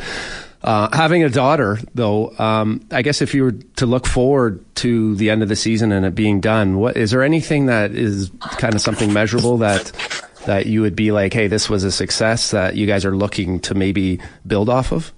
Uh, 0.62 0.88
having 0.94 1.24
a 1.24 1.28
daughter, 1.28 1.78
though, 1.94 2.30
um, 2.38 2.86
I 2.92 3.02
guess 3.02 3.20
if 3.20 3.34
you 3.34 3.42
were 3.44 3.52
to 3.52 3.86
look 3.86 4.06
forward 4.06 4.64
to 4.76 5.16
the 5.16 5.30
end 5.30 5.42
of 5.42 5.48
the 5.48 5.56
season 5.56 5.90
and 5.90 6.06
it 6.06 6.14
being 6.14 6.40
done, 6.40 6.78
what 6.78 6.96
is 6.96 7.10
there 7.10 7.22
anything 7.22 7.66
that 7.66 7.92
is 7.92 8.30
kind 8.40 8.74
of 8.74 8.80
something 8.80 9.12
measurable 9.12 9.58
that 9.58 9.90
that 10.46 10.66
you 10.66 10.82
would 10.82 10.94
be 10.94 11.12
like, 11.12 11.32
hey, 11.32 11.48
this 11.48 11.70
was 11.70 11.82
a 11.82 11.90
success 11.90 12.50
that 12.50 12.76
you 12.76 12.86
guys 12.86 13.04
are 13.04 13.16
looking 13.16 13.58
to 13.60 13.74
maybe 13.74 14.20
build 14.46 14.68
off 14.68 14.92
of? 14.92 15.12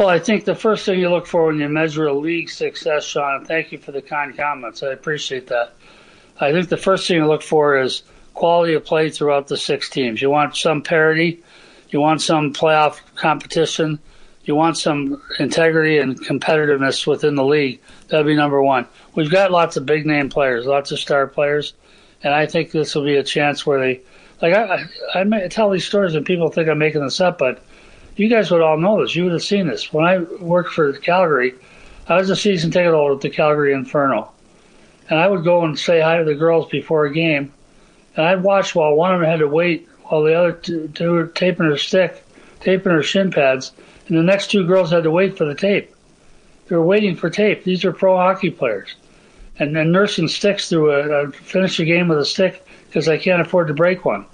Well, 0.00 0.08
I 0.08 0.18
think 0.18 0.46
the 0.46 0.54
first 0.54 0.86
thing 0.86 0.98
you 0.98 1.10
look 1.10 1.26
for 1.26 1.44
when 1.44 1.60
you 1.60 1.68
measure 1.68 2.06
a 2.06 2.14
league 2.14 2.48
success, 2.48 3.04
Sean, 3.04 3.44
thank 3.44 3.70
you 3.70 3.76
for 3.76 3.92
the 3.92 4.00
kind 4.00 4.34
comments. 4.34 4.82
I 4.82 4.92
appreciate 4.92 5.48
that. 5.48 5.74
I 6.40 6.52
think 6.52 6.70
the 6.70 6.78
first 6.78 7.06
thing 7.06 7.18
you 7.18 7.26
look 7.26 7.42
for 7.42 7.78
is 7.78 8.02
quality 8.32 8.72
of 8.72 8.82
play 8.86 9.10
throughout 9.10 9.48
the 9.48 9.58
six 9.58 9.90
teams. 9.90 10.22
You 10.22 10.30
want 10.30 10.56
some 10.56 10.80
parity, 10.80 11.42
you 11.90 12.00
want 12.00 12.22
some 12.22 12.54
playoff 12.54 12.98
competition, 13.14 13.98
you 14.46 14.54
want 14.54 14.78
some 14.78 15.20
integrity 15.38 15.98
and 15.98 16.18
competitiveness 16.18 17.06
within 17.06 17.34
the 17.34 17.44
league. 17.44 17.78
That'd 18.08 18.24
be 18.24 18.34
number 18.34 18.62
one. 18.62 18.86
We've 19.14 19.30
got 19.30 19.50
lots 19.50 19.76
of 19.76 19.84
big 19.84 20.06
name 20.06 20.30
players, 20.30 20.64
lots 20.64 20.92
of 20.92 20.98
star 20.98 21.26
players, 21.26 21.74
and 22.22 22.32
I 22.32 22.46
think 22.46 22.70
this 22.70 22.94
will 22.94 23.04
be 23.04 23.16
a 23.16 23.22
chance 23.22 23.66
where 23.66 23.78
they, 23.78 24.00
like 24.40 24.54
I, 24.54 24.86
I, 25.14 25.44
I 25.44 25.48
tell 25.48 25.68
these 25.68 25.84
stories 25.84 26.14
and 26.14 26.24
people 26.24 26.48
think 26.48 26.70
I'm 26.70 26.78
making 26.78 27.04
this 27.04 27.20
up, 27.20 27.36
but 27.36 27.62
you 28.16 28.28
guys 28.28 28.50
would 28.50 28.62
all 28.62 28.78
know 28.78 29.00
this. 29.00 29.14
You 29.14 29.24
would 29.24 29.32
have 29.32 29.42
seen 29.42 29.66
this. 29.66 29.92
When 29.92 30.04
I 30.04 30.18
worked 30.18 30.72
for 30.72 30.92
Calgary, 30.92 31.54
I 32.08 32.16
was 32.16 32.30
a 32.30 32.36
season 32.36 32.70
ticket 32.70 32.92
holder 32.92 33.14
at 33.14 33.20
the 33.20 33.30
Calgary 33.30 33.72
Inferno. 33.72 34.32
And 35.08 35.18
I 35.18 35.28
would 35.28 35.44
go 35.44 35.64
and 35.64 35.78
say 35.78 36.00
hi 36.00 36.18
to 36.18 36.24
the 36.24 36.34
girls 36.34 36.68
before 36.68 37.06
a 37.06 37.12
game. 37.12 37.52
And 38.16 38.26
I'd 38.26 38.42
watch 38.42 38.74
while 38.74 38.94
one 38.94 39.14
of 39.14 39.20
them 39.20 39.30
had 39.30 39.40
to 39.40 39.48
wait 39.48 39.88
while 40.04 40.22
the 40.22 40.34
other 40.34 40.52
two, 40.52 41.12
were 41.12 41.26
taping 41.26 41.66
her 41.66 41.76
stick, 41.76 42.24
taping 42.60 42.92
her 42.92 43.02
shin 43.02 43.30
pads. 43.30 43.72
And 44.08 44.18
the 44.18 44.22
next 44.22 44.50
two 44.50 44.66
girls 44.66 44.90
had 44.90 45.04
to 45.04 45.10
wait 45.10 45.38
for 45.38 45.44
the 45.44 45.54
tape. 45.54 45.94
They 46.66 46.76
were 46.76 46.82
waiting 46.82 47.16
for 47.16 47.30
tape. 47.30 47.64
These 47.64 47.84
are 47.84 47.92
pro 47.92 48.16
hockey 48.16 48.50
players. 48.50 48.94
And 49.58 49.74
then 49.74 49.92
nursing 49.92 50.28
sticks 50.28 50.68
through 50.68 50.92
a, 50.92 51.26
a 51.26 51.32
finish 51.32 51.78
a 51.80 51.84
game 51.84 52.08
with 52.08 52.18
a 52.18 52.24
stick 52.24 52.64
because 52.86 53.08
I 53.08 53.18
can't 53.18 53.40
afford 53.40 53.68
to 53.68 53.74
break 53.74 54.04
one. 54.04 54.26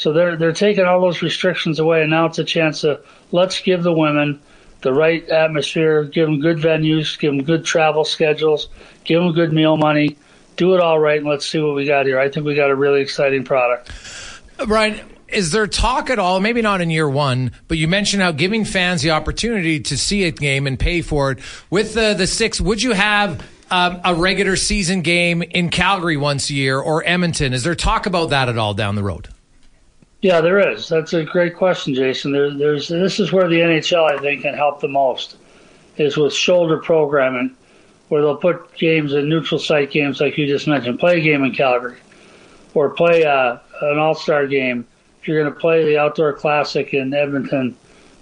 So 0.00 0.14
they're 0.14 0.34
they're 0.34 0.54
taking 0.54 0.86
all 0.86 1.02
those 1.02 1.20
restrictions 1.20 1.78
away, 1.78 2.00
and 2.00 2.10
now 2.10 2.24
it's 2.24 2.38
a 2.38 2.44
chance 2.44 2.80
to 2.80 3.00
let's 3.32 3.60
give 3.60 3.82
the 3.82 3.92
women 3.92 4.40
the 4.80 4.94
right 4.94 5.28
atmosphere, 5.28 6.04
give 6.04 6.26
them 6.26 6.40
good 6.40 6.56
venues, 6.56 7.18
give 7.18 7.34
them 7.34 7.44
good 7.44 7.66
travel 7.66 8.06
schedules, 8.06 8.70
give 9.04 9.22
them 9.22 9.34
good 9.34 9.52
meal 9.52 9.76
money, 9.76 10.16
do 10.56 10.72
it 10.72 10.80
all 10.80 10.98
right, 10.98 11.18
and 11.18 11.28
let's 11.28 11.44
see 11.44 11.60
what 11.60 11.74
we 11.74 11.84
got 11.84 12.06
here. 12.06 12.18
I 12.18 12.30
think 12.30 12.46
we 12.46 12.54
got 12.54 12.70
a 12.70 12.74
really 12.74 13.02
exciting 13.02 13.44
product. 13.44 13.92
Brian, 14.66 14.98
is 15.28 15.50
there 15.50 15.66
talk 15.66 16.08
at 16.08 16.18
all, 16.18 16.40
maybe 16.40 16.62
not 16.62 16.80
in 16.80 16.88
year 16.88 17.08
one, 17.08 17.52
but 17.68 17.76
you 17.76 17.86
mentioned 17.86 18.22
how 18.22 18.32
giving 18.32 18.64
fans 18.64 19.02
the 19.02 19.10
opportunity 19.10 19.80
to 19.80 19.98
see 19.98 20.24
a 20.24 20.30
game 20.30 20.66
and 20.66 20.78
pay 20.78 21.02
for 21.02 21.32
it. 21.32 21.40
With 21.68 21.92
the, 21.92 22.14
the 22.14 22.26
six, 22.26 22.58
would 22.58 22.82
you 22.82 22.92
have 22.92 23.46
um, 23.70 24.00
a 24.02 24.14
regular 24.14 24.56
season 24.56 25.02
game 25.02 25.42
in 25.42 25.68
Calgary 25.68 26.16
once 26.16 26.48
a 26.48 26.54
year 26.54 26.80
or 26.80 27.06
Edmonton? 27.06 27.52
Is 27.52 27.64
there 27.64 27.74
talk 27.74 28.06
about 28.06 28.30
that 28.30 28.48
at 28.48 28.56
all 28.56 28.72
down 28.72 28.94
the 28.94 29.02
road? 29.02 29.28
Yeah, 30.22 30.42
there 30.42 30.58
is. 30.72 30.88
That's 30.88 31.14
a 31.14 31.24
great 31.24 31.56
question, 31.56 31.94
Jason. 31.94 32.32
There, 32.32 32.52
there's 32.52 32.88
this 32.88 33.20
is 33.20 33.32
where 33.32 33.48
the 33.48 33.60
NHL 33.60 34.10
I 34.10 34.20
think 34.20 34.42
can 34.42 34.54
help 34.54 34.80
the 34.80 34.88
most 34.88 35.36
is 35.96 36.16
with 36.16 36.34
shoulder 36.34 36.78
programming, 36.78 37.56
where 38.08 38.20
they'll 38.20 38.36
put 38.36 38.74
games 38.76 39.14
in 39.14 39.28
neutral 39.28 39.58
site 39.58 39.90
games 39.90 40.20
like 40.20 40.36
you 40.36 40.46
just 40.46 40.66
mentioned. 40.66 40.98
Play 40.98 41.18
a 41.18 41.22
game 41.22 41.42
in 41.42 41.52
Calgary, 41.52 41.98
or 42.74 42.90
play 42.90 43.24
uh, 43.24 43.58
an 43.80 43.98
All 43.98 44.14
Star 44.14 44.46
game. 44.46 44.86
If 45.22 45.28
you're 45.28 45.42
going 45.42 45.52
to 45.52 45.58
play 45.58 45.84
the 45.84 45.98
Outdoor 45.98 46.34
Classic 46.34 46.92
in 46.92 47.14
Edmonton, 47.14 47.74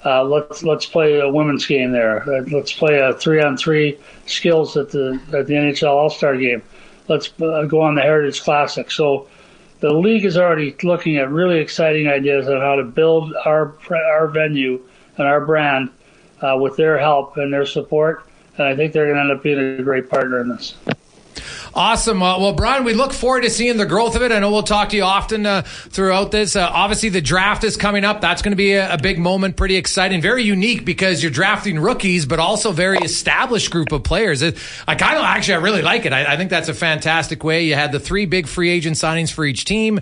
uh, 0.05 0.23
let's 0.23 0.63
let's 0.63 0.87
play 0.87 1.19
a 1.19 1.29
women's 1.29 1.67
game 1.67 1.91
there. 1.91 2.23
Uh, 2.23 2.45
let's 2.53 2.73
play 2.73 3.01
a 3.01 3.13
three 3.13 3.43
on 3.43 3.57
three 3.57 3.99
skills 4.27 4.77
at 4.77 4.91
the 4.91 5.21
at 5.33 5.49
the 5.49 5.55
NHL 5.55 5.89
All 5.89 6.11
Star 6.11 6.37
game. 6.37 6.63
Let's 7.09 7.33
uh, 7.43 7.65
go 7.65 7.81
on 7.81 7.97
the 7.97 8.03
Heritage 8.03 8.41
Classic. 8.43 8.89
So 8.93 9.27
the 9.81 9.93
league 9.93 10.25
is 10.25 10.37
already 10.37 10.75
looking 10.83 11.17
at 11.17 11.31
really 11.31 11.59
exciting 11.59 12.09
ideas 12.09 12.49
on 12.49 12.61
how 12.61 12.77
to 12.77 12.85
build 12.85 13.35
our 13.45 13.77
our 13.91 14.29
venue 14.29 14.85
and 15.17 15.27
our 15.27 15.45
brand 15.45 15.91
uh, 16.41 16.57
with 16.61 16.77
their 16.77 16.99
help 16.99 17.37
and 17.37 17.53
their 17.53 17.67
support. 17.67 18.25
and 18.57 18.67
I 18.67 18.75
think 18.77 18.93
they're 18.93 19.07
going 19.07 19.17
to 19.17 19.23
end 19.23 19.33
up 19.33 19.43
being 19.43 19.59
a 19.59 19.83
great 19.83 20.09
partner 20.09 20.41
in 20.41 20.49
this. 20.49 20.75
Awesome. 21.75 22.23
Uh, 22.23 22.39
well, 22.39 22.53
Brian, 22.53 22.85
we 22.85 22.95
look 22.95 23.13
forward 23.13 23.43
to 23.43 23.51
seeing 23.51 23.77
the 23.77 23.87
growth 23.87 24.17
of 24.17 24.23
it. 24.23 24.33
I 24.33 24.39
know 24.39 24.51
we'll 24.51 24.63
talk 24.63 24.91
to 24.91 24.97
you 24.97 25.05
often 25.05 25.47
uh, 25.47 25.63
throughout 25.63 26.31
this. 26.31 26.57
Uh, 26.57 26.69
obviously, 26.71 27.09
the 27.09 27.21
draft 27.21 27.65
is 27.65 27.77
coming 27.77 28.05
up. 28.05 28.21
That's 28.21 28.43
going 28.43 28.53
to 28.53 28.57
be 28.57 28.73
a, 28.73 28.95
a, 28.95 28.99
big 28.99 29.19
moment. 29.19 29.57
Pretty 29.57 29.77
exciting. 29.77 30.21
Very 30.21 30.43
unique 30.43 30.85
because 30.85 31.23
you're 31.23 31.33
drafting 31.33 31.79
rookies, 31.79 32.27
but 32.27 32.39
also 32.39 32.73
very 32.73 32.99
established 32.99 33.71
group 33.71 33.93
of 33.93 34.03
players. 34.03 34.43
It, 34.43 34.59
I 34.87 34.95
kind 34.95 35.17
of 35.17 35.25
actually, 35.25 35.55
I 35.55 35.59
really 35.59 35.83
like 35.83 36.07
it. 36.07 36.13
I, 36.13 36.33
I 36.33 36.37
think 36.37 36.51
that's 36.51 36.69
a 36.69 36.75
fantastic 36.75 37.45
way. 37.45 37.65
You 37.65 37.75
had 37.75 37.93
the 37.93 38.01
three 38.01 38.27
big 38.27 38.47
free 38.47 38.71
agent 38.71 38.97
signings 38.97 39.33
for 39.33 39.45
each 39.45 39.65
team 39.65 40.01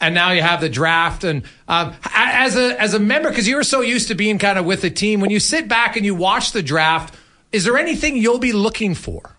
and 0.00 0.14
now 0.14 0.32
you 0.32 0.42
have 0.42 0.60
the 0.60 0.68
draft. 0.68 1.24
And 1.24 1.44
um, 1.68 1.94
as 2.12 2.56
a 2.56 2.80
as 2.80 2.94
a 2.94 2.98
member, 2.98 3.30
because 3.30 3.48
you 3.48 3.56
were 3.56 3.64
so 3.64 3.80
used 3.80 4.08
to 4.08 4.14
being 4.14 4.38
kind 4.38 4.58
of 4.58 4.64
with 4.64 4.82
the 4.82 4.90
team, 4.90 5.20
when 5.20 5.30
you 5.30 5.40
sit 5.40 5.68
back 5.68 5.96
and 5.96 6.04
you 6.04 6.14
watch 6.14 6.52
the 6.52 6.62
draft, 6.62 7.14
is 7.52 7.64
there 7.64 7.78
anything 7.78 8.16
you'll 8.16 8.38
be 8.38 8.52
looking 8.52 8.94
for? 8.94 9.33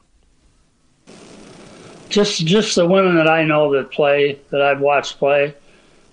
Just 2.09 2.45
just 2.45 2.75
the 2.75 2.85
women 2.85 3.15
that 3.15 3.27
I 3.27 3.43
know 3.43 3.73
that 3.73 3.91
play 3.91 4.39
that 4.49 4.61
I've 4.61 4.79
watched 4.79 5.17
play. 5.17 5.55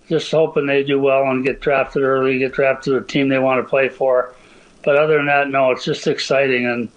Just 0.08 0.30
hoping 0.30 0.66
they 0.66 0.82
do 0.82 1.00
well 1.00 1.22
and 1.24 1.44
get 1.44 1.60
drafted 1.60 2.02
early, 2.02 2.38
get 2.38 2.52
drafted 2.52 2.92
to 2.92 3.00
the 3.00 3.06
team 3.06 3.28
they 3.28 3.38
want 3.38 3.64
to 3.64 3.68
play 3.68 3.88
for. 3.88 4.34
But 4.84 4.96
other 4.96 5.16
than 5.16 5.26
that, 5.26 5.48
no, 5.48 5.70
it's 5.70 5.84
just 5.84 6.06
exciting. 6.06 6.66
And 6.66 6.88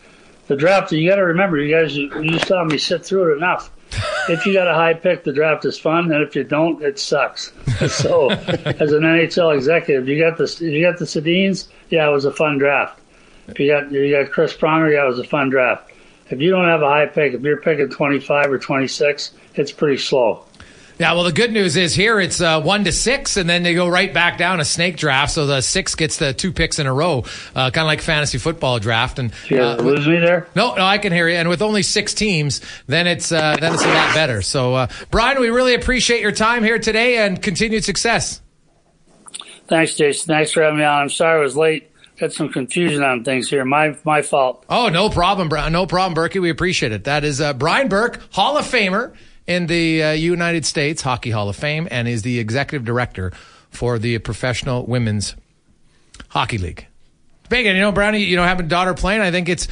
the 0.48 0.56
draft, 0.56 0.92
you 0.92 1.08
got 1.08 1.18
to 1.18 1.26
remember, 1.26 1.58
you 1.58 1.74
guys, 1.74 1.96
you, 1.96 2.40
saw 2.40 2.64
me 2.64 2.78
sit 2.78 3.06
through 3.06 3.34
it 3.34 3.38
enough. 3.38 3.72
if 4.30 4.46
you 4.46 4.54
got 4.54 4.68
a 4.68 4.74
high 4.74 4.96
pick, 4.96 5.24
the 5.24 5.32
draft 5.32 5.64
is 5.66 5.78
fun, 5.78 6.12
and 6.12 6.24
if 6.24 6.36
you 6.36 6.44
don't, 6.44 6.82
it 6.82 6.98
sucks. 6.98 7.54
so, 7.88 8.32
as 8.32 8.92
an 8.92 9.04
NHL 9.04 9.56
executive, 9.56 10.10
you 10.10 10.20
got 10.20 10.38
the 10.38 10.58
you 10.60 10.84
got 10.84 10.98
the 10.98 11.06
Sedins, 11.06 11.68
yeah, 11.90 12.10
it 12.10 12.12
was 12.12 12.26
a 12.26 12.32
fun 12.32 12.58
draft. 12.58 13.00
If 13.48 13.60
you 13.60 13.72
got 13.72 13.92
you 13.92 14.12
got 14.12 14.32
Chris 14.32 14.54
Pronger, 14.56 14.92
yeah, 14.92 15.06
it 15.06 15.08
was 15.08 15.20
a 15.20 15.24
fun 15.24 15.52
draft 15.52 15.92
if 16.30 16.42
you 16.42 16.50
don't 16.52 16.66
have 16.66 16.82
a 16.82 16.90
high 16.90 17.06
pick, 17.06 17.34
if 17.34 17.42
you're 17.42 17.58
picking 17.58 17.90
25 17.90 18.52
or 18.52 18.58
26, 18.58 19.32
it's 19.56 19.72
pretty 19.72 19.98
slow. 19.98 20.46
Yeah, 20.98 21.12
well, 21.12 21.26
the 21.26 21.34
good 21.34 21.52
news 21.52 21.76
is 21.76 21.94
here 21.94 22.22
it's 22.22 22.40
uh, 22.40 22.62
one 22.62 22.86
to 22.86 22.92
six, 22.94 23.36
and 23.36 23.50
then 23.50 23.64
they 23.64 23.74
go 23.74 23.86
right 23.90 24.14
back 24.14 24.38
down 24.38 24.62
a 24.62 24.66
snake 24.66 24.96
draft. 24.96 25.34
So 25.34 25.46
the 25.46 25.60
six 25.60 25.94
gets 25.94 26.18
the 26.18 26.34
two 26.34 26.54
picks 26.54 26.80
in 26.80 26.88
a 26.88 26.94
row, 26.94 27.26
uh, 27.54 27.70
kind 27.72 27.80
of 27.80 27.88
like 27.88 28.00
fantasy 28.00 28.38
football 28.38 28.80
draft. 28.80 29.20
And 29.20 29.34
uh, 29.52 29.76
lose 29.76 30.08
me 30.08 30.20
there? 30.20 30.48
No, 30.56 30.74
no, 30.74 30.84
I 30.86 30.98
can 30.98 31.12
hear 31.12 31.28
you. 31.28 31.36
And 31.36 31.50
with 31.50 31.62
only 31.62 31.84
six 31.84 32.14
teams, 32.14 32.62
then 32.88 33.08
it's 33.08 33.30
uh, 33.34 33.58
then 33.60 33.74
it's 33.74 33.84
a 33.84 33.88
lot 33.88 34.16
better. 34.16 34.42
So, 34.42 34.74
uh, 34.74 34.88
Brian, 35.12 35.42
we 35.42 35.50
really 35.50 35.76
appreciate 35.76 36.22
your 36.22 36.32
time 36.32 36.64
here 36.64 36.80
today, 36.80 37.18
and 37.18 37.42
continued 37.42 37.84
success. 37.84 38.42
Thanks, 39.68 39.96
Jason. 39.96 40.28
Thanks 40.28 40.52
for 40.52 40.64
having 40.64 40.80
me 40.80 40.86
on. 40.86 41.02
I'm 41.02 41.10
sorry 41.10 41.40
I 41.40 41.44
was 41.44 41.58
late 41.58 41.92
got 42.18 42.34
some 42.34 42.50
confusion 42.50 43.04
on 43.04 43.24
things 43.24 43.50
here. 43.50 43.66
My 43.66 43.98
my 44.04 44.22
fault. 44.22 44.66
Oh, 44.70 44.90
no 44.90 45.10
problem, 45.10 45.50
bro. 45.50 45.70
no 45.70 45.86
problem, 45.86 46.14
Burkie. 46.14 46.40
We 46.40 46.50
appreciate 46.50 46.92
it. 46.92 47.06
That 47.06 47.24
is 47.24 47.42
uh, 47.42 47.54
Brian 47.54 47.88
Burke, 47.88 48.22
Hall 48.32 48.58
of 48.58 48.66
Famer 48.66 49.14
in 49.48 49.68
the 49.68 50.04
uh, 50.04 50.12
United 50.12 50.66
States 50.66 51.02
Hockey 51.02 51.32
Hall 51.32 51.50
of 51.50 51.56
Fame, 51.56 51.88
and 51.92 52.08
is 52.08 52.24
the 52.24 52.40
executive 52.40 52.86
director 52.86 53.32
for 53.70 54.00
the 54.00 54.18
Professional 54.20 54.86
Women's 54.86 55.36
Hockey 56.30 56.58
League. 56.58 56.88
Big, 57.50 57.66
you 57.66 57.74
know, 57.74 57.92
Brownie, 57.92 58.24
you 58.24 58.36
know, 58.36 58.44
having 58.44 58.66
a 58.66 58.70
daughter 58.70 58.94
playing, 58.94 59.22
I 59.22 59.32
think 59.32 59.50
it's 59.50 59.68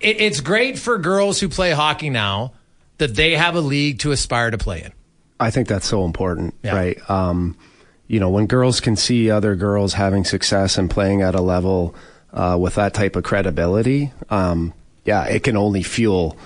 it, 0.00 0.20
it's 0.20 0.40
great 0.40 0.78
for 0.78 0.98
girls 0.98 1.38
who 1.40 1.48
play 1.48 1.70
hockey 1.70 2.10
now 2.10 2.52
that 2.98 3.14
they 3.14 3.36
have 3.36 3.54
a 3.54 3.60
league 3.60 4.00
to 4.00 4.10
aspire 4.10 4.50
to 4.50 4.58
play 4.58 4.82
in. 4.82 4.92
I 5.38 5.50
think 5.50 5.68
that's 5.68 5.86
so 5.86 6.04
important, 6.04 6.54
yeah. 6.62 6.74
right? 6.74 7.10
Um, 7.10 7.56
you 8.12 8.20
know, 8.20 8.28
when 8.28 8.46
girls 8.46 8.78
can 8.78 8.94
see 8.94 9.30
other 9.30 9.56
girls 9.56 9.94
having 9.94 10.22
success 10.22 10.76
and 10.76 10.90
playing 10.90 11.22
at 11.22 11.34
a 11.34 11.40
level 11.40 11.94
uh, 12.34 12.58
with 12.60 12.74
that 12.74 12.92
type 12.92 13.16
of 13.16 13.24
credibility, 13.24 14.12
um, 14.28 14.74
yeah, 15.06 15.24
it 15.24 15.44
can 15.44 15.56
only 15.56 15.82
fuel, 15.82 16.36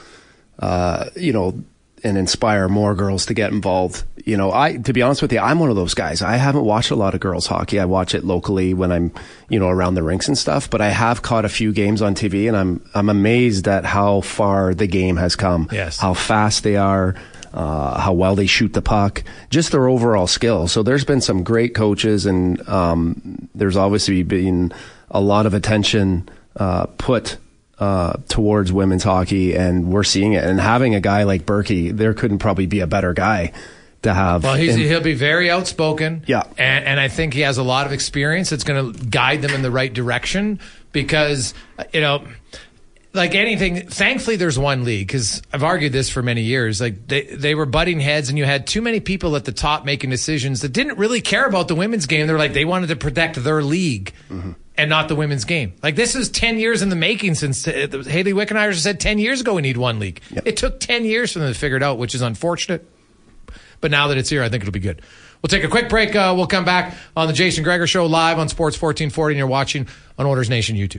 uh, 0.60 1.06
you 1.16 1.32
know, 1.32 1.64
and 2.04 2.16
inspire 2.16 2.68
more 2.68 2.94
girls 2.94 3.26
to 3.26 3.34
get 3.34 3.50
involved. 3.50 4.04
You 4.24 4.36
know, 4.36 4.52
I 4.52 4.76
to 4.76 4.92
be 4.92 5.02
honest 5.02 5.22
with 5.22 5.32
you, 5.32 5.40
I'm 5.40 5.58
one 5.58 5.70
of 5.70 5.74
those 5.74 5.94
guys. 5.94 6.22
I 6.22 6.36
haven't 6.36 6.64
watched 6.64 6.92
a 6.92 6.94
lot 6.94 7.14
of 7.14 7.20
girls 7.20 7.48
hockey. 7.48 7.80
I 7.80 7.84
watch 7.86 8.14
it 8.14 8.22
locally 8.22 8.72
when 8.72 8.92
I'm, 8.92 9.10
you 9.48 9.58
know, 9.58 9.68
around 9.68 9.94
the 9.94 10.04
rinks 10.04 10.28
and 10.28 10.38
stuff, 10.38 10.70
but 10.70 10.80
I 10.80 10.90
have 10.90 11.22
caught 11.22 11.44
a 11.44 11.48
few 11.48 11.72
games 11.72 12.00
on 12.00 12.14
TV 12.14 12.46
and 12.46 12.56
I'm 12.56 12.88
I'm 12.94 13.08
amazed 13.08 13.66
at 13.66 13.84
how 13.84 14.20
far 14.20 14.72
the 14.72 14.86
game 14.86 15.16
has 15.16 15.34
come. 15.34 15.68
Yes. 15.72 15.98
How 15.98 16.14
fast 16.14 16.62
they 16.62 16.76
are, 16.76 17.16
uh, 17.56 17.98
how 17.98 18.12
well 18.12 18.34
they 18.36 18.46
shoot 18.46 18.74
the 18.74 18.82
puck, 18.82 19.24
just 19.48 19.72
their 19.72 19.88
overall 19.88 20.26
skill. 20.26 20.68
So 20.68 20.82
there's 20.82 21.04
been 21.04 21.22
some 21.22 21.42
great 21.42 21.74
coaches, 21.74 22.26
and 22.26 22.66
um, 22.68 23.48
there's 23.54 23.76
obviously 23.76 24.22
been 24.22 24.72
a 25.10 25.20
lot 25.20 25.46
of 25.46 25.54
attention 25.54 26.28
uh, 26.56 26.86
put 26.98 27.38
uh, 27.78 28.14
towards 28.28 28.72
women's 28.72 29.04
hockey, 29.04 29.56
and 29.56 29.90
we're 29.90 30.04
seeing 30.04 30.34
it. 30.34 30.44
And 30.44 30.60
having 30.60 30.94
a 30.94 31.00
guy 31.00 31.22
like 31.22 31.46
Burkie, 31.46 31.92
there 31.92 32.12
couldn't 32.12 32.38
probably 32.38 32.66
be 32.66 32.80
a 32.80 32.86
better 32.86 33.14
guy 33.14 33.52
to 34.02 34.12
have. 34.12 34.44
Well, 34.44 34.54
he'll 34.54 35.00
be 35.00 35.14
very 35.14 35.50
outspoken. 35.50 36.24
Yeah. 36.26 36.42
And, 36.58 36.84
and, 36.84 37.00
I 37.00 37.08
think 37.08 37.34
he 37.34 37.40
has 37.40 37.58
a 37.58 37.62
lot 37.62 37.86
of 37.86 37.92
experience 37.92 38.50
that's 38.50 38.64
going 38.64 38.92
to 38.92 39.04
guide 39.06 39.42
them 39.42 39.52
in 39.52 39.62
the 39.62 39.70
right 39.70 39.92
direction 39.92 40.60
because, 40.92 41.54
you 41.92 42.00
know, 42.00 42.26
like 43.16 43.34
anything, 43.34 43.88
thankfully 43.88 44.36
there's 44.36 44.58
one 44.58 44.84
league 44.84 45.06
because 45.08 45.42
I've 45.52 45.64
argued 45.64 45.92
this 45.92 46.10
for 46.10 46.22
many 46.22 46.42
years. 46.42 46.80
Like 46.80 47.08
they, 47.08 47.22
they 47.22 47.54
were 47.54 47.66
butting 47.66 47.98
heads 47.98 48.28
and 48.28 48.38
you 48.38 48.44
had 48.44 48.66
too 48.66 48.82
many 48.82 49.00
people 49.00 49.34
at 49.34 49.44
the 49.44 49.52
top 49.52 49.84
making 49.84 50.10
decisions 50.10 50.60
that 50.60 50.68
didn't 50.68 50.98
really 50.98 51.20
care 51.20 51.46
about 51.46 51.68
the 51.68 51.74
women's 51.74 52.06
game. 52.06 52.26
They're 52.26 52.38
like, 52.38 52.52
they 52.52 52.64
wanted 52.64 52.88
to 52.88 52.96
protect 52.96 53.42
their 53.42 53.62
league 53.62 54.12
mm-hmm. 54.28 54.52
and 54.76 54.90
not 54.90 55.08
the 55.08 55.16
women's 55.16 55.44
game. 55.44 55.74
Like 55.82 55.96
this 55.96 56.14
is 56.14 56.28
10 56.28 56.58
years 56.58 56.82
in 56.82 56.90
the 56.90 56.96
making 56.96 57.34
since 57.34 57.66
uh, 57.66 58.04
Hayley 58.06 58.32
Wickenheiser 58.32 58.74
said 58.74 59.00
10 59.00 59.18
years 59.18 59.40
ago 59.40 59.54
we 59.54 59.62
need 59.62 59.78
one 59.78 59.98
league. 59.98 60.20
Yep. 60.30 60.46
It 60.46 60.56
took 60.56 60.78
10 60.78 61.04
years 61.04 61.32
for 61.32 61.40
them 61.40 61.52
to 61.52 61.58
figure 61.58 61.76
it 61.76 61.82
out, 61.82 61.98
which 61.98 62.14
is 62.14 62.22
unfortunate. 62.22 62.86
But 63.80 63.90
now 63.90 64.08
that 64.08 64.18
it's 64.18 64.30
here, 64.30 64.42
I 64.42 64.48
think 64.48 64.62
it'll 64.62 64.72
be 64.72 64.80
good. 64.80 65.02
We'll 65.42 65.48
take 65.48 65.64
a 65.64 65.68
quick 65.68 65.88
break. 65.88 66.14
Uh, 66.16 66.34
we'll 66.36 66.46
come 66.46 66.64
back 66.64 66.94
on 67.16 67.26
the 67.26 67.32
Jason 67.32 67.64
Gregor 67.64 67.86
Show 67.86 68.06
live 68.06 68.38
on 68.38 68.48
Sports 68.48 68.80
1440 68.80 69.34
and 69.34 69.38
you're 69.38 69.46
watching 69.46 69.86
on 70.18 70.26
Oilers 70.26 70.50
Nation 70.50 70.76
YouTube. 70.76 70.98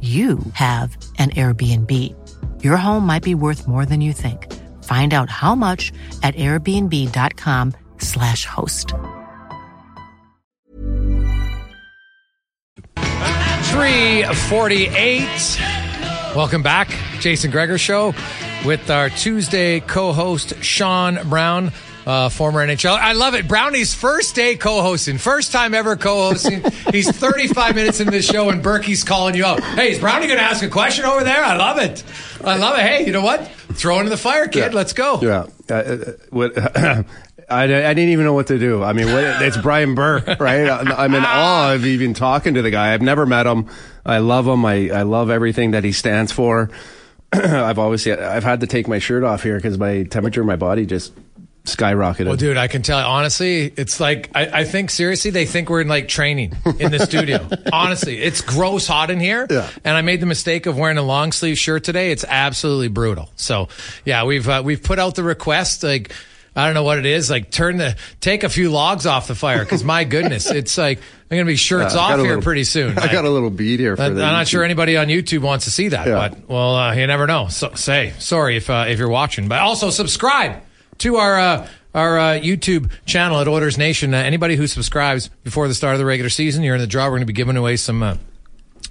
you 0.00 0.38
have 0.52 0.96
an 1.18 1.30
Airbnb. 1.30 1.92
Your 2.62 2.76
home 2.76 3.04
might 3.04 3.24
be 3.24 3.34
worth 3.34 3.66
more 3.66 3.84
than 3.84 4.00
you 4.00 4.12
think. 4.12 4.46
Find 4.84 5.12
out 5.12 5.28
how 5.28 5.56
much 5.56 5.92
at 6.22 6.36
airbnb.com/slash 6.36 8.44
host. 8.44 8.94
348. 13.78 15.60
Welcome 16.36 16.62
back. 16.62 16.88
Jason 17.20 17.50
Gregor 17.50 17.78
Show 17.78 18.14
with 18.64 18.90
our 18.90 19.10
Tuesday 19.10 19.80
co 19.80 20.12
host, 20.12 20.54
Sean 20.62 21.18
Brown 21.28 21.72
uh, 22.08 22.30
former 22.30 22.66
NHL. 22.66 22.96
I 22.98 23.12
love 23.12 23.34
it. 23.34 23.46
Brownie's 23.46 23.92
first 23.92 24.34
day 24.34 24.56
co-hosting, 24.56 25.18
first 25.18 25.52
time 25.52 25.74
ever 25.74 25.94
co-hosting. 25.94 26.62
He's 26.90 27.10
35 27.10 27.74
minutes 27.74 28.00
into 28.00 28.12
the 28.12 28.22
show, 28.22 28.48
and 28.48 28.62
Burkie's 28.62 29.04
calling 29.04 29.34
you 29.34 29.44
out. 29.44 29.62
Hey, 29.62 29.92
is 29.92 29.98
Brownie 29.98 30.26
going 30.26 30.38
to 30.38 30.44
ask 30.44 30.64
a 30.64 30.70
question 30.70 31.04
over 31.04 31.22
there? 31.22 31.44
I 31.44 31.56
love 31.56 31.78
it. 31.78 32.02
I 32.42 32.56
love 32.56 32.78
it. 32.78 32.80
Hey, 32.80 33.04
you 33.04 33.12
know 33.12 33.20
what? 33.20 33.46
Throw 33.74 33.98
into 33.98 34.08
the 34.08 34.16
fire, 34.16 34.48
kid. 34.48 34.72
Yeah. 34.72 34.76
Let's 34.76 34.94
go. 34.94 35.20
Yeah. 35.20 35.46
Uh, 35.68 35.74
uh, 35.74 36.12
what, 36.30 36.58
I, 37.50 37.64
I 37.64 37.66
didn't 37.66 38.08
even 38.08 38.24
know 38.24 38.32
what 38.32 38.46
to 38.46 38.58
do. 38.58 38.82
I 38.82 38.94
mean, 38.94 39.12
what, 39.12 39.42
it's 39.42 39.58
Brian 39.58 39.94
Burke, 39.94 40.26
right? 40.40 40.66
I'm 40.66 41.14
in 41.14 41.24
awe 41.26 41.74
of 41.74 41.84
even 41.84 42.14
talking 42.14 42.54
to 42.54 42.62
the 42.62 42.70
guy. 42.70 42.94
I've 42.94 43.02
never 43.02 43.26
met 43.26 43.46
him. 43.46 43.68
I 44.06 44.18
love 44.18 44.48
him. 44.48 44.64
I, 44.64 44.88
I 44.88 45.02
love 45.02 45.28
everything 45.28 45.72
that 45.72 45.84
he 45.84 45.92
stands 45.92 46.32
for. 46.32 46.70
I've 47.32 47.78
always 47.78 48.06
I've 48.08 48.44
had 48.44 48.60
to 48.60 48.66
take 48.66 48.88
my 48.88 48.98
shirt 48.98 49.22
off 49.24 49.42
here 49.42 49.56
because 49.56 49.76
my 49.76 50.04
temperature 50.04 50.40
in 50.40 50.46
my 50.46 50.56
body 50.56 50.86
just 50.86 51.12
skyrocketed. 51.76 52.26
Well, 52.26 52.36
dude, 52.36 52.56
I 52.56 52.68
can 52.68 52.82
tell. 52.82 52.98
Honestly, 52.98 53.72
it's 53.76 54.00
like 54.00 54.30
I, 54.34 54.60
I 54.60 54.64
think 54.64 54.90
seriously 54.90 55.30
they 55.30 55.46
think 55.46 55.70
we're 55.70 55.80
in 55.80 55.88
like 55.88 56.08
training 56.08 56.56
in 56.78 56.90
the 56.90 56.98
studio. 57.00 57.48
honestly, 57.72 58.18
it's 58.18 58.40
gross 58.40 58.86
hot 58.86 59.10
in 59.10 59.20
here. 59.20 59.46
Yeah. 59.48 59.68
And 59.84 59.96
I 59.96 60.02
made 60.02 60.20
the 60.20 60.26
mistake 60.26 60.66
of 60.66 60.76
wearing 60.76 60.98
a 60.98 61.02
long 61.02 61.32
sleeve 61.32 61.58
shirt 61.58 61.84
today. 61.84 62.10
It's 62.12 62.24
absolutely 62.26 62.88
brutal. 62.88 63.30
So 63.36 63.68
yeah, 64.04 64.24
we've 64.24 64.48
uh, 64.48 64.62
we've 64.64 64.82
put 64.82 64.98
out 64.98 65.14
the 65.14 65.22
request 65.22 65.82
like. 65.82 66.12
I 66.56 66.64
don't 66.64 66.74
know 66.74 66.82
what 66.82 66.98
it 66.98 67.06
is. 67.06 67.30
Like, 67.30 67.52
turn 67.52 67.76
the 67.76 67.94
take 68.20 68.42
a 68.42 68.48
few 68.48 68.70
logs 68.70 69.06
off 69.06 69.28
the 69.28 69.36
fire 69.36 69.62
because 69.62 69.84
my 69.84 70.02
goodness, 70.02 70.50
it's 70.50 70.76
like 70.76 70.98
I'm 71.30 71.36
gonna 71.36 71.44
be 71.44 71.54
shirts 71.54 71.94
Yeah, 71.94 72.00
off 72.00 72.10
here 72.18 72.26
little- 72.26 72.42
pretty 72.42 72.64
soon. 72.64 72.98
I 72.98 73.12
got 73.12 73.24
a 73.24 73.30
little 73.30 73.50
bead 73.50 73.78
here 73.78 73.96
for 73.96 74.02
I'm 74.02 74.16
the 74.16 74.22
not 74.22 74.48
sure 74.48 74.64
anybody 74.64 74.96
on 74.96 75.06
YouTube 75.06 75.42
wants 75.42 75.66
to 75.66 75.70
see 75.70 75.88
that, 75.88 76.08
Yeah. 76.08 76.14
but 76.30 76.48
well, 76.48 76.74
uh, 76.74 76.94
you 76.94 77.06
never 77.06 77.28
know. 77.28 77.46
So 77.46 77.74
say 77.74 78.12
sorry 78.18 78.56
if 78.56 78.70
uh, 78.70 78.86
if 78.88 78.98
you're 78.98 79.08
watching, 79.10 79.46
but 79.46 79.60
also 79.60 79.90
subscribe 79.90 80.60
to 80.98 81.16
our 81.16 81.38
uh, 81.38 81.68
our 81.94 82.18
uh, 82.18 82.22
YouTube 82.34 82.90
channel 83.06 83.40
at 83.40 83.48
Oilers 83.48 83.78
Nation. 83.78 84.14
Uh, 84.14 84.18
anybody 84.18 84.56
who 84.56 84.66
subscribes 84.66 85.28
before 85.44 85.68
the 85.68 85.74
start 85.74 85.94
of 85.94 85.98
the 85.98 86.06
regular 86.06 86.30
season, 86.30 86.62
you're 86.62 86.74
in 86.74 86.80
the 86.80 86.86
draw. 86.86 87.04
We're 87.04 87.10
going 87.10 87.22
to 87.22 87.26
be 87.26 87.32
giving 87.32 87.56
away 87.56 87.76
some. 87.76 88.02
Uh, 88.02 88.16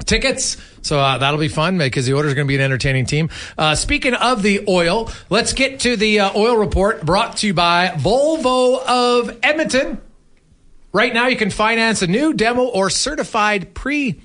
tickets. 0.05 0.57
So 0.81 0.99
uh, 0.99 1.17
that'll 1.17 1.39
be 1.39 1.47
fun 1.47 1.77
because 1.77 2.05
the 2.05 2.13
Oilers 2.13 2.31
are 2.31 2.35
going 2.35 2.47
to 2.47 2.49
be 2.49 2.55
an 2.55 2.61
entertaining 2.61 3.05
team. 3.05 3.29
Uh, 3.57 3.75
speaking 3.75 4.13
of 4.13 4.43
the 4.43 4.63
oil, 4.67 5.11
let's 5.29 5.53
get 5.53 5.81
to 5.81 5.97
the 5.97 6.21
uh, 6.21 6.31
oil 6.35 6.55
report 6.55 7.05
brought 7.05 7.37
to 7.37 7.47
you 7.47 7.53
by 7.53 7.89
Volvo 7.89 8.83
of 8.85 9.37
Edmonton. 9.43 10.01
Right 10.93 11.13
now, 11.13 11.27
you 11.27 11.35
can 11.35 11.49
finance 11.49 12.01
a 12.01 12.07
new 12.07 12.33
demo 12.33 12.63
or 12.63 12.89
certified 12.89 13.73
pre 13.73 14.21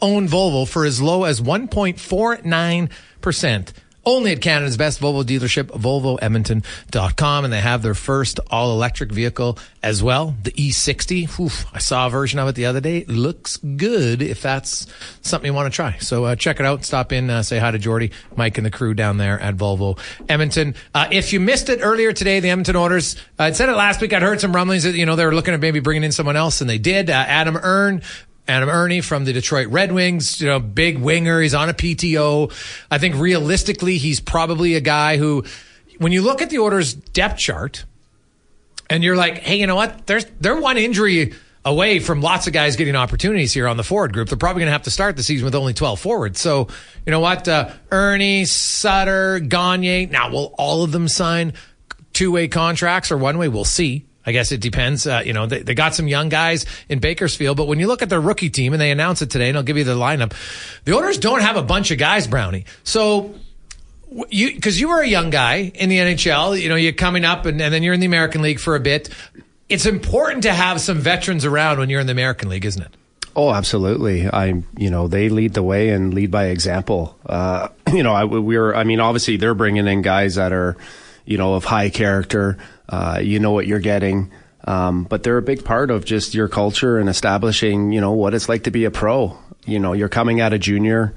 owned 0.00 0.28
Volvo 0.28 0.66
for 0.66 0.84
as 0.84 1.00
low 1.00 1.24
as 1.24 1.40
1.49%. 1.40 3.72
Only 4.04 4.32
at 4.32 4.40
Canada's 4.40 4.76
best 4.76 5.00
Volvo 5.00 5.22
dealership, 5.22 5.64
VolvoEdmonton.com. 5.66 7.44
And 7.44 7.52
they 7.52 7.60
have 7.60 7.82
their 7.82 7.94
first 7.94 8.40
all 8.50 8.72
electric 8.72 9.12
vehicle 9.12 9.58
as 9.82 10.02
well, 10.02 10.34
the 10.42 10.52
E60. 10.52 11.38
Oof, 11.40 11.66
I 11.72 11.78
saw 11.78 12.06
a 12.06 12.10
version 12.10 12.38
of 12.38 12.48
it 12.48 12.54
the 12.54 12.66
other 12.66 12.80
day. 12.80 13.04
Looks 13.04 13.56
good 13.58 14.22
if 14.22 14.42
that's 14.42 14.86
something 15.22 15.46
you 15.46 15.54
want 15.54 15.72
to 15.72 15.74
try. 15.74 15.98
So 15.98 16.24
uh, 16.24 16.36
check 16.36 16.60
it 16.60 16.66
out. 16.66 16.84
Stop 16.84 17.12
in, 17.12 17.30
uh, 17.30 17.42
say 17.42 17.58
hi 17.58 17.70
to 17.70 17.78
Jordy, 17.78 18.10
Mike, 18.36 18.58
and 18.58 18.66
the 18.66 18.70
crew 18.70 18.94
down 18.94 19.18
there 19.18 19.38
at 19.38 19.56
Volvo 19.56 19.98
Edmonton. 20.28 20.74
Uh, 20.94 21.08
if 21.10 21.32
you 21.32 21.40
missed 21.40 21.68
it 21.68 21.80
earlier 21.82 22.12
today, 22.12 22.40
the 22.40 22.50
Edmonton 22.50 22.76
Oilers, 22.76 23.16
uh, 23.38 23.44
I 23.44 23.52
said 23.52 23.68
it 23.68 23.76
last 23.76 24.00
week. 24.00 24.12
I'd 24.12 24.22
heard 24.22 24.40
some 24.40 24.54
rumblings 24.54 24.84
that, 24.84 24.94
you 24.94 25.06
know, 25.06 25.16
they 25.16 25.24
were 25.24 25.34
looking 25.34 25.54
at 25.54 25.60
maybe 25.60 25.80
bringing 25.80 26.04
in 26.04 26.12
someone 26.12 26.36
else, 26.36 26.60
and 26.60 26.68
they 26.68 26.78
did. 26.78 27.10
Uh, 27.10 27.24
Adam 27.26 27.56
Erne 27.56 28.02
Adam 28.48 28.68
Erne 28.68 29.02
from 29.02 29.24
the 29.24 29.32
Detroit 29.32 29.68
Red 29.68 29.92
Wings, 29.92 30.40
you 30.40 30.48
know, 30.48 30.58
big 30.58 30.98
winger. 30.98 31.40
He's 31.40 31.54
on 31.54 31.68
a 31.68 31.74
PTO. 31.74 32.52
I 32.90 32.98
think 32.98 33.16
realistically, 33.16 33.98
he's 33.98 34.20
probably 34.20 34.74
a 34.74 34.80
guy 34.80 35.16
who, 35.16 35.44
when 35.98 36.12
you 36.12 36.22
look 36.22 36.42
at 36.42 36.50
the 36.50 36.58
Oilers' 36.58 36.92
depth 36.92 37.38
chart, 37.38 37.84
and 38.90 39.02
you're 39.02 39.16
like, 39.16 39.38
hey, 39.38 39.56
you 39.56 39.66
know 39.66 39.76
what? 39.76 40.06
There's 40.06 40.26
they're 40.40 40.60
one 40.60 40.76
injury 40.76 41.32
away 41.64 42.00
from 42.00 42.20
lots 42.20 42.46
of 42.46 42.52
guys 42.52 42.76
getting 42.76 42.96
opportunities 42.96 43.52
here 43.52 43.68
on 43.68 43.76
the 43.76 43.84
forward 43.84 44.12
group. 44.12 44.28
They're 44.28 44.36
probably 44.36 44.60
going 44.60 44.68
to 44.68 44.72
have 44.72 44.82
to 44.82 44.90
start 44.90 45.16
the 45.16 45.22
season 45.22 45.44
with 45.44 45.54
only 45.54 45.72
12 45.72 46.00
forwards. 46.00 46.40
So, 46.40 46.68
you 47.06 47.10
know 47.12 47.20
what? 47.20 47.46
Uh, 47.46 47.70
Erne, 47.90 48.44
Sutter, 48.46 49.38
Gagner. 49.38 50.08
Now, 50.10 50.30
will 50.30 50.54
all 50.58 50.82
of 50.82 50.92
them 50.92 51.08
sign 51.08 51.52
two 52.12 52.32
way 52.32 52.48
contracts 52.48 53.12
or 53.12 53.16
one 53.16 53.38
way? 53.38 53.48
We'll 53.48 53.64
see. 53.64 54.04
I 54.24 54.32
guess 54.32 54.52
it 54.52 54.60
depends. 54.60 55.06
Uh, 55.06 55.22
you 55.24 55.32
know, 55.32 55.46
they, 55.46 55.62
they 55.62 55.74
got 55.74 55.94
some 55.94 56.08
young 56.08 56.28
guys 56.28 56.66
in 56.88 56.98
Bakersfield, 57.00 57.56
but 57.56 57.66
when 57.66 57.78
you 57.78 57.86
look 57.86 58.02
at 58.02 58.08
their 58.08 58.20
rookie 58.20 58.50
team 58.50 58.72
and 58.72 58.80
they 58.80 58.90
announce 58.90 59.22
it 59.22 59.30
today, 59.30 59.48
and 59.48 59.56
I'll 59.56 59.64
give 59.64 59.76
you 59.76 59.84
the 59.84 59.96
lineup, 59.96 60.32
the 60.84 60.94
Oilers 60.94 61.18
don't 61.18 61.42
have 61.42 61.56
a 61.56 61.62
bunch 61.62 61.90
of 61.90 61.98
guys, 61.98 62.26
Brownie. 62.26 62.64
So 62.84 63.34
you 64.28 64.54
because 64.54 64.80
you 64.80 64.88
were 64.88 65.00
a 65.00 65.06
young 65.06 65.30
guy 65.30 65.72
in 65.74 65.88
the 65.88 65.98
NHL, 65.98 66.60
you 66.60 66.68
know, 66.68 66.76
you're 66.76 66.92
coming 66.92 67.24
up 67.24 67.46
and, 67.46 67.60
and 67.60 67.72
then 67.72 67.82
you're 67.82 67.94
in 67.94 68.00
the 68.00 68.06
American 68.06 68.42
League 68.42 68.60
for 68.60 68.76
a 68.76 68.80
bit. 68.80 69.08
It's 69.68 69.86
important 69.86 70.42
to 70.42 70.52
have 70.52 70.80
some 70.80 70.98
veterans 70.98 71.44
around 71.44 71.78
when 71.78 71.88
you're 71.88 72.00
in 72.00 72.06
the 72.06 72.12
American 72.12 72.48
League, 72.48 72.64
isn't 72.64 72.82
it? 72.82 72.94
Oh, 73.34 73.50
absolutely. 73.50 74.28
I, 74.28 74.62
you 74.76 74.90
know, 74.90 75.08
they 75.08 75.30
lead 75.30 75.54
the 75.54 75.62
way 75.62 75.88
and 75.88 76.12
lead 76.12 76.30
by 76.30 76.46
example. 76.46 77.18
Uh, 77.24 77.68
you 77.92 78.02
know, 78.02 78.12
I, 78.12 78.24
we 78.24 78.58
were, 78.58 78.76
I 78.76 78.84
mean, 78.84 79.00
obviously 79.00 79.38
they're 79.38 79.54
bringing 79.54 79.86
in 79.86 80.02
guys 80.02 80.34
that 80.34 80.52
are, 80.52 80.76
you 81.24 81.38
know, 81.38 81.54
of 81.54 81.64
high 81.64 81.90
character. 81.90 82.58
Uh, 82.88 83.20
you 83.22 83.38
know 83.38 83.52
what 83.52 83.66
you're 83.66 83.80
getting. 83.80 84.30
Um, 84.64 85.04
but 85.04 85.22
they're 85.22 85.38
a 85.38 85.42
big 85.42 85.64
part 85.64 85.90
of 85.90 86.04
just 86.04 86.34
your 86.34 86.48
culture 86.48 86.98
and 86.98 87.08
establishing, 87.08 87.92
you 87.92 88.00
know, 88.00 88.12
what 88.12 88.34
it's 88.34 88.48
like 88.48 88.64
to 88.64 88.70
be 88.70 88.84
a 88.84 88.90
pro. 88.90 89.36
You 89.66 89.78
know, 89.78 89.92
you're 89.92 90.08
coming 90.08 90.40
out 90.40 90.52
of 90.52 90.60
junior. 90.60 91.14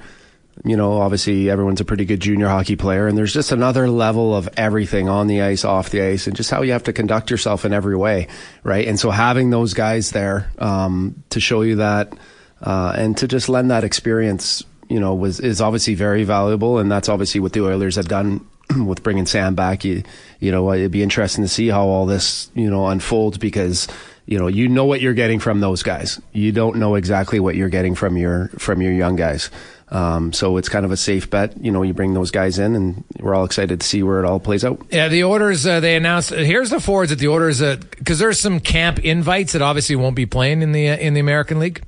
You 0.63 0.77
know, 0.77 1.01
obviously 1.01 1.49
everyone's 1.49 1.81
a 1.81 1.85
pretty 1.85 2.05
good 2.05 2.21
junior 2.21 2.47
hockey 2.47 2.77
player, 2.77 3.07
and 3.07 3.17
there's 3.17 3.33
just 3.33 3.51
another 3.51 3.89
level 3.89 4.33
of 4.33 4.47
everything 4.55 5.09
on 5.09 5.27
the 5.27 5.41
ice, 5.41 5.65
off 5.65 5.89
the 5.89 6.01
ice, 6.01 6.27
and 6.27 6.35
just 6.35 6.49
how 6.49 6.61
you 6.61 6.71
have 6.71 6.83
to 6.83 6.93
conduct 6.93 7.29
yourself 7.29 7.65
in 7.65 7.73
every 7.73 7.95
way, 7.95 8.29
right? 8.63 8.87
And 8.87 8.97
so 8.97 9.11
having 9.11 9.49
those 9.49 9.73
guys 9.73 10.11
there 10.11 10.49
um, 10.57 11.23
to 11.31 11.41
show 11.41 11.61
you 11.61 11.75
that, 11.77 12.13
uh, 12.61 12.93
and 12.95 13.17
to 13.17 13.27
just 13.27 13.49
lend 13.49 13.69
that 13.69 13.83
experience, 13.83 14.63
you 14.87 14.99
know, 14.99 15.13
was 15.13 15.41
is 15.41 15.59
obviously 15.59 15.93
very 15.93 16.23
valuable, 16.23 16.79
and 16.79 16.89
that's 16.89 17.09
obviously 17.09 17.41
what 17.41 17.51
the 17.51 17.65
Oilers 17.65 17.97
have 17.97 18.07
done 18.07 18.47
with 18.85 19.03
bringing 19.03 19.25
Sam 19.25 19.55
back. 19.55 19.83
You, 19.85 20.03
you 20.39 20.51
know, 20.51 20.71
it'd 20.73 20.91
be 20.91 21.03
interesting 21.03 21.43
to 21.43 21.47
see 21.47 21.67
how 21.67 21.85
all 21.85 22.05
this, 22.05 22.49
you 22.53 22.69
know, 22.69 22.87
unfolds 22.87 23.37
because 23.37 23.87
you 24.27 24.39
know 24.39 24.47
you 24.47 24.67
know 24.67 24.85
what 24.85 25.01
you're 25.01 25.13
getting 25.13 25.39
from 25.39 25.59
those 25.59 25.83
guys. 25.83 26.19
You 26.33 26.51
don't 26.51 26.77
know 26.77 26.95
exactly 26.95 27.39
what 27.39 27.55
you're 27.55 27.69
getting 27.69 27.95
from 27.95 28.17
your 28.17 28.49
from 28.57 28.81
your 28.81 28.91
young 28.91 29.15
guys. 29.15 29.49
Um, 29.89 30.33
so 30.33 30.57
it's 30.57 30.67
kind 30.67 30.83
of 30.83 30.91
a 30.91 30.97
safe 30.97 31.29
bet. 31.29 31.55
You 31.61 31.71
know, 31.71 31.83
you 31.83 31.93
bring 31.93 32.15
those 32.15 32.31
guys 32.31 32.57
in, 32.57 32.75
and 32.75 33.03
we're 33.19 33.35
all 33.35 33.45
excited 33.45 33.81
to 33.81 33.87
see 33.87 34.01
where 34.01 34.19
it 34.19 34.25
all 34.25 34.39
plays 34.39 34.65
out. 34.65 34.83
Yeah, 34.89 35.09
the 35.09 35.23
Oilers 35.23 35.67
uh, 35.67 35.79
they 35.79 35.95
announced. 35.95 36.31
Here's 36.31 36.71
the 36.71 36.79
forwards 36.79 37.11
that 37.11 37.19
the 37.19 37.27
Oilers 37.27 37.59
because 37.59 38.17
there's 38.17 38.39
some 38.39 38.59
camp 38.59 38.99
invites 38.99 39.53
that 39.53 39.61
obviously 39.61 39.95
won't 39.95 40.15
be 40.15 40.25
playing 40.25 40.63
in 40.63 40.71
the 40.71 40.89
uh, 40.89 40.97
in 40.97 41.13
the 41.13 41.19
American 41.19 41.59
League. 41.59 41.83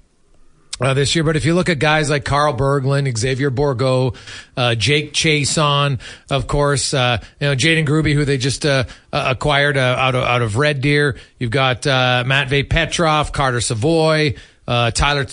Uh, 0.80 0.94
this 0.94 1.16
year, 1.16 1.24
but 1.24 1.36
if 1.36 1.44
you 1.44 1.56
look 1.56 1.70
at 1.70 1.80
guys 1.80 2.08
like 2.08 2.24
Carl 2.24 2.54
Berglund, 2.54 3.18
Xavier 3.18 3.50
Bourgault, 3.50 4.16
uh, 4.56 4.76
Jake 4.76 5.12
Chiasson, 5.12 6.00
of 6.30 6.46
course, 6.46 6.94
uh, 6.94 7.18
you 7.40 7.48
know 7.48 7.56
Jayden 7.56 7.88
Grubbe, 7.88 8.14
who 8.14 8.26
they 8.26 8.38
just 8.38 8.64
uh, 8.64 8.84
uh, 9.12 9.34
acquired 9.36 9.76
uh, 9.76 9.96
out 9.98 10.14
of 10.14 10.24
out 10.24 10.44
of 10.44 10.56
Red 10.56 10.82
Deer. 10.82 11.18
You've 11.40 11.50
got 11.50 11.88
uh, 11.88 12.24
Matvey 12.28 12.62
Petrov, 12.62 13.32
Carter 13.32 13.60
Savoie, 13.60 14.36
Tyler 14.68 15.26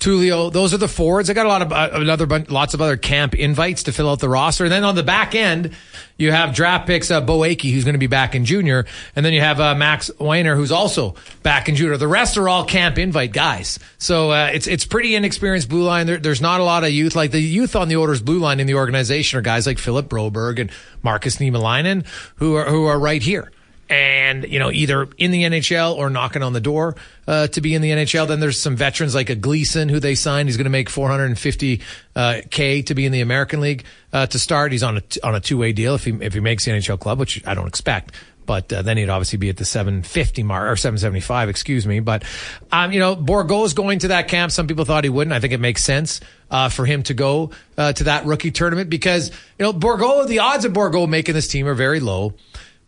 Tullio. 0.00 0.50
Those 0.52 0.74
are 0.74 0.78
the 0.78 0.88
forwards. 0.88 1.30
I 1.30 1.34
got 1.34 1.46
a 1.46 1.48
lot 1.48 1.62
of 1.62 1.72
uh, 1.72 1.90
another 1.92 2.26
lots 2.48 2.74
of 2.74 2.80
other 2.80 2.96
camp 2.96 3.34
invites 3.34 3.84
to 3.84 3.92
fill 3.92 4.08
out 4.08 4.18
the 4.18 4.28
roster. 4.28 4.64
And 4.64 4.72
then 4.72 4.82
on 4.82 4.94
the 4.94 5.02
back 5.02 5.34
end, 5.34 5.76
you 6.16 6.32
have 6.32 6.54
draft 6.54 6.86
picks 6.86 7.10
uh, 7.10 7.20
Beau 7.20 7.42
who's 7.44 7.84
going 7.84 7.94
to 7.94 7.98
be 7.98 8.06
back 8.06 8.34
in 8.34 8.44
junior, 8.44 8.86
and 9.14 9.24
then 9.24 9.32
you 9.32 9.40
have 9.40 9.60
uh, 9.60 9.74
Max 9.74 10.10
Wanner, 10.18 10.56
who's 10.56 10.72
also 10.72 11.14
back 11.42 11.68
in 11.68 11.76
junior. 11.76 11.96
The 11.96 12.08
rest 12.08 12.36
are 12.36 12.48
all 12.48 12.64
camp 12.64 12.98
invite 12.98 13.32
guys. 13.32 13.78
So 13.98 14.30
uh, 14.30 14.50
it's 14.52 14.66
it's 14.66 14.84
pretty 14.84 15.14
inexperienced 15.14 15.68
blue 15.68 15.84
line. 15.84 16.06
There, 16.06 16.18
there's 16.18 16.40
not 16.40 16.60
a 16.60 16.64
lot 16.64 16.82
of 16.82 16.90
youth. 16.90 17.14
Like 17.14 17.30
the 17.30 17.40
youth 17.40 17.76
on 17.76 17.88
the 17.88 17.96
Oilers 17.96 18.22
blue 18.22 18.38
line 18.38 18.58
in 18.58 18.66
the 18.66 18.74
organization 18.74 19.38
are 19.38 19.42
guys 19.42 19.66
like 19.66 19.78
Philip 19.78 20.08
Broberg 20.08 20.58
and 20.58 20.70
Markus 21.02 21.36
Niemelainen, 21.36 22.06
who 22.36 22.56
are 22.56 22.64
who 22.64 22.86
are 22.86 22.98
right 22.98 23.22
here 23.22 23.50
and 23.90 24.44
you 24.44 24.60
know 24.60 24.70
either 24.70 25.08
in 25.18 25.32
the 25.32 25.42
NHL 25.42 25.96
or 25.96 26.08
knocking 26.08 26.42
on 26.42 26.52
the 26.52 26.60
door 26.60 26.94
uh, 27.26 27.48
to 27.48 27.60
be 27.60 27.74
in 27.74 27.82
the 27.82 27.90
NHL. 27.90 28.28
Then 28.28 28.40
there's 28.40 28.60
some 28.60 28.76
veterans 28.76 29.14
like 29.14 29.28
a 29.28 29.34
Gleason 29.34 29.88
who 29.88 30.00
they 30.00 30.14
signed. 30.14 30.48
He's 30.48 30.56
going 30.56 30.64
to 30.64 30.70
make 30.70 30.88
450 30.88 31.80
uh, 32.14 32.40
k 32.50 32.82
to 32.82 32.94
be 32.94 33.04
in 33.04 33.12
the 33.12 33.20
American 33.20 33.60
League 33.60 33.84
uh, 34.12 34.26
to 34.26 34.38
start. 34.38 34.72
He's 34.72 34.84
on 34.84 34.98
a 34.98 35.02
on 35.24 35.34
a 35.34 35.40
two 35.40 35.58
way 35.58 35.72
deal 35.72 35.96
if 35.96 36.04
he 36.04 36.12
if 36.20 36.32
he 36.32 36.40
makes 36.40 36.64
the 36.64 36.70
NHL 36.70 37.00
club, 37.00 37.18
which 37.18 37.46
I 37.46 37.54
don't 37.54 37.66
expect. 37.66 38.14
But 38.46 38.72
uh, 38.72 38.82
then 38.82 38.96
he'd 38.96 39.08
obviously 39.08 39.38
be 39.38 39.48
at 39.48 39.58
the 39.58 39.64
750 39.64 40.42
mark 40.42 40.72
or 40.72 40.74
775, 40.74 41.48
excuse 41.48 41.86
me. 41.86 42.00
But 42.00 42.24
um, 42.72 42.90
you 42.90 42.98
know, 42.98 43.14
Bourgault's 43.14 43.74
going 43.74 44.00
to 44.00 44.08
that 44.08 44.28
camp. 44.28 44.50
Some 44.50 44.66
people 44.66 44.84
thought 44.84 45.04
he 45.04 45.10
wouldn't. 45.10 45.32
I 45.32 45.40
think 45.40 45.52
it 45.52 45.60
makes 45.60 45.84
sense 45.84 46.20
uh, 46.50 46.68
for 46.68 46.84
him 46.84 47.02
to 47.04 47.14
go 47.14 47.50
uh, 47.76 47.92
to 47.92 48.04
that 48.04 48.26
rookie 48.26 48.50
tournament 48.50 48.90
because 48.90 49.30
you 49.30 49.64
know 49.64 49.72
Bourgault. 49.72 50.26
The 50.26 50.40
odds 50.40 50.64
of 50.64 50.72
Bourgault 50.72 51.08
making 51.08 51.34
this 51.34 51.48
team 51.48 51.66
are 51.66 51.74
very 51.74 52.00
low. 52.00 52.34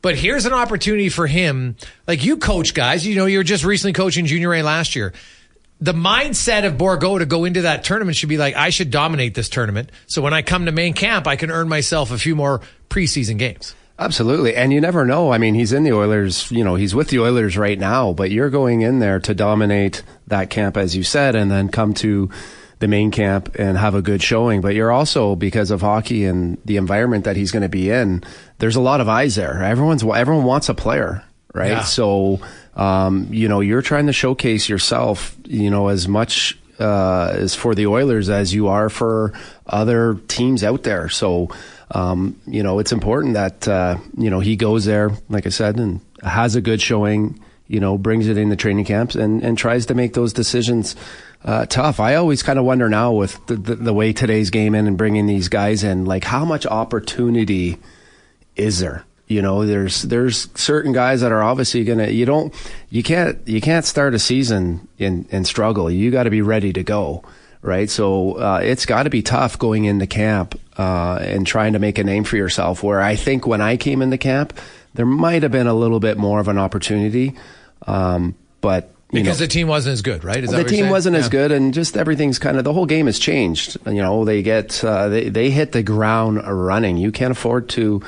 But 0.02 0.16
here's 0.16 0.46
an 0.46 0.52
opportunity 0.52 1.08
for 1.08 1.26
him. 1.26 1.76
Like 2.06 2.24
you 2.24 2.36
coach 2.36 2.74
guys, 2.74 3.06
you 3.06 3.14
know, 3.14 3.26
you 3.26 3.38
were 3.38 3.44
just 3.44 3.64
recently 3.64 3.92
coaching 3.92 4.26
junior 4.26 4.52
A 4.52 4.62
last 4.62 4.96
year. 4.96 5.12
The 5.80 5.94
mindset 5.94 6.66
of 6.66 6.74
Bourgault 6.74 7.20
to 7.20 7.26
go 7.26 7.44
into 7.44 7.62
that 7.62 7.82
tournament 7.82 8.16
should 8.16 8.28
be 8.28 8.36
like, 8.36 8.54
I 8.54 8.70
should 8.70 8.90
dominate 8.90 9.34
this 9.34 9.48
tournament. 9.48 9.90
So 10.06 10.20
when 10.22 10.34
I 10.34 10.42
come 10.42 10.66
to 10.66 10.72
main 10.72 10.92
camp, 10.92 11.26
I 11.26 11.36
can 11.36 11.50
earn 11.50 11.68
myself 11.68 12.10
a 12.10 12.18
few 12.18 12.36
more 12.36 12.60
preseason 12.88 13.38
games. 13.38 13.74
Absolutely. 13.98 14.56
And 14.56 14.72
you 14.72 14.80
never 14.80 15.04
know. 15.04 15.32
I 15.32 15.38
mean, 15.38 15.54
he's 15.54 15.72
in 15.72 15.84
the 15.84 15.92
Oilers, 15.92 16.50
you 16.50 16.64
know, 16.64 16.74
he's 16.74 16.94
with 16.94 17.08
the 17.08 17.20
Oilers 17.20 17.56
right 17.56 17.78
now, 17.78 18.12
but 18.12 18.30
you're 18.30 18.50
going 18.50 18.80
in 18.80 18.98
there 18.98 19.20
to 19.20 19.34
dominate 19.34 20.02
that 20.26 20.50
camp, 20.50 20.76
as 20.76 20.96
you 20.96 21.04
said, 21.04 21.36
and 21.36 21.50
then 21.50 21.68
come 21.68 21.94
to 21.94 22.28
the 22.82 22.88
main 22.88 23.12
camp 23.12 23.54
and 23.54 23.78
have 23.78 23.94
a 23.94 24.02
good 24.02 24.20
showing. 24.20 24.60
But 24.60 24.74
you're 24.74 24.90
also, 24.90 25.36
because 25.36 25.70
of 25.70 25.80
hockey 25.80 26.24
and 26.24 26.58
the 26.64 26.78
environment 26.78 27.24
that 27.24 27.36
he's 27.36 27.52
going 27.52 27.62
to 27.62 27.68
be 27.68 27.90
in, 27.90 28.24
there's 28.58 28.74
a 28.74 28.80
lot 28.80 29.00
of 29.00 29.08
eyes 29.08 29.36
there. 29.36 29.62
Everyone's, 29.62 30.02
everyone 30.02 30.44
wants 30.44 30.68
a 30.68 30.74
player, 30.74 31.22
right? 31.54 31.70
Yeah. 31.70 31.82
So, 31.84 32.40
um, 32.74 33.28
you 33.30 33.48
know, 33.48 33.60
you're 33.60 33.82
trying 33.82 34.06
to 34.06 34.12
showcase 34.12 34.68
yourself, 34.68 35.36
you 35.44 35.70
know, 35.70 35.88
as 35.88 36.08
much 36.08 36.58
uh, 36.80 37.30
as 37.32 37.54
for 37.54 37.76
the 37.76 37.86
Oilers 37.86 38.28
as 38.28 38.52
you 38.52 38.66
are 38.66 38.88
for 38.88 39.32
other 39.64 40.14
teams 40.26 40.64
out 40.64 40.82
there. 40.82 41.08
So, 41.08 41.50
um, 41.92 42.34
you 42.48 42.64
know, 42.64 42.80
it's 42.80 42.90
important 42.90 43.34
that, 43.34 43.68
uh, 43.68 43.98
you 44.18 44.28
know, 44.28 44.40
he 44.40 44.56
goes 44.56 44.86
there, 44.86 45.12
like 45.28 45.46
I 45.46 45.50
said, 45.50 45.76
and 45.76 46.00
has 46.20 46.56
a 46.56 46.60
good 46.60 46.82
showing, 46.82 47.38
you 47.68 47.78
know, 47.78 47.96
brings 47.96 48.26
it 48.26 48.38
in 48.38 48.48
the 48.48 48.56
training 48.56 48.86
camps 48.86 49.14
and, 49.14 49.40
and 49.44 49.56
tries 49.56 49.86
to 49.86 49.94
make 49.94 50.14
those 50.14 50.32
decisions 50.32 50.96
uh, 51.44 51.66
tough. 51.66 52.00
I 52.00 52.14
always 52.14 52.42
kind 52.42 52.58
of 52.58 52.64
wonder 52.64 52.88
now 52.88 53.12
with 53.12 53.44
the, 53.46 53.56
the, 53.56 53.74
the, 53.74 53.92
way 53.92 54.12
today's 54.12 54.50
game 54.50 54.74
in 54.74 54.86
and 54.86 54.96
bringing 54.96 55.26
these 55.26 55.48
guys 55.48 55.82
in, 55.82 56.04
like 56.04 56.24
how 56.24 56.44
much 56.44 56.66
opportunity 56.66 57.78
is 58.54 58.78
there? 58.78 59.04
You 59.26 59.42
know, 59.42 59.64
there's 59.66 60.02
there's 60.02 60.48
certain 60.54 60.92
guys 60.92 61.22
that 61.22 61.32
are 61.32 61.42
obviously 61.42 61.84
gonna 61.84 62.08
you 62.08 62.26
don't 62.26 62.52
you 62.90 63.02
can't 63.02 63.38
you 63.48 63.60
can't 63.60 63.84
start 63.84 64.14
a 64.14 64.18
season 64.18 64.86
and 64.98 65.26
and 65.32 65.46
struggle. 65.46 65.90
You 65.90 66.10
got 66.10 66.24
to 66.24 66.30
be 66.30 66.42
ready 66.42 66.72
to 66.74 66.82
go, 66.82 67.24
right? 67.62 67.88
So 67.88 68.34
uh, 68.34 68.60
it's 68.62 68.84
got 68.84 69.04
to 69.04 69.10
be 69.10 69.22
tough 69.22 69.58
going 69.58 69.86
into 69.86 70.06
camp 70.06 70.60
uh, 70.76 71.18
and 71.22 71.46
trying 71.46 71.72
to 71.72 71.78
make 71.78 71.98
a 71.98 72.04
name 72.04 72.24
for 72.24 72.36
yourself. 72.36 72.82
Where 72.82 73.00
I 73.00 73.16
think 73.16 73.46
when 73.46 73.62
I 73.62 73.78
came 73.78 74.02
into 74.02 74.18
camp, 74.18 74.58
there 74.94 75.06
might 75.06 75.42
have 75.44 75.52
been 75.52 75.66
a 75.66 75.74
little 75.74 76.00
bit 76.00 76.18
more 76.18 76.38
of 76.38 76.48
an 76.48 76.58
opportunity, 76.58 77.34
um, 77.86 78.34
but 78.60 78.92
because 79.12 79.38
know, 79.38 79.46
the 79.46 79.48
team 79.48 79.68
wasn't 79.68 79.92
as 79.92 80.02
good, 80.02 80.24
right? 80.24 80.42
the 80.44 80.64
team 80.64 80.88
wasn't 80.88 81.14
yeah. 81.14 81.20
as 81.20 81.28
good, 81.28 81.52
and 81.52 81.74
just 81.74 81.96
everything's 81.96 82.38
kind 82.38 82.56
of 82.56 82.64
the 82.64 82.72
whole 82.72 82.86
game 82.86 83.06
has 83.06 83.18
changed. 83.18 83.76
You 83.86 84.02
know, 84.02 84.24
they 84.24 84.42
get 84.42 84.82
uh, 84.82 85.08
they 85.08 85.28
they 85.28 85.50
hit 85.50 85.72
the 85.72 85.82
ground 85.82 86.42
running. 86.46 86.96
You 86.96 87.12
can't 87.12 87.32
afford 87.32 87.68
to 87.70 88.02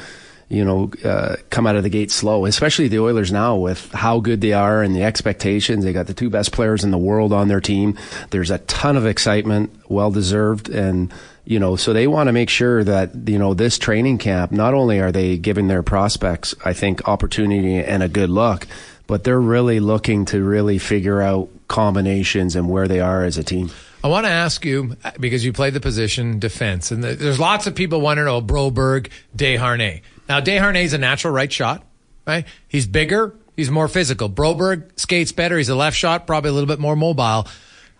you 0.48 0.64
know, 0.64 0.90
uh, 1.04 1.36
come 1.50 1.66
out 1.66 1.76
of 1.76 1.82
the 1.82 1.88
gate 1.88 2.10
slow, 2.10 2.44
especially 2.44 2.88
the 2.88 3.00
Oilers 3.00 3.32
now 3.32 3.56
with 3.56 3.90
how 3.92 4.20
good 4.20 4.40
they 4.40 4.52
are 4.52 4.82
and 4.82 4.94
the 4.94 5.02
expectations. 5.02 5.84
They 5.84 5.92
got 5.92 6.06
the 6.06 6.14
two 6.14 6.30
best 6.30 6.52
players 6.52 6.84
in 6.84 6.90
the 6.90 6.98
world 6.98 7.32
on 7.32 7.48
their 7.48 7.60
team. 7.60 7.98
There's 8.30 8.50
a 8.50 8.58
ton 8.58 8.96
of 8.96 9.06
excitement, 9.06 9.74
well 9.88 10.10
deserved. 10.10 10.68
And, 10.68 11.12
you 11.44 11.58
know, 11.58 11.76
so 11.76 11.92
they 11.92 12.06
want 12.06 12.28
to 12.28 12.32
make 12.32 12.50
sure 12.50 12.84
that, 12.84 13.28
you 13.28 13.38
know, 13.38 13.54
this 13.54 13.78
training 13.78 14.18
camp, 14.18 14.52
not 14.52 14.74
only 14.74 15.00
are 15.00 15.12
they 15.12 15.38
giving 15.38 15.68
their 15.68 15.82
prospects, 15.82 16.54
I 16.64 16.72
think, 16.72 17.08
opportunity 17.08 17.76
and 17.76 18.02
a 18.02 18.08
good 18.08 18.30
look, 18.30 18.66
but 19.06 19.24
they're 19.24 19.40
really 19.40 19.80
looking 19.80 20.24
to 20.26 20.42
really 20.42 20.78
figure 20.78 21.20
out 21.20 21.48
combinations 21.68 22.56
and 22.56 22.68
where 22.68 22.88
they 22.88 23.00
are 23.00 23.24
as 23.24 23.38
a 23.38 23.44
team. 23.44 23.70
I 24.02 24.08
want 24.08 24.26
to 24.26 24.30
ask 24.30 24.64
you 24.64 24.96
because 25.18 25.44
you 25.44 25.52
played 25.52 25.72
the 25.72 25.80
position 25.80 26.38
defense, 26.38 26.90
and 26.90 27.02
there's 27.02 27.40
lots 27.40 27.66
of 27.66 27.74
people 27.74 28.00
wondering, 28.00 28.28
oh, 28.28 28.42
Broberg, 28.42 29.10
Desharnais. 29.36 30.02
Now, 30.28 30.40
Desharnais 30.40 30.84
is 30.84 30.92
a 30.92 30.98
natural 30.98 31.32
right 31.32 31.50
shot, 31.50 31.84
right? 32.26 32.46
He's 32.68 32.86
bigger, 32.86 33.34
he's 33.56 33.70
more 33.70 33.88
physical. 33.88 34.28
Broberg 34.28 34.98
skates 34.98 35.32
better. 35.32 35.56
He's 35.56 35.70
a 35.70 35.74
left 35.74 35.96
shot, 35.96 36.26
probably 36.26 36.50
a 36.50 36.52
little 36.52 36.68
bit 36.68 36.78
more 36.78 36.96
mobile. 36.96 37.46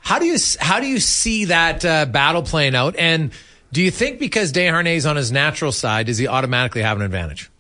How 0.01 0.19
do 0.19 0.27
you 0.27 0.39
how 0.61 0.81
do 0.81 0.87
you 0.87 1.01
see 1.01 1.47
that 1.47 1.85
uh, 1.85 2.05
battle 2.05 2.43
playing 2.43 2.75
out? 2.75 2.97
And 2.97 3.33
do 3.73 3.81
you 3.81 3.91
think 3.91 4.19
because 4.19 4.53
Desharnais 4.53 4.97
is 4.97 5.07
on 5.07 5.17
his 5.17 5.33
natural 5.33 5.73
side, 5.73 6.07
does 6.07 6.19
he 6.19 6.29
automatically 6.29 6.83
have 6.83 6.99
an 6.99 7.03
advantage? 7.03 7.51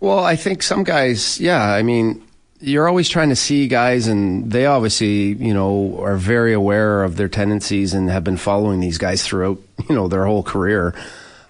Well, 0.00 0.24
I 0.24 0.36
think 0.36 0.62
some 0.62 0.84
guys, 0.84 1.38
yeah. 1.38 1.62
I 1.62 1.82
mean, 1.82 2.22
you're 2.64 2.88
always 2.88 3.08
trying 3.08 3.28
to 3.28 3.36
see 3.36 3.68
guys, 3.68 4.06
and 4.06 4.50
they 4.50 4.66
obviously, 4.66 5.32
you 5.34 5.52
know, 5.52 6.00
are 6.02 6.16
very 6.16 6.52
aware 6.52 7.04
of 7.04 7.16
their 7.16 7.28
tendencies 7.28 7.92
and 7.92 8.08
have 8.08 8.24
been 8.24 8.38
following 8.38 8.80
these 8.80 8.98
guys 8.98 9.22
throughout, 9.22 9.58
you 9.88 9.94
know, 9.94 10.08
their 10.08 10.24
whole 10.24 10.42
career. 10.42 10.94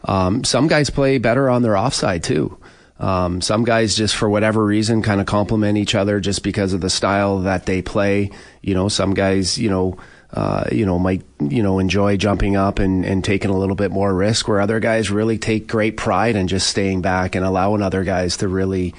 Um, 0.04 0.44
some 0.44 0.66
guys 0.66 0.90
play 0.90 1.18
better 1.18 1.48
on 1.48 1.62
their 1.62 1.76
offside 1.76 2.24
too. 2.24 2.58
Um, 2.98 3.40
some 3.40 3.64
guys 3.64 3.96
just 3.96 4.14
for 4.14 4.28
whatever 4.28 4.64
reason 4.64 5.02
kind 5.02 5.20
of 5.20 5.26
complement 5.26 5.78
each 5.78 5.94
other 5.94 6.20
just 6.20 6.42
because 6.42 6.72
of 6.72 6.80
the 6.80 6.90
style 6.90 7.40
that 7.40 7.66
they 7.66 7.82
play. 7.82 8.30
You 8.62 8.74
know, 8.74 8.88
some 8.88 9.14
guys, 9.14 9.58
you 9.58 9.70
know, 9.70 9.98
uh, 10.32 10.64
you 10.70 10.84
know, 10.84 10.98
might, 10.98 11.22
you 11.40 11.62
know, 11.62 11.78
enjoy 11.78 12.16
jumping 12.16 12.56
up 12.56 12.78
and, 12.78 13.04
and 13.04 13.24
taking 13.24 13.50
a 13.50 13.56
little 13.56 13.76
bit 13.76 13.90
more 13.90 14.12
risk 14.12 14.48
where 14.48 14.60
other 14.60 14.80
guys 14.80 15.10
really 15.10 15.38
take 15.38 15.68
great 15.68 15.96
pride 15.96 16.36
in 16.36 16.48
just 16.48 16.68
staying 16.68 17.02
back 17.02 17.34
and 17.34 17.44
allowing 17.44 17.82
other 17.82 18.04
guys 18.04 18.36
to 18.38 18.48
really, 18.48 18.94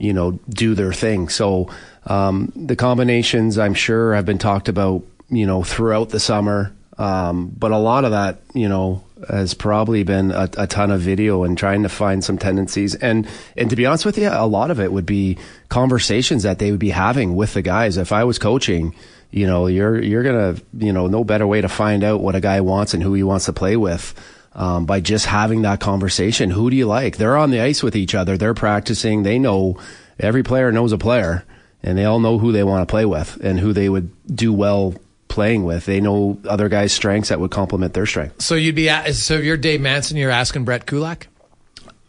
you 0.00 0.12
know, 0.12 0.32
do 0.48 0.74
their 0.74 0.92
thing. 0.92 1.28
So, 1.28 1.68
um, 2.06 2.52
the 2.56 2.76
combinations 2.76 3.58
I'm 3.58 3.74
sure 3.74 4.14
have 4.14 4.24
been 4.24 4.38
talked 4.38 4.68
about, 4.68 5.04
you 5.28 5.46
know, 5.46 5.62
throughout 5.62 6.08
the 6.08 6.18
summer. 6.18 6.72
Um, 6.98 7.48
but 7.56 7.70
a 7.70 7.78
lot 7.78 8.04
of 8.04 8.10
that, 8.10 8.40
you 8.52 8.68
know, 8.68 9.04
has 9.28 9.54
probably 9.54 10.02
been 10.02 10.30
a, 10.32 10.48
a, 10.56 10.66
ton 10.66 10.90
of 10.90 11.00
video 11.00 11.44
and 11.44 11.56
trying 11.56 11.82
to 11.82 11.88
find 11.88 12.24
some 12.24 12.36
tendencies. 12.38 12.94
And, 12.94 13.28
and 13.56 13.70
to 13.70 13.76
be 13.76 13.86
honest 13.86 14.04
with 14.04 14.18
you, 14.18 14.28
a 14.30 14.46
lot 14.46 14.70
of 14.70 14.80
it 14.80 14.92
would 14.92 15.06
be 15.06 15.38
conversations 15.68 16.42
that 16.42 16.58
they 16.58 16.70
would 16.70 16.80
be 16.80 16.90
having 16.90 17.36
with 17.36 17.54
the 17.54 17.62
guys. 17.62 17.96
If 17.96 18.12
I 18.12 18.24
was 18.24 18.38
coaching, 18.38 18.94
you 19.30 19.46
know, 19.46 19.66
you're, 19.66 20.02
you're 20.02 20.22
to, 20.22 20.62
you 20.76 20.92
know, 20.92 21.06
no 21.06 21.24
better 21.24 21.46
way 21.46 21.60
to 21.60 21.68
find 21.68 22.04
out 22.04 22.20
what 22.20 22.34
a 22.34 22.40
guy 22.40 22.60
wants 22.60 22.92
and 22.92 23.02
who 23.02 23.14
he 23.14 23.22
wants 23.22 23.46
to 23.46 23.52
play 23.52 23.76
with. 23.76 24.14
Um, 24.52 24.84
by 24.84 24.98
just 25.00 25.26
having 25.26 25.62
that 25.62 25.78
conversation, 25.78 26.50
who 26.50 26.70
do 26.70 26.76
you 26.76 26.86
like? 26.86 27.18
They're 27.18 27.36
on 27.36 27.52
the 27.52 27.60
ice 27.60 27.84
with 27.84 27.94
each 27.94 28.16
other. 28.16 28.36
They're 28.36 28.52
practicing. 28.52 29.22
They 29.22 29.38
know 29.38 29.78
every 30.18 30.42
player 30.42 30.72
knows 30.72 30.90
a 30.90 30.98
player 30.98 31.44
and 31.82 31.96
they 31.96 32.04
all 32.04 32.20
know 32.20 32.38
who 32.38 32.52
they 32.52 32.64
want 32.64 32.86
to 32.86 32.90
play 32.90 33.04
with 33.04 33.38
and 33.42 33.58
who 33.60 33.72
they 33.72 33.88
would 33.88 34.10
do 34.26 34.52
well 34.52 34.94
playing 35.28 35.64
with. 35.64 35.86
They 35.86 36.00
know 36.00 36.38
other 36.46 36.68
guys' 36.68 36.92
strengths 36.92 37.28
that 37.28 37.40
would 37.40 37.50
complement 37.50 37.94
their 37.94 38.06
strength. 38.06 38.42
So 38.42 38.54
you'd 38.54 38.74
be 38.74 38.88
so 39.12 39.34
if 39.34 39.44
you're 39.44 39.56
Dave 39.56 39.80
Manson, 39.80 40.16
you're 40.16 40.30
asking 40.30 40.64
Brett 40.64 40.86
Kulak. 40.86 41.28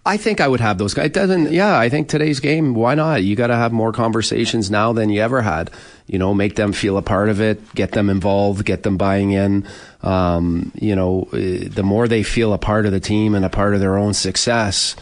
I 0.04 0.18
think 0.18 0.42
I 0.42 0.48
would 0.48 0.62
have 0.62 0.80
those 0.80 0.96
guys. 0.96 1.08
It 1.08 1.14
doesn't, 1.14 1.52
yeah, 1.52 1.78
I 1.78 1.88
think 1.90 2.10
today's 2.10 2.40
game, 2.40 2.74
why 2.74 2.96
not? 2.96 3.24
You 3.24 3.36
got 3.36 3.48
to 3.48 3.56
have 3.56 3.72
more 3.72 3.92
conversations 3.92 4.72
now 4.72 4.94
than 4.94 5.10
you 5.10 5.22
ever 5.22 5.44
had. 5.44 5.70
You 6.08 6.18
know, 6.18 6.34
make 6.34 6.56
them 6.56 6.74
feel 6.74 6.98
a 6.98 7.04
part 7.04 7.30
of 7.30 7.40
it, 7.40 7.76
get 7.76 7.92
them 7.92 8.10
involved, 8.10 8.66
get 8.66 8.82
them 8.82 8.98
buying 8.98 9.32
in. 9.32 9.68
Um, 10.02 10.72
you 10.74 10.96
know, 10.96 11.30
eh, 11.34 11.68
the 11.70 11.84
more 11.84 12.08
they 12.08 12.24
feel 12.24 12.52
a 12.54 12.58
part 12.58 12.88
of 12.88 12.92
the 12.92 13.00
team 13.00 13.36
and 13.36 13.46
a 13.46 13.50
part 13.50 13.76
of 13.76 13.80
their 13.80 13.96
own 13.96 14.16
success, 14.16 14.96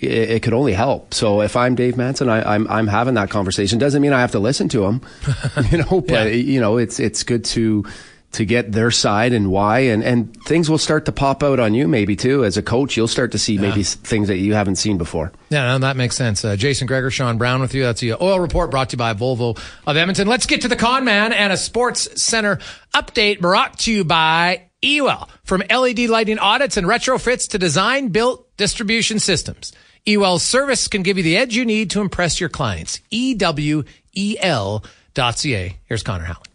it, 0.00 0.10
it 0.10 0.42
could 0.42 0.52
only 0.52 0.72
help. 0.72 1.14
So 1.14 1.42
if 1.42 1.56
I'm 1.56 1.76
Dave 1.76 1.96
Manson, 1.96 2.28
I, 2.28 2.40
am 2.40 2.66
I'm, 2.66 2.68
I'm 2.68 2.86
having 2.88 3.14
that 3.14 3.30
conversation. 3.30 3.78
Doesn't 3.78 4.02
mean 4.02 4.12
I 4.12 4.20
have 4.20 4.32
to 4.32 4.40
listen 4.40 4.68
to 4.70 4.84
him, 4.84 5.00
you 5.70 5.78
know. 5.78 6.00
But 6.08 6.26
yeah. 6.26 6.32
you 6.32 6.60
know, 6.60 6.76
it's 6.76 6.98
it's 6.98 7.22
good 7.22 7.44
to 7.46 7.84
to 8.32 8.44
get 8.44 8.70
their 8.70 8.90
side 8.90 9.32
and 9.32 9.50
why, 9.50 9.80
and 9.80 10.04
and 10.04 10.34
things 10.44 10.70
will 10.70 10.78
start 10.78 11.06
to 11.06 11.12
pop 11.12 11.42
out 11.42 11.58
on 11.58 11.74
you 11.74 11.88
maybe 11.88 12.14
too 12.14 12.44
as 12.44 12.56
a 12.56 12.62
coach. 12.62 12.96
You'll 12.96 13.08
start 13.08 13.32
to 13.32 13.38
see 13.38 13.54
yeah. 13.54 13.62
maybe 13.62 13.82
things 13.82 14.28
that 14.28 14.38
you 14.38 14.54
haven't 14.54 14.76
seen 14.76 14.98
before. 14.98 15.32
Yeah, 15.48 15.66
no, 15.72 15.78
that 15.78 15.96
makes 15.96 16.16
sense. 16.16 16.44
Uh, 16.44 16.56
Jason 16.56 16.86
Gregor 16.86 17.10
Sean 17.10 17.38
Brown 17.38 17.60
with 17.60 17.74
you. 17.74 17.82
That's 17.82 18.00
the 18.00 18.22
Oil 18.22 18.38
Report 18.38 18.70
brought 18.70 18.90
to 18.90 18.94
you 18.94 18.98
by 18.98 19.14
Volvo 19.14 19.58
of 19.86 19.96
Edmonton. 19.96 20.28
Let's 20.28 20.46
get 20.46 20.62
to 20.62 20.68
the 20.68 20.76
con 20.76 21.04
man 21.04 21.32
and 21.32 21.52
a 21.52 21.56
Sports 21.56 22.22
Center 22.22 22.58
update 22.94 23.40
brought 23.40 23.80
to 23.80 23.92
you 23.92 24.04
by 24.04 24.68
Ewell. 24.80 25.28
From 25.44 25.62
LED 25.68 26.00
lighting 26.08 26.38
audits 26.38 26.76
and 26.76 26.86
retrofits 26.86 27.48
to 27.50 27.58
design, 27.58 28.08
built 28.08 28.56
distribution 28.56 29.18
systems. 29.18 29.72
Ewell's 30.06 30.42
service 30.42 30.88
can 30.88 31.02
give 31.02 31.16
you 31.16 31.22
the 31.22 31.36
edge 31.36 31.54
you 31.56 31.64
need 31.64 31.90
to 31.90 32.00
impress 32.00 32.40
your 32.40 32.48
clients. 32.48 33.00
E-W-E-L 33.10 34.84
dot 35.14 35.38
C-A. 35.38 35.76
Here's 35.84 36.02
Connor 36.02 36.24
Howland. 36.24 36.49